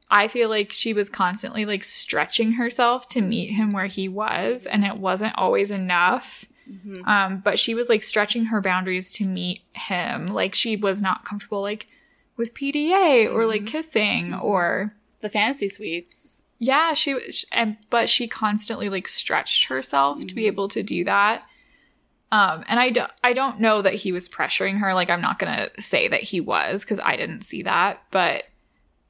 [0.09, 4.65] I feel like she was constantly like stretching herself to meet him where he was,
[4.65, 6.45] and it wasn't always enough.
[6.67, 7.07] Mhm.
[7.07, 10.25] Um, but she was like stretching her boundaries to meet him.
[10.27, 11.85] Like she was not comfortable like
[12.35, 13.67] with PDA or like Mhm.
[13.67, 16.41] kissing or The fantasy suites.
[16.59, 20.47] Yeah, she was and but she constantly like stretched herself to be Mhm.
[20.47, 21.43] able to do that.
[22.31, 24.93] Um, and I don't, I don't know that he was pressuring her.
[24.93, 28.03] Like, I'm not gonna say that he was because I didn't see that.
[28.11, 28.43] But,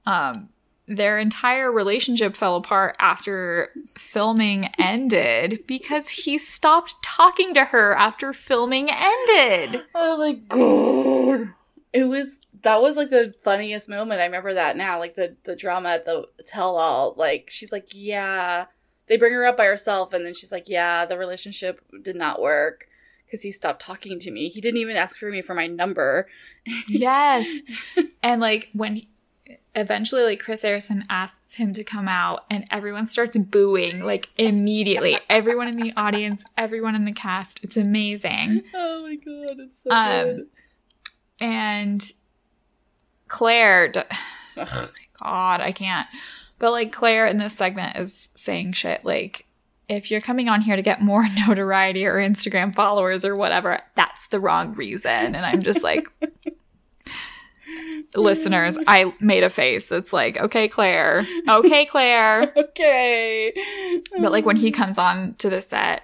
[0.06, 0.50] um,
[0.88, 8.34] their entire relationship fell apart after filming ended because he stopped talking to her after
[8.34, 9.84] filming ended.
[9.96, 11.54] Oh my god.
[11.94, 14.20] It was that was like the funniest moment.
[14.22, 15.00] I remember that now.
[15.00, 17.14] Like the the drama at the tell all.
[17.18, 18.66] Like she's like, Yeah.
[19.08, 22.42] They bring her up by herself and then she's like, Yeah, the relationship did not
[22.42, 22.88] work.
[23.26, 24.48] Because he stopped talking to me.
[24.50, 26.28] He didn't even ask for me for my number.
[26.88, 27.48] Yes.
[28.24, 29.10] and like when he-
[29.76, 35.18] eventually like Chris Harrison asks him to come out and everyone starts booing like immediately.
[35.30, 37.64] everyone in the audience, everyone in the cast.
[37.64, 38.64] It's amazing.
[38.74, 40.48] Oh my god, it's so Um, good.
[41.40, 42.12] And
[43.28, 44.02] Claire d-.
[44.56, 46.08] God, I can't.
[46.60, 49.46] But like Claire in this segment is saying shit like
[49.90, 54.28] if you're coming on here to get more notoriety or Instagram followers or whatever, that's
[54.28, 55.36] the wrong reason.
[55.36, 56.08] And I'm just like
[58.16, 61.28] listeners, I made a face that's like, okay, Claire.
[61.48, 62.54] Okay, Claire.
[62.78, 63.54] Okay.
[64.20, 66.04] But like when he comes on to the set,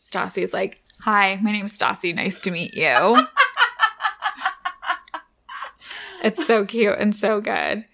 [0.00, 2.14] Stassi is like, Hi, my name is Stassi.
[2.14, 3.16] Nice to meet you.
[6.22, 7.84] It's so cute and so good.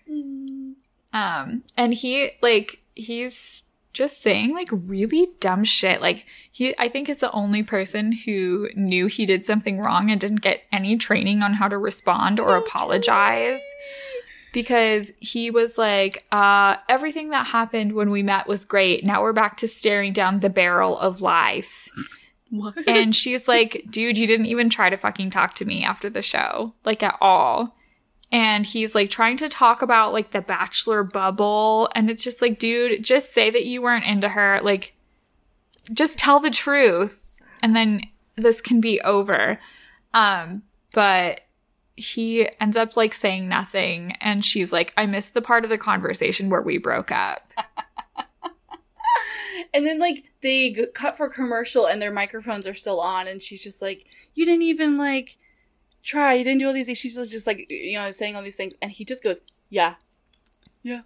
[1.13, 3.63] Um, and he like he's
[3.93, 6.03] just saying like really dumb shit.
[6.03, 10.21] Like he I think is the only person who knew he did something wrong and
[10.21, 13.63] didn't get any training on how to respond or apologize.
[14.53, 19.05] Because he was like, uh, everything that happened when we met was great.
[19.05, 21.91] Now we're back to staring down the barrel of life.
[22.51, 22.75] What?
[22.87, 26.23] And she's like, dude, you didn't even try to fucking talk to me after the
[26.23, 27.75] show, like at all.
[28.33, 31.89] And he's like trying to talk about like the bachelor bubble.
[31.95, 34.61] And it's just like, dude, just say that you weren't into her.
[34.63, 34.95] Like,
[35.93, 37.41] just tell the truth.
[37.63, 38.03] And then
[38.37, 39.59] this can be over.
[40.13, 40.63] Um,
[40.93, 41.43] but
[41.97, 45.79] he ends up like saying nothing and she's like, I missed the part of the
[45.79, 47.53] conversation where we broke up.
[49.77, 53.63] And then like they cut for commercial and their microphones are still on, and she's
[53.63, 55.37] just like, "You didn't even like
[56.07, 56.35] try.
[56.35, 58.73] You didn't do all these things." She's just like, you know, saying all these things,
[58.81, 59.97] and he just goes, "Yeah,
[60.83, 61.03] yeah,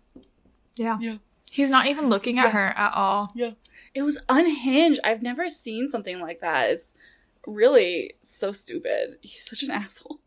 [0.77, 0.99] Yeah.
[1.01, 1.17] yeah,
[1.51, 2.51] He's not even looking at Yeah.
[2.51, 3.33] her at all.
[3.35, 3.53] yeah."
[3.95, 5.01] It was unhinged.
[5.03, 6.71] I've never seen something like that.
[6.71, 6.95] It's
[7.47, 9.19] really so stupid.
[9.21, 10.21] He's such an asshole.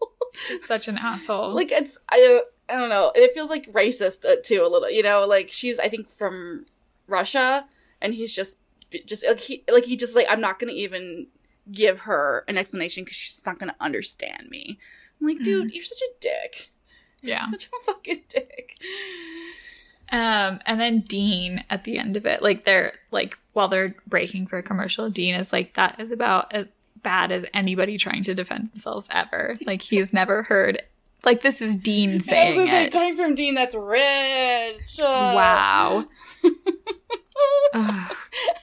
[0.49, 1.51] He's such an asshole.
[1.59, 3.11] like it's I I don't know.
[3.15, 4.89] It feels like racist uh, too a little.
[4.89, 6.65] You know, like she's I think from
[7.07, 7.65] Russia,
[8.01, 8.57] and he's just
[9.05, 11.27] just like he like he just like I'm not gonna even
[11.71, 14.79] give her an explanation because she's not gonna understand me.
[15.21, 16.69] I'm like, dude, you're such a dick.
[17.21, 17.45] yeah.
[17.51, 18.75] Such a fucking dick.
[20.11, 24.47] Um, and then Dean at the end of it, like they're like while they're breaking
[24.47, 26.67] for a commercial, Dean is like, that is about as
[27.01, 29.55] bad as anybody trying to defend themselves ever.
[29.65, 30.81] Like he's never heard
[31.25, 32.91] like this is Dean And I was saying it.
[32.91, 34.99] coming from Dean, that's rich.
[35.01, 36.05] Uh, Wow.
[37.73, 38.15] Ugh.
[38.15, 38.17] Ah,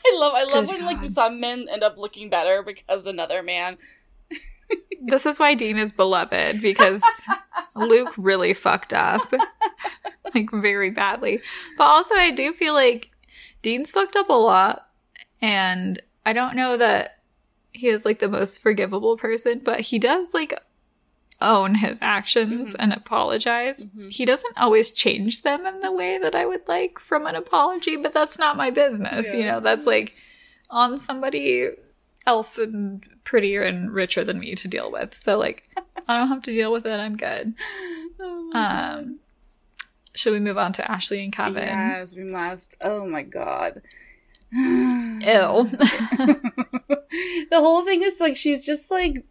[0.07, 3.77] I love I love when like some men end up looking better because another man.
[5.03, 7.03] this is why Dean is beloved because
[7.75, 9.33] Luke really fucked up.
[10.35, 11.41] like very badly.
[11.77, 13.11] But also I do feel like
[13.63, 14.89] Dean's fucked up a lot
[15.43, 17.19] and I don't know that
[17.73, 20.55] he is like the most forgivable person, but he does like
[21.41, 23.83] own his actions and apologize.
[24.09, 27.97] He doesn't always change them in the way that I would like from an apology,
[27.97, 29.33] but that's not my business.
[29.33, 30.15] You know, that's like
[30.69, 31.71] on somebody
[32.27, 35.15] else and prettier and richer than me to deal with.
[35.15, 35.69] So like
[36.09, 36.99] I don't have to deal with it.
[36.99, 37.55] I'm good.
[38.55, 39.21] Um
[40.15, 41.69] should we move on to Ashley and Kevin?
[41.69, 42.77] Yes, we must.
[42.83, 43.83] Oh my god.
[44.53, 44.61] Ew.
[47.51, 49.25] the whole thing is like she's just like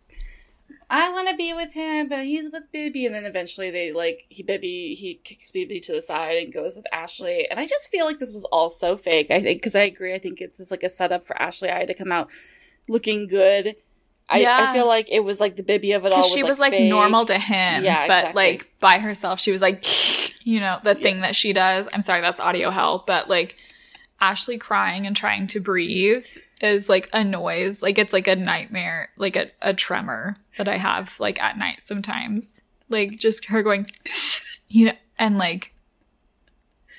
[0.92, 4.26] I want to be with him, but he's with Bibi, and then eventually they like
[4.30, 7.90] he Bibi he kicks Bibi to the side and goes with Ashley, and I just
[7.90, 9.30] feel like this was all so fake.
[9.30, 11.86] I think because I agree, I think it's just like a setup for Ashley I
[11.86, 12.30] to come out
[12.88, 13.76] looking good.
[14.28, 14.68] I, Yeah.
[14.70, 16.20] I feel like it was like the Bibi of it all.
[16.20, 16.90] Because she was like fake.
[16.90, 18.42] normal to him, Yeah, but exactly.
[18.44, 19.84] like by herself, she was like,
[20.46, 21.88] you know, the thing that she does.
[21.94, 23.58] I'm sorry, that's audio hell, but like
[24.22, 26.26] Ashley crying and trying to breathe
[26.62, 27.82] is like a noise.
[27.82, 31.84] Like it's like a nightmare, like a, a tremor that I have like at night
[31.84, 32.62] sometimes.
[32.90, 33.88] Like just her going,
[34.68, 35.74] you know, and like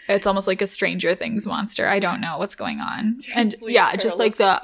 [0.09, 1.87] it's almost like a Stranger Things monster.
[1.87, 3.21] I don't know what's going on.
[3.35, 4.61] And yeah, just like the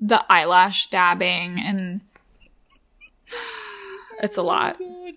[0.00, 2.00] the eyelash dabbing and
[4.22, 4.78] it's a oh lot.
[4.78, 5.14] God.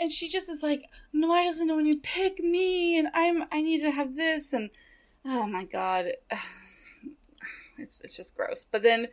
[0.00, 2.96] And she just is like, no, why doesn't know when you pick me?
[2.96, 4.52] And I'm, I need to have this.
[4.52, 4.70] And
[5.24, 6.12] oh my god,
[7.78, 8.66] it's it's just gross.
[8.70, 9.08] But then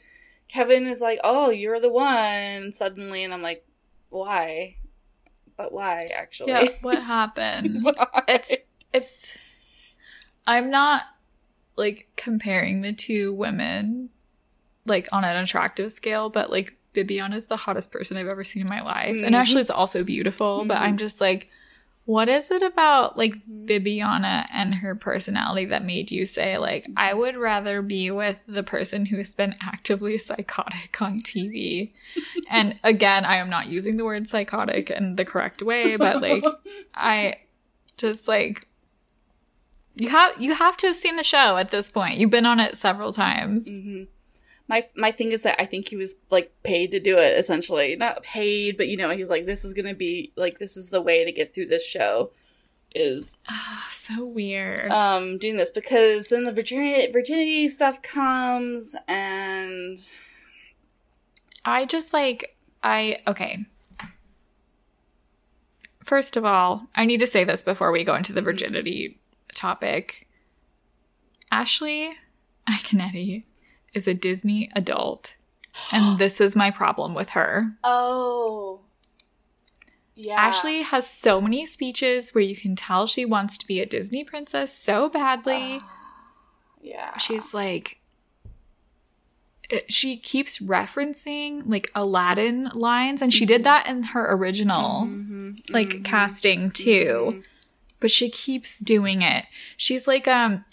[0.48, 3.66] Kevin is like, oh, you're the one suddenly, and I'm like,
[4.10, 4.78] why?
[5.58, 6.52] But why actually?
[6.52, 7.84] Yeah, what happened?
[7.84, 8.24] Why?
[8.28, 8.54] it's
[8.94, 9.38] it's
[10.48, 11.04] I'm not
[11.78, 14.10] like comparing the two women
[14.86, 18.62] like on an attractive scale, but like Bibiana is the hottest person I've ever seen
[18.62, 19.16] in my life.
[19.16, 19.40] And Mhm.
[19.40, 20.82] Ashley's also beautiful, but Mhm.
[20.82, 21.50] I'm just like
[22.06, 27.14] what is it about like Bibiana and her personality that made you say like I
[27.14, 31.92] would rather be with the person who has been actively psychotic on TV?
[32.50, 36.44] and again, I am not using the word psychotic in the correct way, but like
[36.96, 37.38] I
[37.98, 38.68] just like
[39.96, 42.18] you have you have to have seen the show at this point.
[42.20, 43.68] You've been on it several times.
[43.68, 44.08] Mhm.
[44.68, 47.96] My my thing is that I think he was like paid to do it essentially.
[47.96, 50.90] Not paid, but you know, he's like this is going to be like this is
[50.90, 52.32] the way to get through this show
[52.96, 54.90] is Ah, so weird.
[54.90, 60.00] um doing this because then the virginity virginity stuff comes and
[61.66, 63.66] I just like I okay.
[66.04, 69.20] First of all, I need to say this before we go into the virginity
[69.56, 70.28] topic.
[71.52, 72.12] Ashley
[72.70, 73.44] Iaconetti
[73.96, 75.38] is a Disney adult,
[75.92, 77.72] and this is my problem with her.
[77.84, 78.82] oh
[80.16, 83.86] yeah Ashley has so many speeches where you can tell she wants to be a
[83.86, 85.80] Disney princess so badly.
[86.82, 88.00] yeah She's like,
[89.72, 93.86] eh, she keeps referencing like Aladdin lines, and she did mm-hmm.
[93.86, 95.52] that in her original mm-hmm.
[95.70, 96.04] like mm-hmm.
[96.04, 97.44] casting too.
[98.00, 99.46] But she keeps doing it.
[99.78, 100.64] She's like um,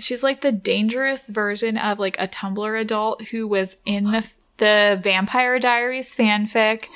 [0.00, 5.00] she's like the dangerous version of like a Tumblr adult who was in the the
[5.02, 6.86] Vampire Diaries fanfic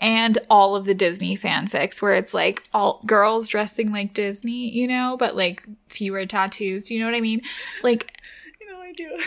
[0.00, 4.86] and all of the Disney fanfics where it's like all girls dressing like Disney, you
[4.86, 6.84] know, but like fewer tattoos.
[6.84, 7.42] Do you know what I mean?
[7.82, 8.16] Like
[8.60, 9.18] you know I do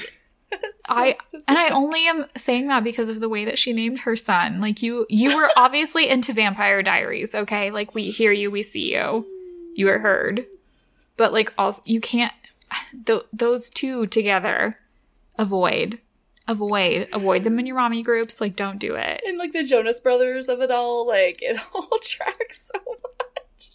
[0.89, 1.45] I specific.
[1.47, 4.61] and I only am saying that because of the way that she named her son.
[4.61, 7.71] Like you you were obviously into Vampire Diaries, okay?
[7.71, 9.25] Like we hear you, we see you.
[9.75, 10.45] You are heard.
[11.17, 12.33] But like also you can't
[13.05, 14.77] th- those two together
[15.37, 15.99] avoid
[16.47, 19.21] avoid avoid them in your mommy groups like don't do it.
[19.25, 23.69] and like the Jonas Brothers of it all, like it all tracks so much.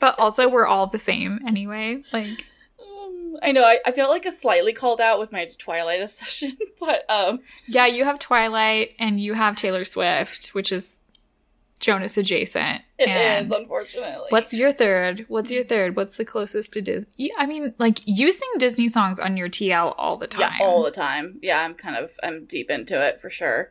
[0.00, 2.02] But also we're all the same anyway.
[2.12, 2.46] Like
[2.80, 6.56] Um, I know I, I feel like a slightly called out with my Twilight obsession,
[6.80, 11.00] but um, yeah, you have Twilight and you have Taylor Swift, which is
[11.84, 12.80] Jonas adjacent.
[12.98, 14.26] it and is unfortunately.
[14.30, 15.26] What's your third?
[15.28, 15.96] What's your third?
[15.96, 17.30] What's the closest to Disney?
[17.36, 20.54] I mean, like you sing Disney songs on your TL all the time.
[20.58, 21.38] yeah, all the time.
[21.42, 23.70] Yeah, I'm kind of I'm deep into it for sure.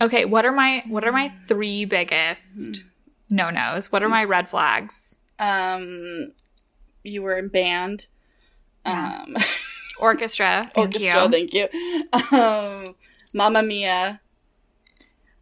[0.00, 2.84] okay, what are my what are my three biggest
[3.30, 3.90] no nos?
[3.90, 5.16] What are my red flags?
[5.40, 6.28] Um,
[7.02, 8.06] you were in band.
[8.86, 9.22] Yeah.
[9.26, 9.36] Um,
[9.98, 10.70] Orchestra.
[10.74, 11.30] Thank orchestra, you.
[11.30, 11.68] thank you.
[12.38, 12.94] Um,
[13.32, 14.20] Mamma Mia.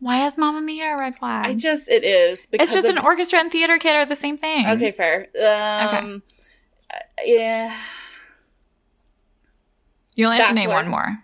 [0.03, 1.47] Why is Mamma Mia a red flag?
[1.47, 4.16] I just it is because it's just of- an orchestra and theater kid are the
[4.16, 4.66] same thing.
[4.66, 5.29] Okay, fair.
[5.41, 6.24] Um,
[6.93, 7.79] uh, yeah.
[10.16, 11.19] You only have to name one more.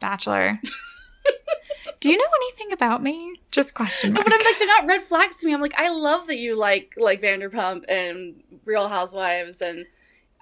[0.00, 0.58] Bachelor.
[2.00, 3.36] Do you know anything about me?
[3.52, 4.26] Just question mark.
[4.26, 5.54] but I'm like they're not red flags to me.
[5.54, 9.86] I'm like I love that you like like Vanderpump and Real Housewives and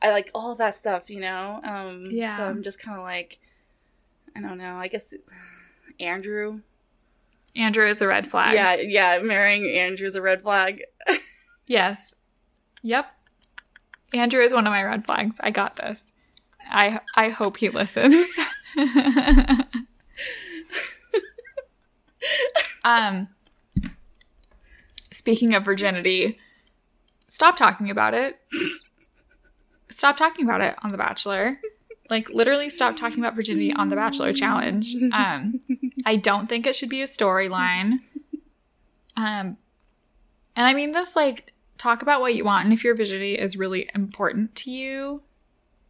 [0.03, 1.11] I like all that stuff.
[1.11, 1.61] You know.
[1.65, 2.37] Um, Yeah.
[2.37, 3.39] So I'm just kind of like
[4.35, 4.77] I don't know.
[4.77, 5.13] I guess
[6.01, 6.61] Andrew.
[7.57, 8.55] Andrew is a red flag.
[8.55, 9.19] Yeah, yeah.
[9.23, 10.83] Marrying Andrew is a red flag.
[11.67, 12.13] Yes.
[12.83, 13.07] Yep.
[14.13, 15.41] Andrew is one of my red flags.
[15.43, 16.05] I got this.
[16.69, 18.29] I I hope he listens.
[22.85, 23.29] um
[25.11, 26.39] speaking of virginity,
[27.27, 28.39] stop talking about it.
[29.89, 31.61] Stop talking about it on The Bachelor.
[32.15, 34.95] Like literally stop talking about virginity on The Bachelor challenge.
[35.13, 35.61] Um
[36.07, 37.99] I don't think it should be a storyline.
[39.17, 39.57] Um
[40.55, 43.57] and I mean this like talk about what you want and if your virginity is
[43.57, 45.23] really important to you,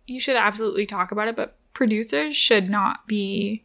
[0.07, 3.65] you should absolutely talk about it, but producers should not be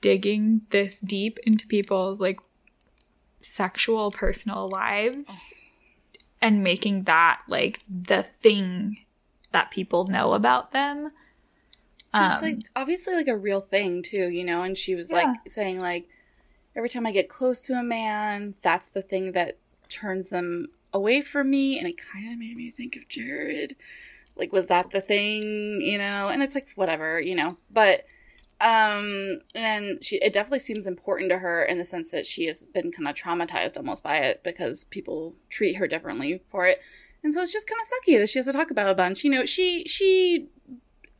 [0.00, 2.40] digging this deep into people's like
[3.40, 5.54] sexual personal lives
[6.40, 8.98] and making that like the thing
[9.52, 11.10] that people know about them.
[12.14, 14.62] It's Um, like obviously like a real thing too, you know.
[14.62, 16.08] And she was like saying like
[16.74, 19.58] every time I get close to a man, that's the thing that
[19.88, 23.76] turns them away from me, and it kind of made me think of Jared.
[24.36, 26.28] Like, was that the thing, you know?
[26.30, 27.58] And it's like whatever, you know.
[27.70, 28.04] But
[28.60, 32.64] um, and she it definitely seems important to her in the sense that she has
[32.64, 36.80] been kind of traumatized almost by it because people treat her differently for it.
[37.22, 38.94] And so it's just kind of sucky that she has to talk about it a
[38.94, 39.24] bunch.
[39.24, 40.48] You know, she she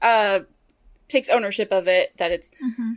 [0.00, 0.40] uh
[1.08, 2.96] takes ownership of it that it's mhm.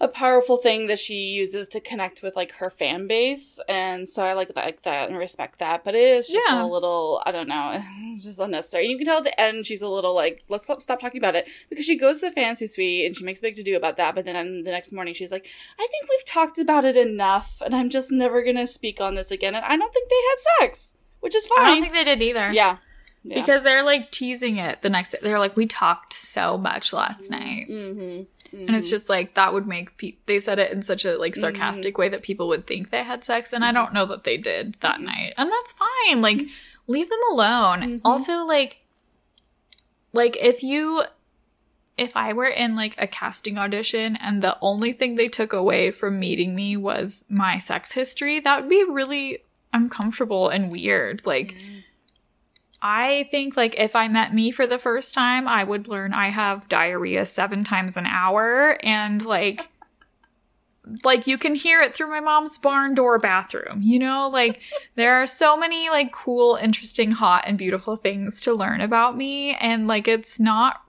[0.00, 3.58] a powerful thing that she uses to connect with like her fan base.
[3.68, 5.82] And so i like that, like that and respect that.
[5.84, 6.64] But it is just Yeah.
[6.64, 7.82] a little i don't know
[8.12, 8.86] it's just unnecessary.
[8.86, 11.34] You can tell at the end she's a little like let's stop, stop talking about
[11.34, 11.48] it.
[11.68, 13.96] Because she goes to the fancy suite and she makes a big to do about
[13.96, 14.14] that.
[14.14, 15.46] But then on the next morning she's like
[15.78, 19.30] i think we've talked about it enough and i'm just never gonna speak on this
[19.32, 19.54] again.
[19.56, 22.22] And i don't think they had sex which is fine I don't think they did
[22.22, 22.52] either.
[22.52, 22.76] yeah
[23.22, 25.18] yeah Because they're like teasing it the next day.
[25.22, 27.44] They're like, we talked so much last mm-hmm.
[27.44, 27.68] night.
[27.68, 28.22] mm-hmm.
[28.50, 31.34] And it's just like, that would make people, they said it in such a like
[31.34, 31.40] mm-hmm.
[31.40, 33.52] sarcastic way that people would think they had sex.
[33.52, 35.04] And I don't know that they did that mm-hmm.
[35.04, 35.34] night.
[35.36, 36.22] And that's fine.
[36.22, 36.46] Like,
[36.86, 38.00] leave them alone.
[38.04, 38.78] Also, like,
[40.14, 41.02] like if you,
[41.98, 45.90] if I were in like a casting audition and the only thing they took away
[45.90, 49.40] from meeting me was my sex history, that would be really
[49.74, 51.26] uncomfortable and weird.
[51.26, 51.56] Like,
[52.80, 56.28] I think like if I met me for the first time, I would learn I
[56.28, 58.78] have diarrhea seven times an hour.
[58.82, 59.68] And like
[61.04, 63.80] like you can hear it through my mom's barn door bathroom.
[63.82, 64.60] You know, like
[64.94, 69.54] there are so many like cool, interesting, hot and beautiful things to learn about me.
[69.54, 70.82] And like it's not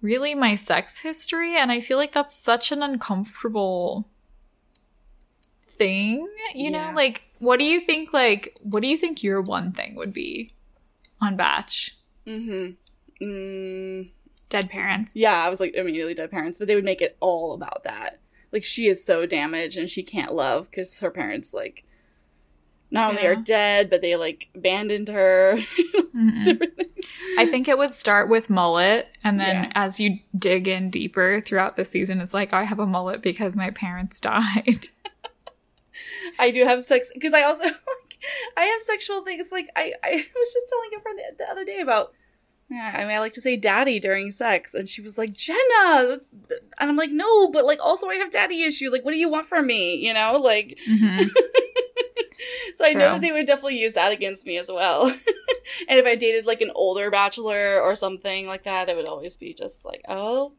[0.00, 1.56] really my sex history.
[1.56, 4.08] And I feel like that's such an uncomfortable
[5.66, 6.92] thing, you know?
[6.94, 10.50] Like what do you think like what do you think your one thing would be
[11.24, 11.96] on batch?
[12.26, 13.24] mm-hmm.
[13.24, 14.10] mm
[14.50, 15.16] Dead parents.
[15.16, 18.20] Yeah, I was like immediately dead parents, but they would make it all about that.
[18.52, 21.82] Like she is so damaged and she can't love because her parents like
[22.90, 25.58] not only are dead, but they like abandoned her.
[27.38, 29.72] I think it would start with mullet, and then Yeah.
[29.74, 33.56] as you dig in deeper throughout the season, it's like I have a mullet because
[33.56, 34.86] my parents died.
[36.38, 37.64] I do have sex because I also
[38.56, 39.50] I have sexual things.
[39.52, 42.12] Like I, I was just telling a friend the, the other day about
[42.70, 44.74] Yeah, I mean, I like to say daddy during sex.
[44.74, 46.06] And she was like, Jenna!
[46.08, 46.30] That's...
[46.78, 48.90] And I'm like, no, but like, also I have daddy issue.
[48.90, 49.96] Like, what do you want from me?
[49.96, 50.38] You know?
[50.38, 51.28] Like, Mhm.
[52.74, 55.06] so I know that they would definitely use that against me as well.
[55.08, 59.36] and if I dated like an older bachelor or something like that, it would always
[59.36, 60.52] be just like, oh,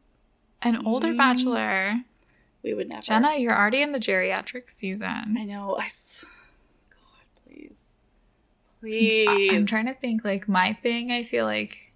[0.62, 1.18] An older Mm.
[1.18, 1.94] bachelor.
[2.62, 3.02] we would never.
[3.02, 5.36] Jenna, you're already in the geriatric season.
[5.38, 5.76] I know.
[5.78, 5.86] I.
[5.86, 6.24] s-.
[8.86, 9.52] Please.
[9.52, 11.92] I'm trying to think like my thing, I feel like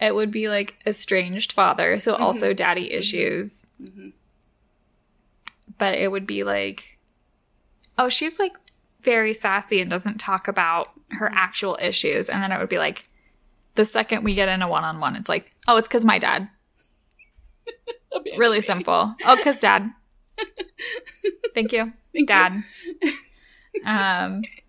[0.00, 3.66] it would be like estranged father, so also daddy issues.
[3.82, 4.12] Mhm.
[5.78, 6.98] But it would be like
[7.98, 8.52] oh, she's like
[9.02, 12.28] very sassy and doesn't talk about her actual issues.
[12.28, 13.08] And then it would be like
[13.74, 16.18] the second we get in a one on one, it's like, oh, it's because my
[16.18, 16.48] dad.
[18.36, 19.12] Really simple.
[19.24, 19.90] Oh, because dad.
[21.54, 21.90] Thank you.
[22.12, 22.26] Thank you.
[22.26, 22.62] dad.
[23.84, 24.42] Um,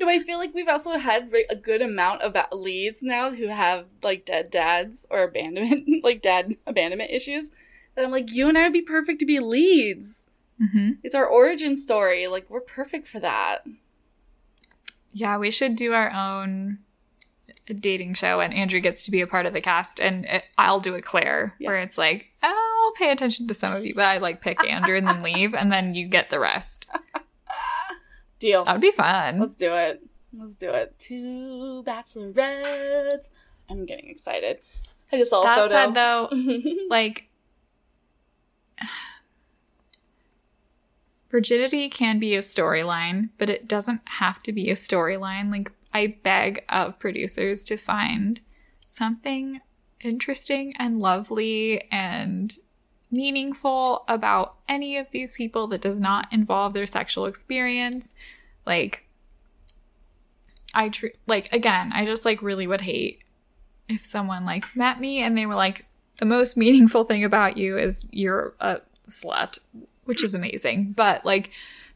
[0.00, 3.86] No, I feel like we've also had a good amount of leads now who have
[4.02, 7.50] like dead dads or abandonment, like dad abandonment issues.
[7.94, 10.26] That I'm like, you and I would be perfect to be leads.
[10.60, 10.98] mhm.
[11.02, 12.26] It's our origin story.
[12.28, 13.64] Like, we're perfect for that.
[15.12, 16.78] Yeah, we should do our own
[17.80, 20.80] dating show, and Andrew gets to be a part of the cast, and it, I'll
[20.80, 21.68] do a Claire, Yeah.
[21.68, 24.64] where it's like, oh, I'll pay attention to some of you, but I like pick
[24.64, 26.88] Andrew and then leave, and then you get the rest.
[28.38, 28.64] Deal.
[28.64, 29.40] That would be fun.
[29.40, 30.02] Let's do it.
[30.32, 30.98] Let's do it.
[30.98, 33.30] Two bachelorettes.
[33.68, 34.58] I'm getting excited.
[35.12, 36.28] I just saw that said, though,
[36.90, 37.28] like
[41.30, 45.50] virginity can be a storyline, but it doesn't have to be a storyline.
[45.50, 48.40] Like I beg of producers to find
[48.86, 49.60] something
[50.00, 52.52] interesting and lovely and
[53.10, 58.14] meaningful about any of these people that does not involve their sexual experience.
[58.66, 59.06] Like
[60.74, 63.22] I tr- like again, I just like really would hate
[63.88, 65.86] if someone like met me and they were like
[66.18, 69.58] the most meaningful thing about you is you're a slut,
[70.04, 70.92] which is amazing.
[70.92, 71.50] But like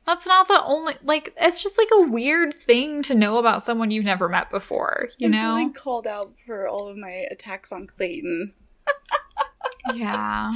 [0.06, 3.90] that's not the only like it's just like a weird thing to know about someone
[3.90, 5.56] you've never met before, you I'm know?
[5.56, 8.54] really called out for all of my attacks on Clayton.
[9.94, 10.52] yeah.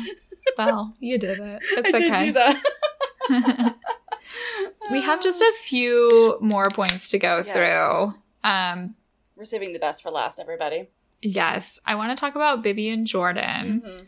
[0.56, 1.62] Well, you did it.
[1.72, 2.26] It's I did okay.
[2.26, 3.76] do that.
[4.90, 7.56] we have just a few more points to go Yes.
[7.56, 8.14] through.
[8.48, 8.94] Um
[9.36, 10.88] We're saving the best for last, everybody.
[11.22, 13.82] yes, I want to talk about Bibi and Jordan.
[13.84, 14.06] Mhm.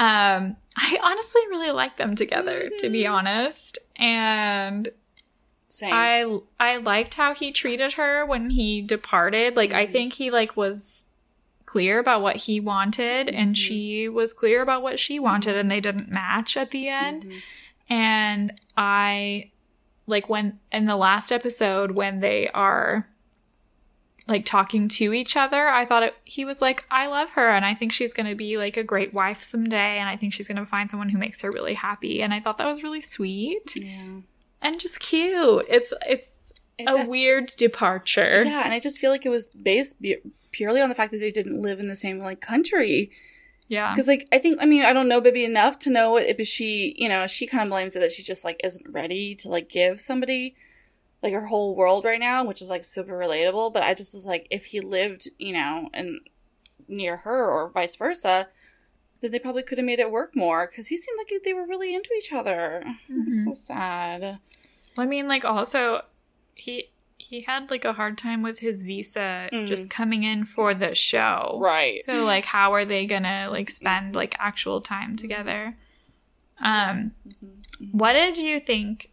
[0.00, 3.10] Um, I honestly really like them together, to be Mhm.
[3.12, 3.78] honest.
[3.96, 4.88] And
[5.68, 5.92] Same.
[5.92, 9.56] I I liked how he treated her when he departed.
[9.56, 9.92] Like I Mhm.
[9.92, 11.06] think he like was
[11.72, 13.58] clear about what he wanted and Mhm.
[13.58, 17.24] she was clear about what she wanted and they didn't match at the end.
[17.24, 17.40] Mhm.
[17.90, 19.50] And I
[20.06, 23.06] like when in the last episode when they are
[24.26, 27.64] like talking to each other, I thought it, he was like, I love her and
[27.64, 30.48] I think she's going to be like a great wife someday and I think she's
[30.48, 32.22] going to find someone who makes her really happy.
[32.22, 34.20] And I thought that was really sweet Yeah.
[34.62, 35.64] and just cute.
[35.68, 38.44] It's it's It a just- weird departure.
[38.46, 39.96] Yeah, and I just feel like it was based
[40.50, 43.10] purely on the fact that they didn't live in the same like country.
[43.68, 43.92] Yeah.
[43.92, 46.94] Because like I think I mean I don't know Bibi enough to know if she
[46.96, 49.68] you know she kind of blames it that she just like isn't ready to like
[49.68, 50.54] give somebody
[51.22, 53.72] like her whole world right now, which is like super relatable.
[53.72, 56.20] But I just was like if he lived you know and
[56.88, 58.48] near her or vice versa,
[59.20, 61.66] then they probably could have made it work more because he seemed like they were
[61.66, 62.82] really into each other.
[63.10, 63.44] Mhm.
[63.44, 64.38] so sad.
[64.96, 66.02] I mean, like also
[66.54, 66.88] he
[67.28, 69.66] he had like a hard time with his visa Mm.
[69.66, 71.58] just coming in for the show.
[71.60, 72.02] Right.
[72.02, 75.74] So like how are they gonna like spend like actual time together?
[76.60, 77.12] Um
[77.92, 79.10] what did you think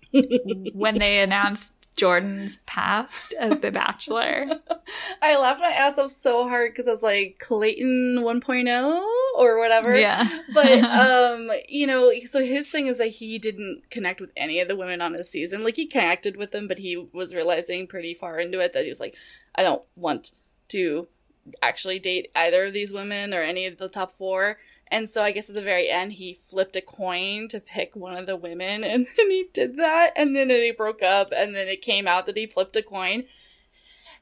[0.74, 4.60] when they announced Jordan's past as the bachelor?
[5.22, 9.06] I laughed my ass off so hard because I was like Clayton 1.0
[9.38, 9.96] or whatever.
[9.98, 10.28] yeah.
[10.54, 14.68] But um, you know, so his thing is that he didn't connect with any of
[14.68, 15.64] the women on his season.
[15.64, 18.90] Like he connected with them, but he was realizing pretty far into it that he
[18.90, 19.16] was like,
[19.56, 20.32] I don't want
[20.70, 21.08] to
[21.62, 24.58] actually date either of these women or any of the top four.
[24.90, 28.16] And so I guess at the very end he flipped a coin to pick one
[28.16, 31.68] of the women and then he did that and then they broke up and then
[31.68, 33.26] it came out that he flipped a coin.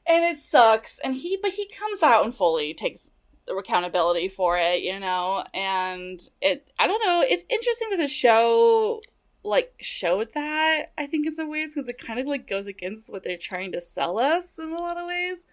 [0.06, 0.98] And it sucks.
[0.98, 3.10] And he but he comes out and fully takes
[3.48, 9.00] accountability for it, you know, and it I don't know, it's interesting that the show
[9.42, 13.10] like showed that I think in some ways because it kind of like goes against
[13.10, 15.46] what they're trying to sell us in a lot of ways.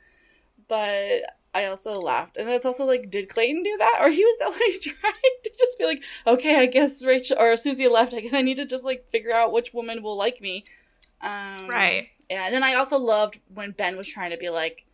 [0.67, 4.41] But I also laughed, and it's also like, did Clayton do that, or he was
[4.45, 5.13] only trying
[5.43, 8.13] to just be like, okay, I guess Rachel or Susie left.
[8.13, 10.63] I I need to just like figure out which woman will like me.
[11.21, 12.07] Um, right.
[12.29, 14.85] yeah, and then I also loved when Ben was trying to be like,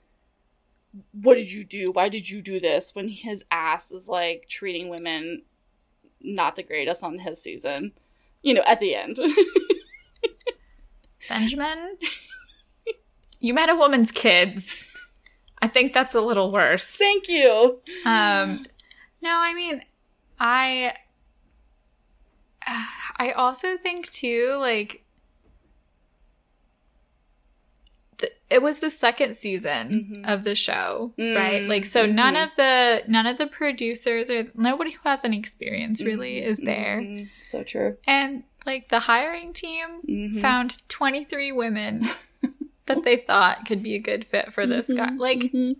[1.11, 1.91] what did you do?
[1.91, 2.93] Why did you do this?
[2.93, 5.43] When his ass is like treating women
[6.21, 7.93] not the greatest on his season,
[8.41, 9.17] you know, at the end.
[11.29, 11.97] Benjamin,
[13.39, 14.87] you met a woman's kids.
[15.61, 16.97] I think that's a little worse.
[16.97, 17.79] Thank you.
[18.05, 18.61] Um,
[19.21, 19.81] no, I mean,
[20.39, 20.93] I,
[23.17, 25.03] I also think too, like,
[28.17, 30.27] th- it was the second season Mhm.
[30.31, 31.61] of the show, Mm, right?
[31.63, 32.43] Like, so none mhm.
[32.45, 37.01] of the none of the producers or nobody who has any experience really is there,
[37.01, 37.29] Mhm.
[37.41, 37.97] So true.
[38.07, 40.41] and like the hiring team Mhm.
[40.41, 42.03] found twenty three women
[42.87, 45.77] that they thought could be a good fit for this guy, like Mhm.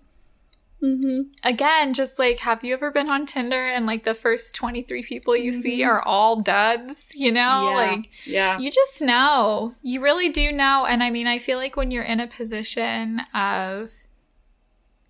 [0.84, 1.24] Mhm.
[1.44, 5.36] again, just like, have you ever been on Tinder and like the first 23 people
[5.36, 5.88] you see Mhm.
[5.88, 7.70] are all duds, you know?
[7.70, 7.76] Yeah.
[7.76, 8.60] Like, yeah.
[8.60, 9.74] you just know.
[9.82, 10.86] You really do know.
[10.88, 13.92] And I mean, I feel like when you're in a position of,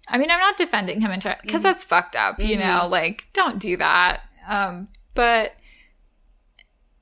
[0.07, 1.65] I mean, I'm not defending him entirely because Mhm.
[1.65, 2.59] that's fucked up, you Mhm.
[2.59, 2.87] know?
[2.87, 4.21] Like, don't do that.
[4.47, 5.57] Um, but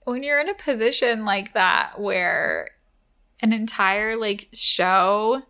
[0.05, 2.69] when you're in a position like that where
[3.41, 5.43] an entire like show,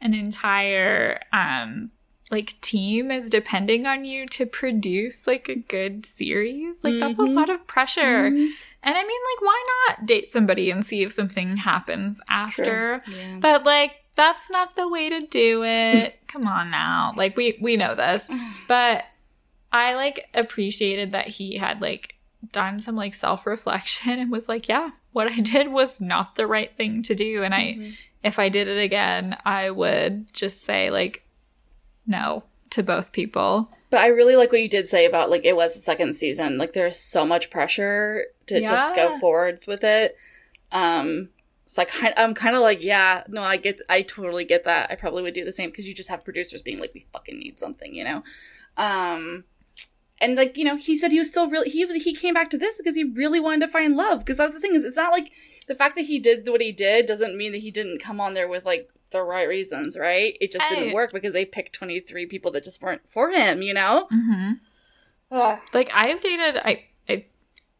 [0.00, 1.90] an entire um
[2.30, 7.22] like team is depending on you to produce like a good series, like that's a
[7.22, 7.34] Mhm.
[7.34, 8.30] lot of pressure.
[8.30, 8.50] Mhm.
[8.82, 13.02] And I mean, like, why not date somebody and see if something happens after?
[13.10, 13.38] Yeah.
[13.40, 16.18] But like, that's not the way to do it.
[16.28, 17.12] Come on now.
[17.16, 18.30] Like we we know this.
[18.68, 19.04] But
[19.72, 22.14] I like appreciated that he had like
[22.52, 26.74] done some like self-reflection and was like, yeah, what I did was not the right
[26.76, 27.96] thing to do and I Mhm.
[28.22, 31.22] if I did it again, I would just say like
[32.06, 33.70] no to both people.
[33.90, 36.56] But I really like what you did say about like it was the second season.
[36.58, 40.16] Like there's so much pressure to just go forward with it.
[40.72, 41.30] Um
[41.66, 44.90] so I kind I'm kind of like yeah no I get I totally get that
[44.90, 47.38] I probably would do the same because you just have producers being like we fucking
[47.38, 48.22] need something you know,
[48.76, 49.42] um
[50.20, 52.58] and like you know he said he was still really he he came back to
[52.58, 55.12] this because he really wanted to find love because that's the thing is it's not
[55.12, 55.30] like
[55.68, 58.34] the fact that he did what he did doesn't mean that he didn't come on
[58.34, 61.72] there with like the right reasons right it just I- didn't work because they picked
[61.74, 64.52] 23 people that just weren't for him you know Mm-hmm.
[65.72, 67.24] Like I have dated I I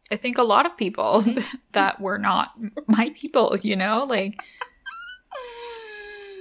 [0.09, 1.23] I think a lot of people
[1.73, 2.57] that were not
[2.87, 4.05] my people, you know?
[4.05, 4.41] Like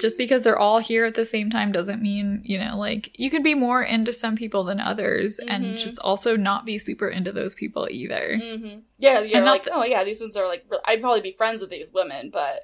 [0.01, 3.31] just because they're all here at the same time doesn't mean, you know, like you
[3.31, 5.51] could be more into some people than others Mhm.
[5.55, 8.39] and just also not be super into those people either.
[8.39, 11.33] hmm Yeah, you're And like, th- oh yeah, these ones are like, I'd probably be
[11.33, 12.61] friends with these women, but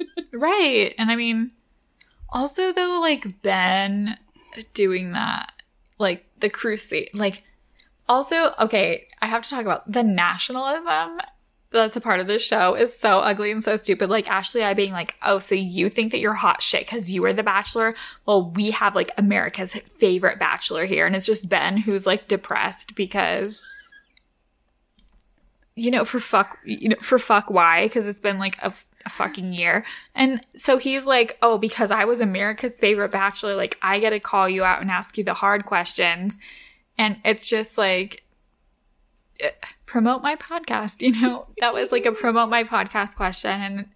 [0.32, 0.94] Right.
[0.98, 1.52] And I mean,
[2.30, 4.18] also though, like Ben
[4.74, 5.52] doing that,
[5.98, 7.42] like the crusade, like
[8.08, 11.18] also, okay, I have to talk about the nationalism
[11.70, 14.08] that's a part of this show is so ugly and so stupid.
[14.08, 17.22] Like Ashley I being like, oh, so you think that you're hot shit because you
[17.22, 17.94] were the bachelor?
[18.24, 21.06] Well, we have like America's favorite bachelor here.
[21.06, 23.64] And it's just Ben who's like depressed because
[25.78, 27.84] you know, for fuck, you know, for fuck why?
[27.84, 28.72] Because it's been like a,
[29.08, 29.86] fucking year.
[30.14, 34.20] And so he's like, oh, because I was America's favorite bachelor, like I get to
[34.20, 36.36] call you out and ask you the hard questions.
[36.98, 38.22] And it's just like,
[39.86, 41.46] promote my podcast, you know?
[41.60, 43.60] that was like a promote my podcast question.
[43.60, 43.86] And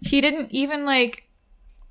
[0.00, 1.24] he didn't even like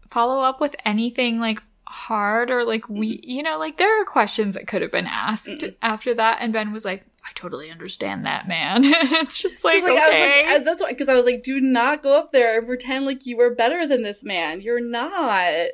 [0.10, 4.56] follow up with anything like hard or like we, you know, like there are questions
[4.56, 5.76] that could have been asked Mm-mm.
[5.82, 6.38] after that.
[6.42, 8.84] And Ben was like, I totally understand that, man.
[8.84, 10.44] and it's just like, like, okay.
[10.44, 12.66] I was like, that's why, because I was like, do not go up there and
[12.66, 14.62] pretend like you were better than this man.
[14.62, 15.68] You're not.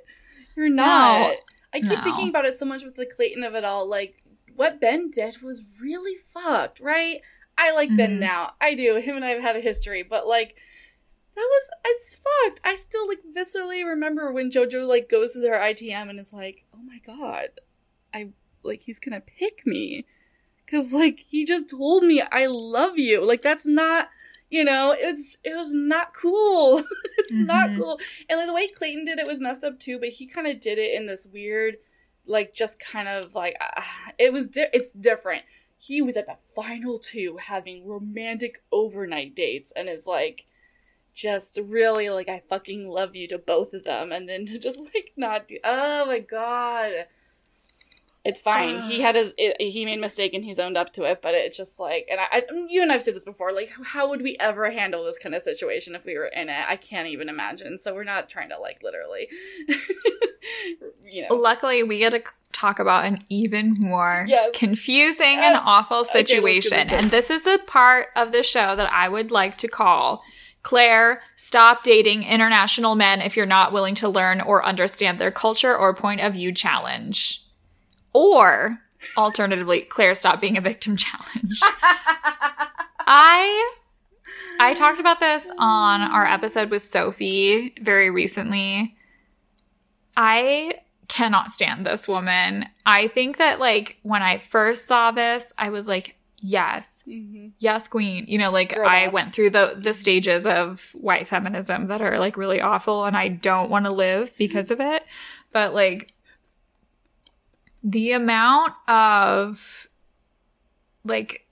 [0.56, 1.36] You're not.
[1.74, 2.04] I keep No.
[2.04, 3.88] thinking about it so much with the Clayton of it all.
[3.90, 4.16] Like,
[4.58, 7.22] what Ben did was really fucked, right?
[7.58, 8.20] I like Ben Mhm.
[8.20, 8.54] now.
[8.60, 8.96] I do.
[8.96, 10.56] Him and I have had a history, but like,
[11.36, 12.62] that was it's fucked.
[12.64, 16.66] I still like viscerally remember when JoJo like goes to her ITM and is like,
[16.74, 17.50] "Oh my god,
[18.14, 18.30] I
[18.64, 20.06] like he's gonna pick me,"
[20.66, 23.24] because like he just told me I love you.
[23.24, 24.10] Like that's not,
[24.50, 26.84] you know, it was it was not cool.
[27.20, 27.78] it's not Mhm.
[27.78, 28.00] cool.
[28.30, 30.00] And like the way Clayton did it was messed up too.
[30.00, 31.78] But he kind of did it in this weird,
[32.28, 33.82] like just kind of like uh,
[34.18, 34.48] it was.
[34.48, 35.44] Di- it's different.
[35.80, 40.46] He was at the final two having romantic overnight dates and is like
[41.14, 44.80] just really like I fucking love you to both of them and then to just
[44.94, 47.08] like not do oh my god
[48.28, 49.02] it's fine he uh.
[49.06, 51.58] had his it, he made a mistake and he's owned up to it but it's
[51.58, 54.38] just like and I, I you and I've said this before like how would we
[54.40, 57.78] ever handle this kind of situation if we were in it I can't even imagine
[57.78, 59.28] so we're not trying to like literally
[61.12, 62.22] you know Luckily, we get to
[62.52, 64.52] talk about an even more Yes.
[64.54, 65.58] confusing Yes.
[65.60, 66.80] and awful Okay, situation.
[66.80, 66.92] it.
[66.92, 70.24] and this is a part of the show that I would like to call
[70.64, 75.74] Claire, stop dating international men if you're not willing to learn or understand their culture
[75.76, 77.42] or point of view challenge.
[78.18, 78.80] Or
[79.16, 81.60] alternatively, Claire, stop being a victim challenge.
[83.06, 83.70] I
[84.60, 88.92] I talked about this on our episode with Sophie very recently.
[90.16, 92.66] I cannot stand this woman.
[92.88, 97.50] I think that like when I first saw this, I was like, yes, mm-hmm.
[97.60, 98.26] yes, queen.
[98.28, 102.18] You know, like Girl I went through the the stages of white feminism that are
[102.18, 105.08] like really awful and I don't want to live because of it.
[105.52, 106.12] But like
[107.88, 109.88] the amount of
[111.06, 111.46] like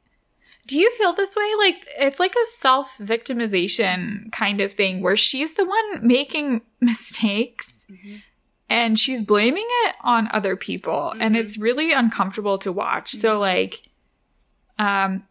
[0.68, 1.50] do you feel this way?
[1.60, 7.88] Like it's like a self victimization kind of thing where she's the one making mistakes
[7.90, 8.16] mm-hmm.
[8.68, 11.36] and she's blaming it on other people and mm-hmm.
[11.36, 13.12] it's really uncomfortable to watch.
[13.12, 13.40] So mm-hmm.
[13.42, 13.82] like
[14.78, 15.24] um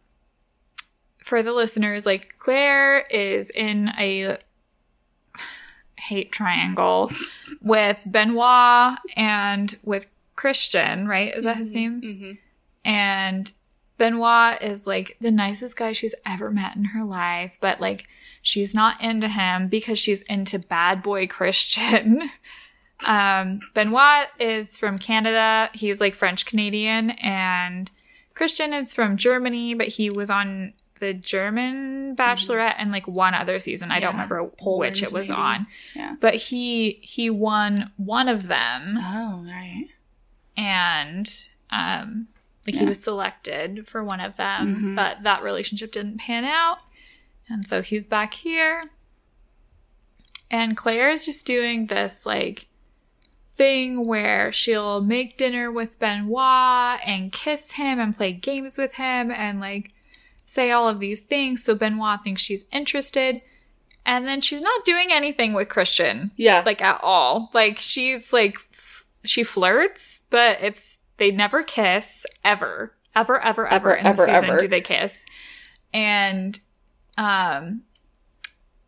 [1.23, 4.37] for the listeners, like Claire is in a
[5.97, 7.11] hate triangle
[7.61, 11.33] with Benoit and with Christian, right?
[11.33, 12.01] Is that his name?
[12.01, 12.31] Mm-hmm.
[12.83, 13.51] And
[13.97, 18.07] Benoit is like the nicest guy she's ever met in her life, but like
[18.41, 22.29] she's not into him because she's into bad boy Christian.
[23.07, 25.69] um, Benoit is from Canada.
[25.73, 27.91] He's like French Canadian, and
[28.33, 33.59] Christian is from Germany, but he was on the German Bachelorette and like one other
[33.59, 33.91] season.
[33.91, 35.41] I don't remember Poland, which it was maybe.
[35.41, 35.67] on.
[35.95, 36.15] Yeah.
[36.19, 39.87] But he he won one of them Oh, right.
[40.57, 42.27] And um
[42.65, 44.95] like he was selected for one of them Mhm.
[44.95, 46.79] but that relationship didn't pan out
[47.49, 48.83] and so he's back here
[50.49, 52.67] and claire is just doing this like
[53.47, 59.31] thing where she'll make dinner with benoit and kiss him and play games with him
[59.31, 59.91] and like
[60.45, 63.41] say all of these things so benoit thinks she's interested
[64.05, 66.61] and then she's not doing anything with christian Yeah.
[66.65, 67.49] like at all.
[67.53, 68.57] Like she's like
[69.27, 74.25] she flirts, but it's they never kiss ever, ever, ever, ever, Ever, in the ever,
[74.25, 74.57] season ever.
[74.59, 75.25] do they kiss.
[75.93, 76.59] And
[77.17, 77.83] um,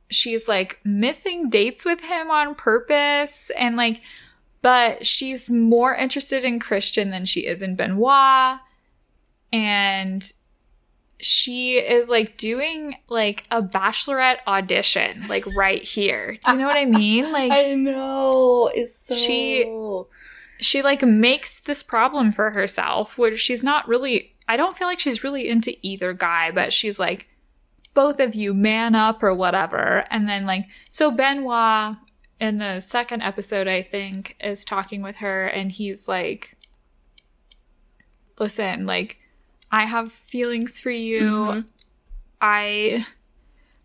[0.09, 4.01] she's like missing dates with him on purpose, and like,
[4.61, 8.59] but she's more interested in Christian than she is in Benoit,
[9.53, 10.31] and
[11.19, 16.77] she is like doing like a bachelorette audition like right here do you know what
[16.77, 18.69] i mean like I know.
[18.71, 19.15] It's so.
[19.15, 19.63] She-
[20.59, 24.99] she like makes this problem for herself where she's not really I don't feel like
[24.99, 27.27] she's really into either guy, but she's like
[27.93, 30.05] both of you man up or whatever.
[30.09, 31.97] And then like so Benoit
[32.39, 36.55] in the second episode I think is talking with her and he's like
[38.39, 39.17] listen, like
[39.71, 41.21] I have feelings for you.
[41.31, 41.67] Mhm.
[42.39, 43.05] I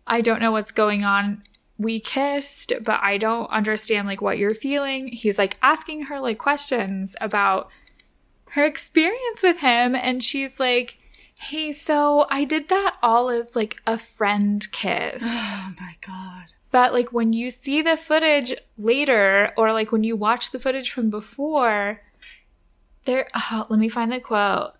[0.05, 1.43] I don't know what's going on.
[1.77, 5.07] We kissed, but I don't understand like what you're feeling.
[5.07, 7.69] He's like asking her like questions about
[8.51, 10.97] her experience with him and she's like,
[11.35, 15.23] "Hey, so I did that all as like a friend kiss."
[15.65, 16.53] Oh my god.
[16.71, 20.91] But like when you see the footage later, or like when you watch the footage
[20.91, 22.01] from before,
[23.05, 23.27] there.
[23.35, 24.73] Oh, let me find the quote.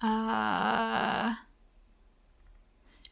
[0.00, 1.34] Uh.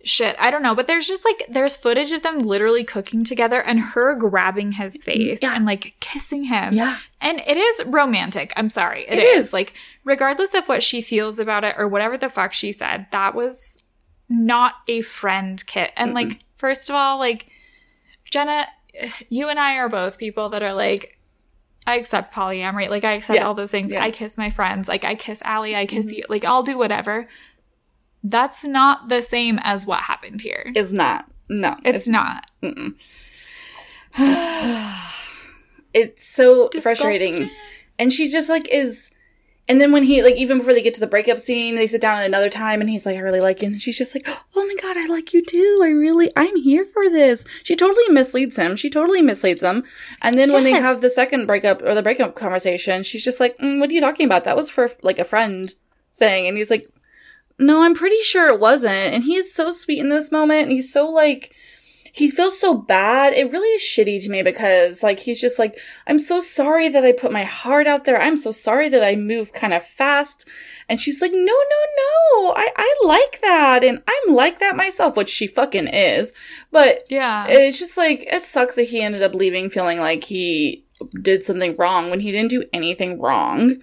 [0.04, 3.60] Shit, I don't know, but there's just like there's footage of them literally cooking together
[3.62, 5.54] and her grabbing his face Yeah.
[5.54, 6.74] and like kissing him.
[6.74, 6.98] Yeah.
[7.20, 8.52] And it is romantic.
[8.56, 9.04] I'm sorry.
[9.06, 9.46] It is.
[9.48, 9.52] is.
[9.52, 9.74] Like,
[10.04, 13.84] regardless of what she feels about it or whatever the fuck she said, that was
[14.28, 15.92] not a friend kit.
[15.96, 17.46] And, like, first of all, like,
[18.24, 18.66] Jenna,
[19.28, 21.18] you and I are both people that are like,
[21.86, 22.88] I accept polyamory.
[22.88, 23.46] Like, I accept Yeah.
[23.46, 23.92] all those things.
[23.92, 23.98] Yeah.
[23.98, 24.06] Mm-hmm.
[24.06, 24.88] I kiss my friends.
[24.88, 25.76] Like, I kiss Allie.
[25.76, 26.24] I kiss you.
[26.28, 27.28] Like, I'll do whatever.
[28.24, 30.70] That's not the same as what happened here.
[30.74, 31.28] It's not.
[31.48, 31.76] No.
[31.84, 32.50] It's not.
[35.94, 37.50] It's so frustrating.
[37.98, 39.10] And she just like is
[39.68, 42.00] and then when he like even before they get to the breakup scene, they sit
[42.00, 43.68] down at another time and he's like, I really like you.
[43.68, 44.26] And she's just like,
[44.56, 45.80] Oh my god, I like you too.
[45.82, 47.44] I really I'm here for this.
[47.62, 48.74] She totally misleads him.
[48.74, 49.84] She totally misleads him.
[50.20, 53.56] And then when they have the second breakup or the breakup conversation, she's just like,
[53.58, 54.44] mm, what are you talking about?
[54.44, 55.72] That was for like a friend
[56.14, 56.48] thing.
[56.48, 56.88] And he's like,
[57.58, 59.14] No, I'm pretty sure it wasn't.
[59.14, 61.54] And he is so sweet in this moment, and he's so like
[62.14, 63.32] he feels so bad.
[63.32, 67.06] It really is shitty to me because like he's just like, I'm so sorry that
[67.06, 68.20] I put my heart out there.
[68.20, 70.46] I'm so sorry that I move kind of fast.
[70.90, 72.52] And she's like, no, no, no.
[72.54, 73.82] I, I like that.
[73.82, 76.34] And I'm like that myself, which she fucking is.
[76.70, 77.46] But Yeah.
[77.48, 80.84] it's just like, it sucks that he ended up leaving feeling like he
[81.22, 83.76] did something wrong when he didn't do anything wrong.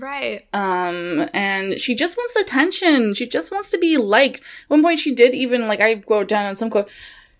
[0.00, 0.46] Right.
[0.54, 3.12] Um, and she just wants attention.
[3.12, 4.40] She just wants to be liked.
[4.40, 6.88] At one point, she did even like I wrote down on some quote.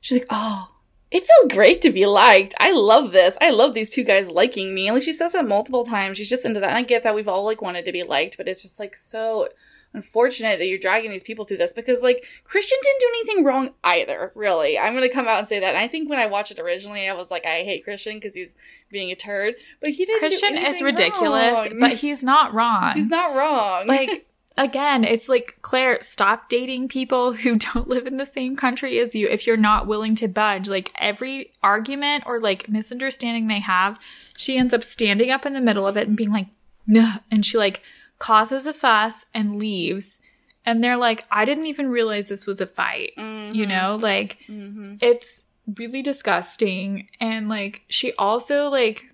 [0.02, 0.70] She's like, "Oh,
[1.10, 2.54] it feels great to be liked.
[2.60, 3.38] I love this.
[3.40, 6.18] I love these two guys liking me." And like she says that multiple times.
[6.18, 6.68] She's just into that.
[6.68, 8.94] And I get that we've all like wanted to be liked, but it's just like
[8.94, 9.48] so
[9.92, 13.70] unfortunate that you're dragging these people through this because like Christian didn't do anything wrong
[13.82, 14.32] either.
[14.34, 15.70] Really, I'm gonna come out and say that.
[15.70, 18.34] And I think when I watched it originally, I was like, I hate Christian because
[18.34, 18.56] he's
[18.90, 19.54] being a turd.
[19.80, 20.20] But he didn't.
[20.20, 21.80] do Christian is ridiculous, wrong.
[21.80, 22.94] but he's not wrong.
[22.94, 23.86] he's not wrong.
[23.86, 24.26] like
[24.56, 29.14] again, it's like Claire, stop dating people who don't live in the same country as
[29.14, 30.68] you if you're not willing to budge.
[30.68, 33.98] Like every argument or like misunderstanding they have,
[34.36, 36.46] she ends up standing up in the middle of it and being like,
[36.86, 37.82] no, and she like
[38.20, 40.20] causes a fuss and leaves.
[40.64, 43.12] And they're like, I didn't even realize this was a fight.
[43.16, 45.46] You know, like hmm it's
[45.78, 49.06] really disgusting and like she also like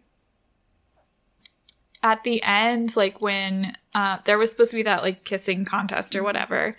[2.02, 6.14] at the end like when uh there was supposed to be that like kissing contest
[6.16, 6.74] or whatever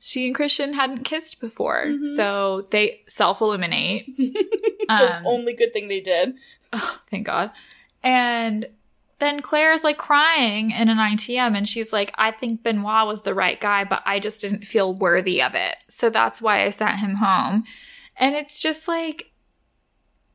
[0.00, 6.00] she and christian hadn't kissed before so they self-eliminate the Um, only good thing they
[6.00, 6.34] did.
[7.08, 7.50] thank god
[8.02, 8.66] and
[9.18, 13.34] then claire's like crying in an itm and she's like i think benoit was the
[13.34, 16.98] right guy but i just didn't feel worthy of it so that's why i sent
[16.98, 17.64] him home
[18.16, 19.30] and it's just like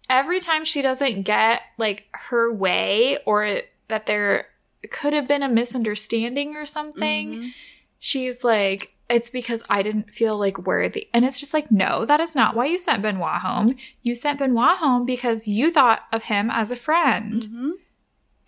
[0.10, 4.48] every time she doesn't get like her way or that there
[4.90, 7.54] could have been a misunderstanding or something Mhm.
[8.00, 11.10] she's like it's because I didn't feel like worthy.
[11.14, 13.76] And it's just like, no, that is not why you sent Benoit home.
[14.02, 17.42] You sent Benoit home because you thought of him as a friend.
[17.42, 17.72] Mhm.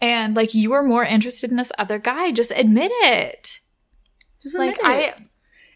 [0.03, 2.31] And like you were more interested in this other guy.
[2.31, 3.61] Just admit it.
[4.41, 4.83] Just Like it.
[4.83, 5.13] I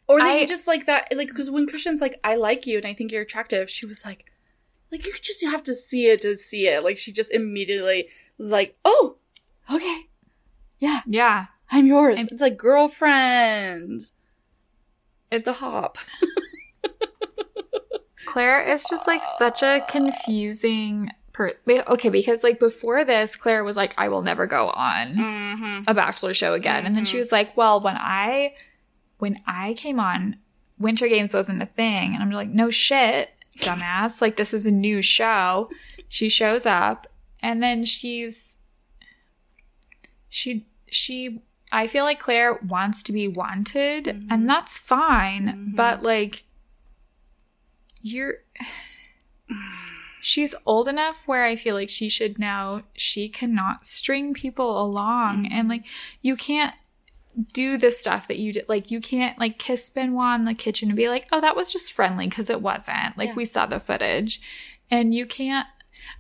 [0.08, 2.78] or that I- you just like that, like because when Christian's like, "I like you
[2.78, 4.26] and I think you're attractive," she was like,
[4.92, 8.50] "Like you just have to see it to see it." Like she just immediately was
[8.52, 9.16] like, "Oh,
[9.74, 10.08] okay,
[10.80, 11.46] yeah, yeah.
[11.72, 14.12] I'm yours." And- it's like girlfriend.
[15.32, 15.98] It's The hop.
[18.26, 23.78] Claire is just like such a confusing per okay, because like before this, Claire was
[23.78, 25.16] like, I will never go on.
[25.16, 25.84] Mm-hmm.
[25.88, 28.54] a bachelor show again and then she was like well when i
[29.18, 30.36] when i came on
[30.80, 34.72] winter games wasn't a thing and i'm like no shit dumbass like this is a
[34.72, 35.70] new show
[36.08, 37.08] she shows up
[37.42, 38.58] and then she's
[40.30, 41.42] she she
[41.72, 46.44] i feel like claire wants to be wanted and that's fine but like
[48.02, 48.36] you're
[50.28, 55.46] she's old enough where I feel like she should now she cannot string people along
[55.46, 55.70] and mm-hmm.
[55.70, 55.86] like
[56.22, 56.74] you can't
[57.54, 60.90] do the stuff that you did like you can't like kiss Benoit in the kitchen
[60.90, 63.36] and be like oh that was just friendly because it wasn't like Yeah.
[63.36, 64.42] we saw the footage
[64.92, 65.68] and you can't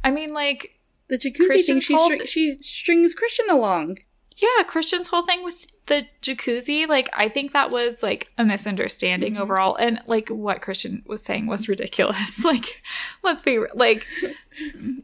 [0.06, 0.80] I mean like
[1.10, 1.82] The jacuzzi thing.
[1.82, 3.98] She th- she strings Christian along.
[4.38, 9.34] yeah Christian's whole thing with the jacuzzi like I think that was like a misunderstanding
[9.34, 9.42] mm-hmm.
[9.42, 12.82] overall and like what Christian was saying was ridiculous like
[13.24, 14.06] let's be like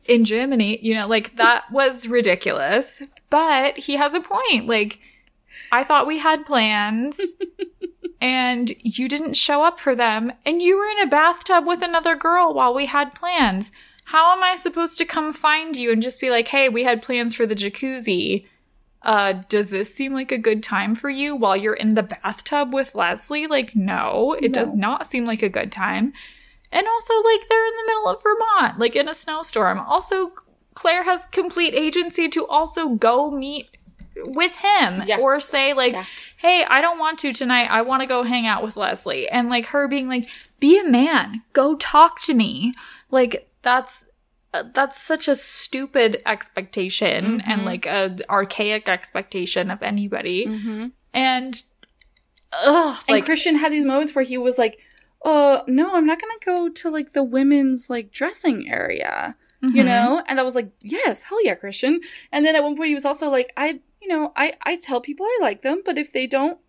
[0.05, 3.01] in Germany, you know, like that was ridiculous.
[3.29, 4.67] But he has a point.
[4.67, 4.99] Like,
[5.71, 7.19] I thought we had plans
[8.21, 12.15] and you didn't show up for them, and you were in a bathtub with another
[12.15, 13.71] girl while we had plans.
[14.05, 17.01] How am I supposed to come find you and just be like, hey, we had
[17.01, 18.45] plans for the jacuzzi?
[19.03, 22.73] Uh, does this seem like a good time for you while you're in the bathtub
[22.73, 23.47] with Leslie?
[23.47, 26.13] Like, no, it does not seem like a good time.
[26.71, 29.79] And also, like, they're in the middle of Vermont, like in a snowstorm.
[29.79, 30.31] Also,
[30.73, 33.69] Claire has complete agency to also go meet
[34.15, 35.17] with him Yeah.
[35.17, 36.05] or say, like, Yeah.
[36.37, 37.69] hey, I don't want to tonight.
[37.69, 39.27] I want to go hang out with Leslie.
[39.29, 40.27] And, like, her being like,
[40.59, 42.73] be a man, go talk to me.
[43.11, 44.07] Like, that's.
[44.53, 50.45] Uh, that's such a stupid expectation and like a archaic expectation of anybody.
[50.45, 50.87] Mm-hmm.
[51.13, 51.63] And
[52.51, 54.79] ugh, And like Christian had these moments where he was like,
[55.25, 59.85] "Uh, no, I'm not gonna go to like the women's like dressing area." you Mhm.
[59.85, 62.01] know and i was like yes hell yeah christian
[62.33, 64.99] and then at one point he was also like i you know i i tell
[64.99, 66.59] people i like them but if they don't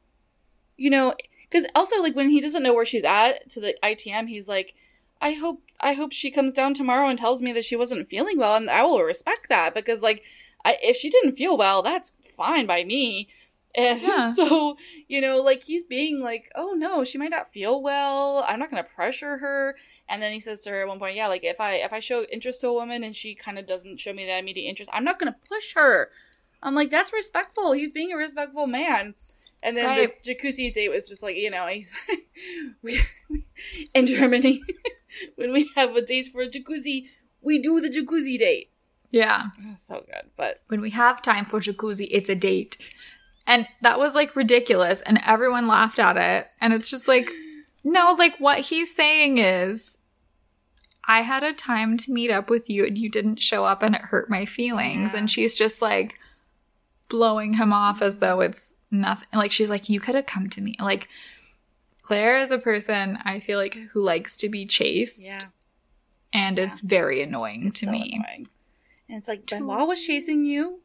[0.76, 1.12] you know
[1.50, 4.74] because also like when he doesn't know where she's at to the itm he's like
[5.20, 8.38] i hope i hope she comes down tomorrow and tells me that she wasn't feeling
[8.38, 10.22] well and i will respect that because like
[10.64, 13.28] I, if she didn't feel well that's fine by me
[13.76, 14.32] and Yeah.
[14.32, 14.76] so
[15.08, 18.70] you know like he's being like oh no she might not feel well i'm not
[18.70, 19.76] gonna pressure her
[20.08, 21.98] and then he says to her at one point, "Yeah, like if I if I
[21.98, 24.90] show interest to a woman and she kind of doesn't show me that immediate interest,
[24.92, 26.10] I'm not gonna push her."
[26.62, 27.72] I'm like, "That's respectful.
[27.72, 29.14] He's being a respectful man."
[29.62, 30.22] And then Right.
[30.22, 31.90] the jacuzzi date was just like, you know, he's
[32.82, 33.00] we
[33.94, 34.62] in Germany
[35.36, 37.06] when we have a date for a jacuzzi,
[37.40, 38.70] we do the jacuzzi date.
[39.10, 39.44] yeah.
[39.60, 42.76] Oh, so good, but When we have time for jacuzzi, it's a date.
[43.46, 46.46] And that was like ridiculous and everyone laughed at it.
[46.60, 47.30] And it's just like,
[47.84, 49.98] no, like what he's saying is,
[51.06, 53.94] I had a time to meet up with you and you didn't show up and
[53.94, 55.12] it hurt my feelings.
[55.12, 55.18] Yeah.
[55.18, 56.18] And she's just like
[57.10, 59.28] blowing him off as though it's nothing.
[59.34, 60.74] Like she's like, you could have come to me.
[60.80, 61.08] Like
[62.04, 65.24] Claire is a person I feel like who likes to be chased.
[65.24, 65.40] Yeah.
[66.32, 68.12] And it's very annoying It's to so me.
[68.14, 68.48] annoying.
[69.08, 70.80] And it's like Benoit was chasing you.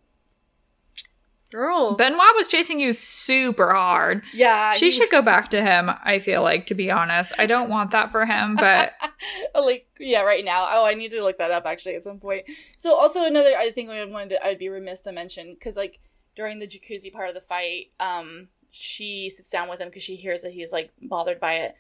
[1.52, 1.96] Girl.
[1.96, 4.22] Benoit was chasing you super hard.
[4.34, 4.74] yeah.
[4.74, 7.34] She he- should go back to him, I feel like, to be honest.
[7.40, 8.94] I don't want that for him, but
[9.56, 10.68] like yeah, right now.
[10.72, 12.46] Oh, I need to look that up actually at some point.
[12.78, 15.98] So also another I think I wanted to, I'd be remiss to mention because like
[16.36, 20.16] during the jacuzzi part of the fight, um, she sits down with him because she
[20.16, 21.76] hears that he's like bothered by it,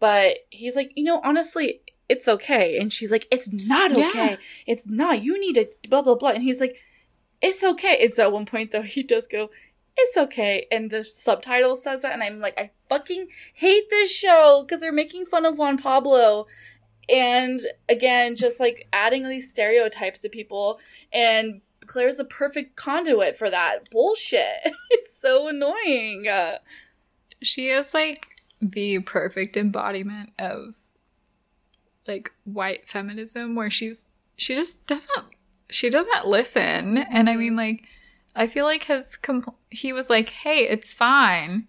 [0.00, 4.08] but he's like, you know, honestly, it's okay, and she's like, it's not Yeah.
[4.08, 5.22] okay, it's not.
[5.22, 6.76] You need to blah blah blah, and he's like,
[7.40, 8.02] it's okay.
[8.04, 9.50] And so at one point though, he does go.
[9.96, 14.64] It's okay, and the subtitle says that, and I'm like, I fucking hate this show
[14.66, 16.46] because they're making fun of Juan Pablo,
[17.08, 20.78] and again just like adding these stereotypes to people
[21.12, 24.60] and claire's the perfect conduit for that bullshit.
[24.90, 26.26] It's so annoying.
[26.28, 26.58] Uh,
[27.40, 28.26] she is like
[28.60, 30.74] the perfect embodiment of
[32.06, 34.06] like white feminism where she's
[34.36, 35.10] she just doesn't
[35.70, 36.98] she doesn't listen.
[36.98, 37.84] And i mean like
[38.34, 41.68] i feel like his compl- he was like hey it's fine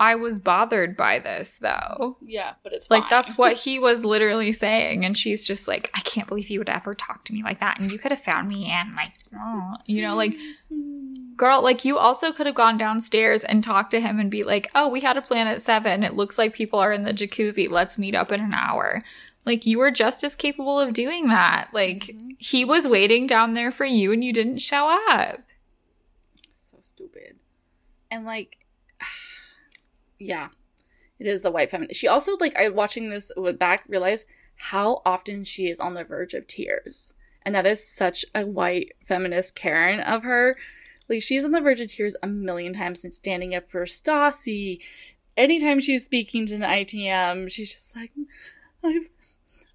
[0.00, 2.16] i was bothered by this though.
[2.24, 3.10] Yeah but it's like fine.
[3.10, 6.70] that's what he was literally saying and she's just like i can't believe you would
[6.70, 9.74] ever talk to me like that and you could have found me and like oh,
[9.86, 10.34] you know like
[11.36, 14.70] girl like you also could have gone downstairs and talked to him and be like
[14.74, 16.02] oh we had a plan at seven.
[16.02, 17.70] It looks like people are in the jacuzzi.
[17.70, 19.02] Let's meet up in an hour.
[19.44, 21.68] Like you were just as capable of doing that.
[21.72, 22.30] Like mm-hmm.
[22.38, 25.40] he was waiting down there for you and you didn't show up.
[26.52, 27.36] So stupid.
[28.10, 28.58] And like
[30.18, 30.48] yeah.
[31.18, 34.26] It is the white feminist she also like i watching this back realize
[34.56, 37.14] how often she is on the verge of tears.
[37.42, 40.56] And that is such a white feminist karen of her.
[41.08, 44.80] Like she's on the verge of tears a million times since standing up for Stassi.
[45.36, 48.12] Anytime she's speaking to an ITM, she's just like,
[48.82, 49.08] I've,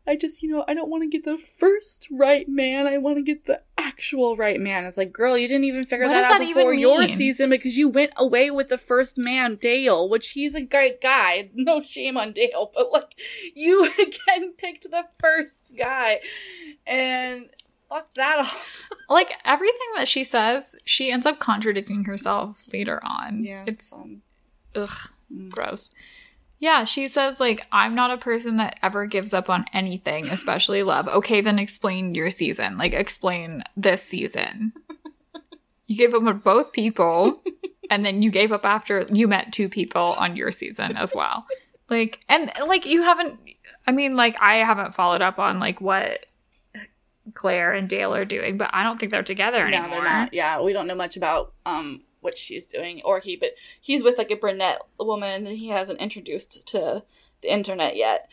[0.07, 2.87] I just, you know, I don't want to get the first right man.
[2.87, 4.85] I want to get the actual right man.
[4.85, 7.77] It's like, girl, you didn't even figure What that out that before your season because
[7.77, 11.49] you went away with the first man, Dale, which he's a great guy.
[11.55, 13.09] No shame on Dale, but like,
[13.53, 16.21] you again picked the first guy,
[16.87, 17.49] and
[17.89, 18.65] fuck that off.
[19.09, 23.63] like everything that she says she ends up contradicting herself later on Yeah.
[23.67, 24.21] it's um,
[24.75, 25.49] ugh Mm.
[25.51, 25.91] gross
[26.59, 30.83] yeah she says like i'm not a person that ever gives up on anything especially
[30.83, 31.07] love.
[31.07, 32.77] Okay then explain your season.
[32.77, 34.73] Like explain this season.
[35.85, 37.41] You gave up on both people
[37.89, 41.45] and then you gave up after you met two people on your season as well.
[41.89, 43.39] Like and like you haven't
[43.87, 46.25] i mean like i haven't followed up on like what
[47.33, 50.33] claire and dale are doing but i don't think they're together anymore No, they're not.
[50.33, 54.17] Yeah, we don't know much about um what she's doing or he, but he's with
[54.17, 57.03] like a brunette woman that he hasn't introduced to
[57.41, 58.29] the internet yet.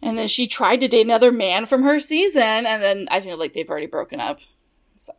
[0.00, 3.36] And then she tried to date another man from her season, and then I feel
[3.36, 4.38] like they've already broken up.
[4.94, 5.12] So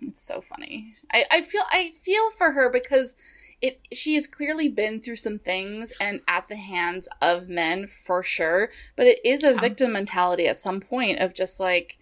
[0.00, 0.94] it's so funny.
[1.12, 3.16] I, I feel I feel for her because
[3.60, 8.22] it she has clearly been through some things and at the hands of men for
[8.22, 8.70] sure.
[8.94, 11.98] But it is a victim mentality at some point of just like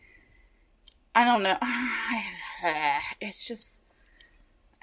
[1.14, 1.58] I don't know.
[3.20, 3.91] It's just.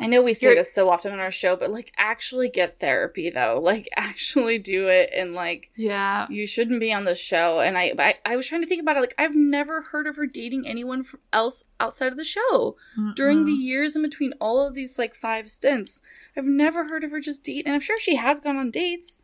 [0.02, 2.80] I know we say You're- this so often on our show, but like, actually get
[2.80, 3.60] therapy though.
[3.70, 7.60] Like, actually do it, and like, yeah you shouldn't be on the show.
[7.60, 9.02] And I, I, I was trying to think about it.
[9.02, 12.78] Like, I've never heard of her dating anyone else outside of the show
[13.16, 16.02] during the years in between all of these like five stints.
[16.36, 19.20] I've never heard of her just date, and I'm sure she has gone on dates.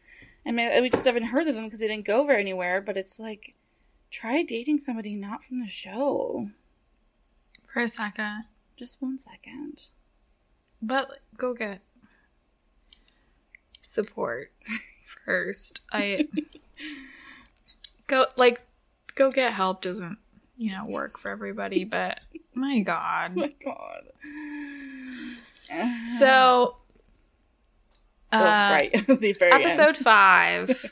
[0.46, 2.82] I mean, we just haven't heard of them because they didn't go very anywhere.
[2.82, 3.56] But it's like,
[4.12, 6.50] try dating somebody not from the show.
[7.74, 8.44] for a second
[8.78, 9.90] Just one second.
[10.86, 11.82] But go get
[13.82, 14.52] support
[15.26, 15.82] first.
[15.92, 16.28] I
[18.08, 18.62] go like
[19.16, 20.20] go get help doesn't,
[20.58, 22.20] you know, work for everybody, but
[22.54, 23.32] my Oh god.
[23.36, 24.04] my god.
[26.20, 26.76] So
[28.34, 29.98] Oh, uh, right, the very episode end.
[29.98, 30.92] 5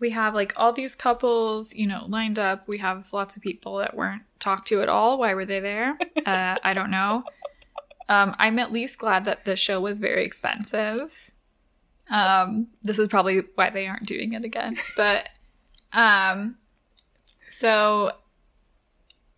[0.00, 2.66] we have like all these couples, you know, lined up.
[2.66, 5.18] We have lots of people that weren't talked to at all.
[5.18, 5.98] Why were they there?
[6.24, 7.24] Uh, I don't know.
[8.10, 11.30] Um, I'm at least glad that the show was very expensive.
[12.10, 14.76] Um, this is probably why they aren't doing it again.
[14.96, 15.28] But
[15.92, 16.56] um,
[17.48, 18.10] so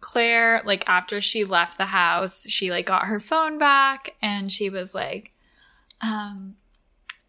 [0.01, 4.71] Claire, like after she left the house, she like got her phone back and she
[4.71, 5.33] was like,
[6.01, 6.57] um,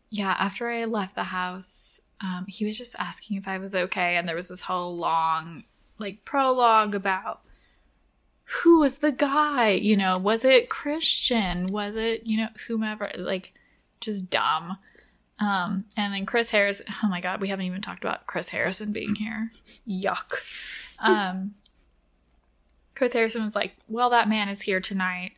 [0.09, 4.15] yeah, after I left the house, um, he was just asking if I was okay.
[4.15, 5.63] And there was this whole long
[5.99, 7.41] like prologue about
[8.61, 11.67] who was the guy, you know, was it Christian?
[11.67, 13.53] Was it, you know, whomever, like
[13.99, 14.77] just dumb.
[15.39, 18.91] Um, and then Chris Harris, oh my god, we haven't even talked about Chris Harrison
[18.91, 19.51] being here.
[19.87, 20.33] Yuck.
[20.99, 21.55] Um,
[22.95, 25.31] Chris Harrison was like, Well, that man is here tonight.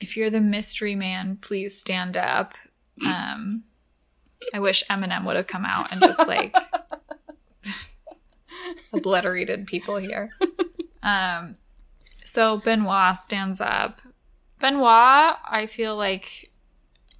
[0.00, 2.54] If you're the mystery man, please stand up.
[3.06, 3.64] Um,
[4.52, 6.56] I wish Eminem would have come out and just like
[8.92, 10.30] obliterated people here.
[11.02, 11.56] Um,
[12.24, 14.00] so Benoit stands up.
[14.58, 16.50] Benoit, I feel like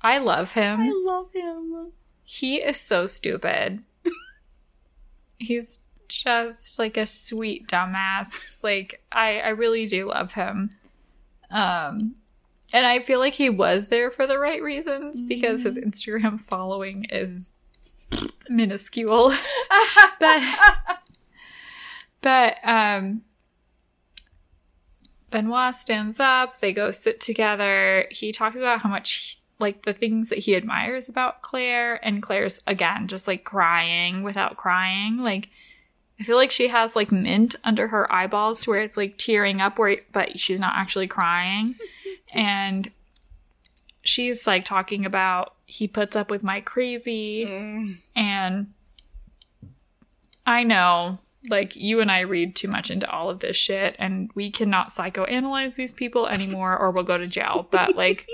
[0.00, 0.80] I love him.
[0.80, 1.92] I love him.
[2.24, 3.82] He is so stupid.
[5.38, 8.62] He's just like a sweet dumbass.
[8.62, 10.70] Like I I really do love him.
[11.50, 12.16] Um
[12.72, 17.04] and I feel like he was there for the right reasons because his Instagram following
[17.10, 17.54] is
[18.48, 19.34] minuscule.
[20.20, 20.42] but
[22.20, 23.22] but um
[25.34, 28.06] Benoit stands up, they go sit together.
[28.12, 32.60] He talks about how much like the things that he admires about Claire and Claire's
[32.68, 35.18] again just like crying without crying.
[35.18, 35.48] Like
[36.20, 39.60] I feel like she has like mint under her eyeballs to where it's like tearing
[39.60, 41.74] up where but she's not actually crying.
[42.32, 42.92] and
[44.02, 47.96] she's like talking about he puts up with my crazy Mm.
[48.14, 48.72] and
[50.46, 54.30] I know, like, you and I read too much into all of this shit, and
[54.34, 57.66] we cannot psychoanalyze these people anymore, or we'll go to jail.
[57.70, 58.28] But, like,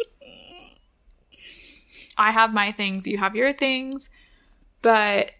[2.16, 4.10] I have my things, you have your things,
[4.82, 5.32] but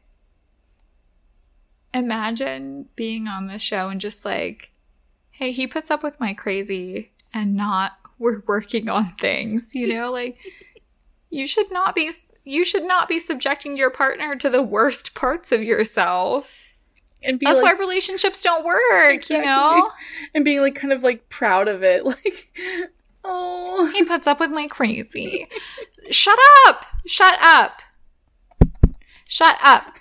[1.93, 4.73] imagine being on this show and just like,
[5.31, 10.13] hey, he puts up with my crazy, and not we're working on things, you know?
[10.13, 10.39] Like,
[11.31, 12.11] you should not be
[12.45, 16.70] you should not be subjecting your partner to the worst parts of yourself.
[17.23, 19.37] And be That's like, why relationships don't work, Exactly.
[19.37, 19.87] you know?
[20.35, 22.03] and being like kind of like proud of it.
[22.15, 22.51] Like,
[23.25, 25.47] oh, He puts up with my crazy.
[26.11, 26.87] Shut up!
[27.07, 27.83] Shut up!
[29.29, 29.93] Shut up.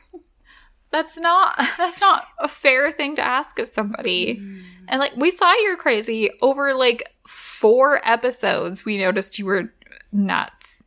[0.92, 4.38] That's not that's not a fair thing to ask of somebody.
[4.40, 4.64] Mm.
[4.88, 9.72] And like we saw you're crazy over like four episodes we noticed you were
[10.12, 10.86] nuts.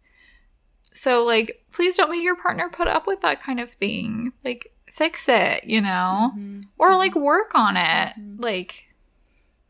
[0.92, 4.32] So like please don't make your partner put up with that kind of thing.
[4.44, 6.32] Like fix it, you know?
[6.36, 6.60] Mm-hmm.
[6.78, 7.22] Or like mm-hmm.
[7.22, 8.12] work on it.
[8.18, 8.42] Mm-hmm.
[8.42, 8.84] Like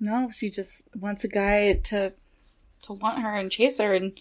[0.01, 2.13] no, she just wants a guy to
[2.83, 4.21] to want her and chase her and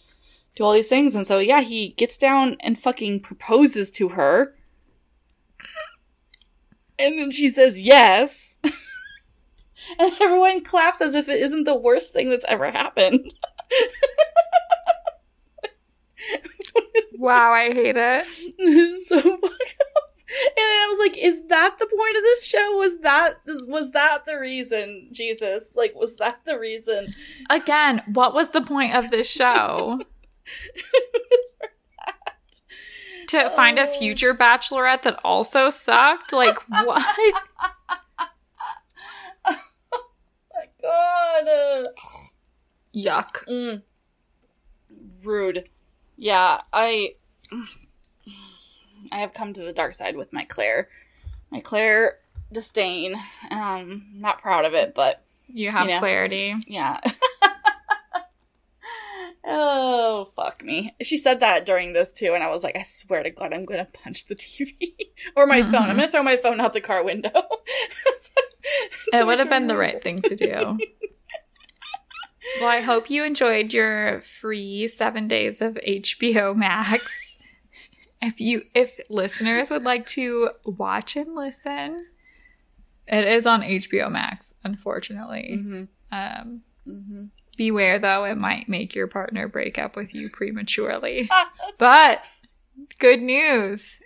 [0.56, 1.16] do all these things.
[1.16, 4.54] And so yeah, he gets down and fucking proposes to her.
[7.00, 8.60] And then she says yes.
[8.64, 13.34] and everyone claps as if it isn't the worst thing that's ever happened.
[17.14, 18.28] wow, I hate it.
[19.08, 20.11] So up.
[20.34, 22.78] And then I was like, is that the point of this show?
[22.78, 25.76] Was that was that the reason, Jesus?
[25.76, 27.12] Like, was that the reason?
[27.50, 30.02] Again, what was the point of this show?
[33.28, 33.94] to find a Oh.
[34.00, 36.34] future bachelorette that also sucked?
[36.34, 37.04] Like what?
[39.46, 41.86] my God.
[42.96, 43.46] Yuck.
[43.48, 43.82] mm.
[45.24, 45.70] Rude.
[46.18, 47.16] Yeah, I
[49.12, 50.88] I have come to the dark side with my Claire.
[51.52, 52.18] My Claire
[52.52, 53.16] disdain.
[53.50, 56.00] Um, not proud of it, but You have You know.
[56.00, 56.56] clarity.
[56.68, 57.00] yeah.
[59.46, 60.96] oh, fuck me.
[61.02, 63.66] She said that during this too, and I was like, I swear to God, I'm
[63.66, 64.94] gonna punch the TV
[65.36, 65.90] or my phone.
[65.90, 67.32] I'm gonna throw my phone out the car window.
[69.14, 70.48] It would have been the right thing to do.
[72.60, 77.40] well, I hope you enjoyed your free seven days of HBO Max.
[78.22, 81.98] If you if listeners would like to watch and listen,
[83.08, 85.58] it is on HBO Max, unfortunately.
[85.62, 87.26] hmm Um hmm
[87.58, 91.30] beware though, it might make your partner break up with you prematurely.
[91.78, 92.24] But
[93.00, 94.02] good news.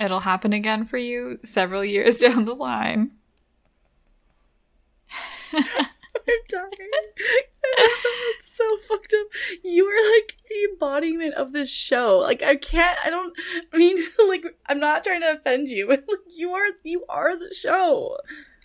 [0.00, 3.12] It'll happen again for you several years down the line.
[6.26, 6.90] I'm dying.
[8.38, 9.26] it's so fucked up.
[9.62, 12.18] You are like the embodiment of this show.
[12.18, 12.98] Like I can't.
[13.04, 13.38] I don't.
[13.72, 16.66] I mean, like I'm not trying to offend you, but like you are.
[16.82, 18.16] You are the show.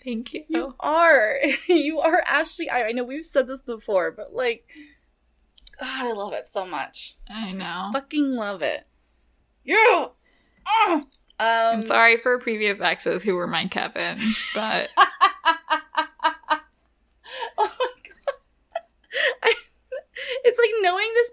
[0.03, 0.43] Thank you.
[0.49, 1.38] You are.
[1.67, 2.69] You are Ashley.
[2.69, 4.65] I, I know we've said this before, but like,
[5.80, 7.17] God, I love it so much.
[7.30, 7.89] I know.
[7.93, 8.88] Fucking love it.
[9.63, 10.07] Yeah.
[10.67, 11.01] Ah!
[11.39, 11.77] Um.
[11.80, 14.19] I'm sorry for previous exes who were my Kevin,
[14.53, 14.89] but
[17.57, 17.69] oh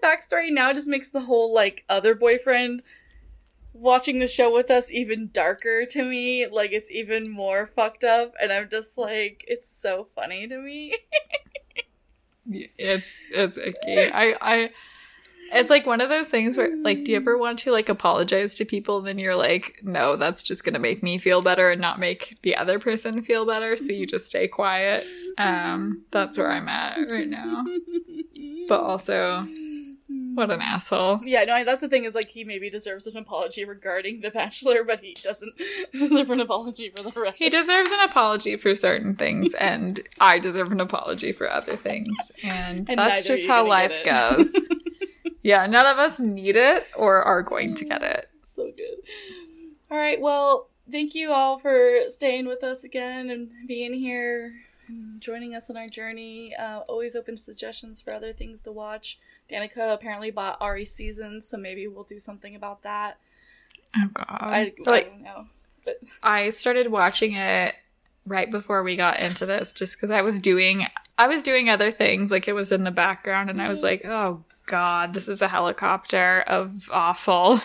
[0.01, 2.83] backstory now just makes the whole like other boyfriend
[3.73, 6.47] watching the show with us even darker to me.
[6.47, 10.95] Like it's even more fucked up, and I'm just like, it's so funny to me.
[12.45, 14.11] It's it's icky.
[14.11, 14.69] I I
[15.53, 18.55] it's like one of those things where like do you ever want to like apologize
[18.55, 21.69] to people and then you're like no that's just going to make me feel better
[21.69, 25.05] and not make the other person feel better so you just stay quiet
[25.37, 27.65] um that's where i'm at right now
[28.71, 29.45] but also
[30.33, 31.19] what an asshole.
[31.25, 34.85] Yeah, no, that's the thing is like he maybe deserves an apology regarding The Bachelor,
[34.85, 35.51] but he doesn't
[35.91, 37.35] deserve an apology for the rest.
[37.37, 42.31] he deserves an apology for certain things and i deserve an apology for other things
[42.43, 44.53] and, And that's just how life goes.
[45.43, 48.29] Yeah none of us need it or are going to get it.
[48.55, 48.99] So good.
[49.89, 54.53] All right, well, thank you all for staying with us again and being here
[55.19, 56.55] joining us on our journey.
[56.55, 59.19] Uh, always open to suggestions for other things to watch.
[59.49, 63.17] Danica apparently bought Arie seasons, so maybe we'll do something about that.
[63.97, 65.45] oh god I, I like don't know.
[65.83, 67.75] But I started watching it
[68.25, 70.85] right before we got into this just because I was doing
[71.17, 74.05] I was doing other things like it was in the background and I was like,
[74.05, 77.61] "Oh god, this is a helicopter of awful."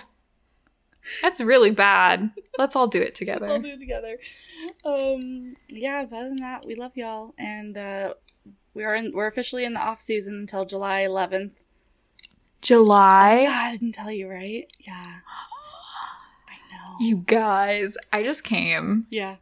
[1.22, 2.30] That's really bad.
[2.58, 3.46] Let's all do it together.
[3.46, 4.18] let's all do it together.
[4.84, 8.14] Um, yeah, but other than that, we love y'all, and uh,
[8.74, 11.52] we are in, we're officially in the off season until July 11th.
[12.60, 13.44] July.
[13.46, 14.70] God, I didn't tell you, right?
[14.80, 14.92] Yeah.
[16.48, 16.96] I know.
[17.00, 19.06] You guys, I just came.
[19.10, 19.36] Yeah.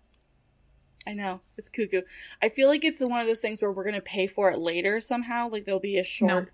[1.06, 1.40] I know.
[1.56, 2.02] It's cuckoo.
[2.42, 4.58] I feel like it's one of those things where we're going to pay for it
[4.58, 5.48] later somehow.
[5.50, 6.50] Like there'll be a short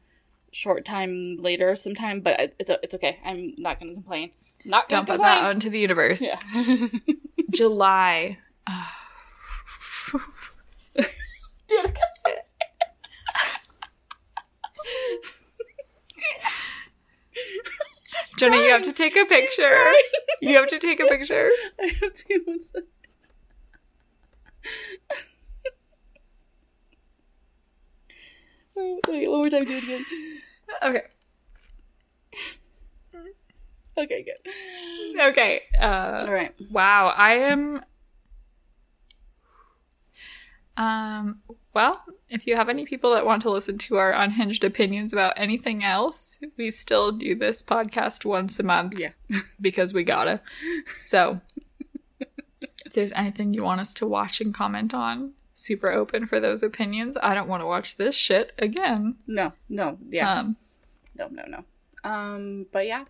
[0.52, 3.20] short time later sometime, but it's it's okay.
[3.24, 4.32] I'm not going to complain.
[4.64, 5.42] Not going Don't to put complain.
[5.42, 6.22] that onto the universe.
[6.22, 6.38] Yeah.
[7.50, 8.38] July.
[11.68, 11.96] Dude,
[18.38, 19.92] Jenna, you have to take a picture.
[20.40, 21.48] You have to take a picture.
[21.80, 22.82] I have to one sec.
[28.76, 30.04] Wait, wait, one more time, do it again.
[30.82, 31.02] Okay.
[33.98, 35.20] Okay, good.
[35.20, 35.62] Okay.
[35.80, 36.54] Uh All right.
[36.70, 37.82] Wow, I am.
[40.76, 41.42] Um.
[41.72, 45.34] Well, if you have any people that want to listen to our unhinged opinions about
[45.36, 48.98] anything else, we still do this podcast once a month.
[48.98, 49.10] Yeah.
[49.60, 50.40] because we gotta.
[50.98, 51.40] So,
[52.18, 56.62] if there's anything you want us to watch and comment on, super open for those
[56.62, 57.16] opinions.
[57.22, 59.16] I don't want to watch this shit again.
[59.26, 60.32] No, no, yeah.
[60.32, 60.56] Um.
[61.18, 61.64] no, no, no.
[62.02, 63.04] Um, but yeah.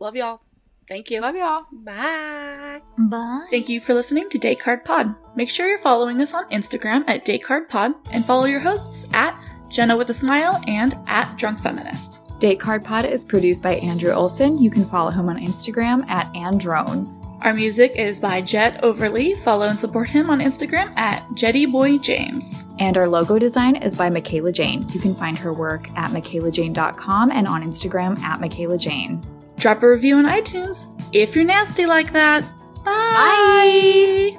[0.00, 0.40] Love y'all.
[0.88, 1.20] Thank you.
[1.20, 1.66] Love y'all.
[1.70, 2.80] Bye.
[2.98, 3.46] Bye.
[3.50, 5.14] Thank you for listening to Date Card Pod.
[5.36, 9.08] Make sure you're following us on Instagram at Date Card Pod and follow your hosts
[9.12, 12.38] at Jenna with a Smile and at Drunk Feminist.
[12.40, 14.58] Date Card Pod is produced by Andrew Olson.
[14.58, 17.06] You can follow him on Instagram at Androne.
[17.42, 19.34] Our music is by Jet Overly.
[19.34, 22.74] Follow and support him on Instagram at JettyBoyJames.
[22.78, 24.86] And our logo design is by Michaela Jane.
[24.90, 29.22] You can find her work at michaelajane.com and on Instagram at Michaela Jane.
[29.60, 32.42] Drop a review on iTunes if you're nasty like that.
[32.82, 34.34] Bye.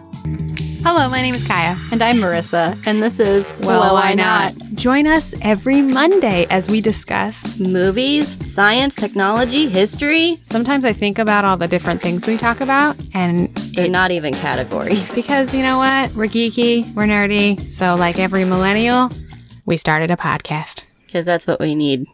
[0.84, 1.77] Hello, my name is Kaya.
[1.91, 4.56] And I'm Marissa, and this is Well, why not?
[4.73, 7.60] Join us every Monday as we discuss.
[7.60, 10.39] Movies, science, technology, history.
[10.41, 14.34] Sometimes I think about all the different things we talk about, and They're not even
[14.34, 15.11] categories.
[15.15, 16.15] because you know what?
[16.15, 19.11] We're geeky, we're nerdy, so like every millennial,
[19.68, 20.81] we started a podcast.
[21.06, 22.07] Because that's what we need.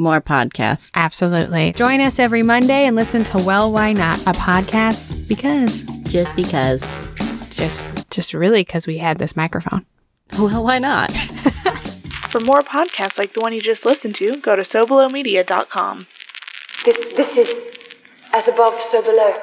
[0.00, 0.90] More podcasts.
[0.94, 1.74] Absolutely.
[1.74, 4.18] Join us every Monday and listen to Well, Why Not?
[4.22, 6.80] A podcast because Just because.
[7.54, 9.84] just just really because we had this microphone.
[10.38, 11.12] Well, why not?
[12.30, 16.06] For more podcasts like the one you just listened to, go to SoBelowMedia.com.
[16.86, 17.62] This, this is
[18.32, 19.34] as above, so below.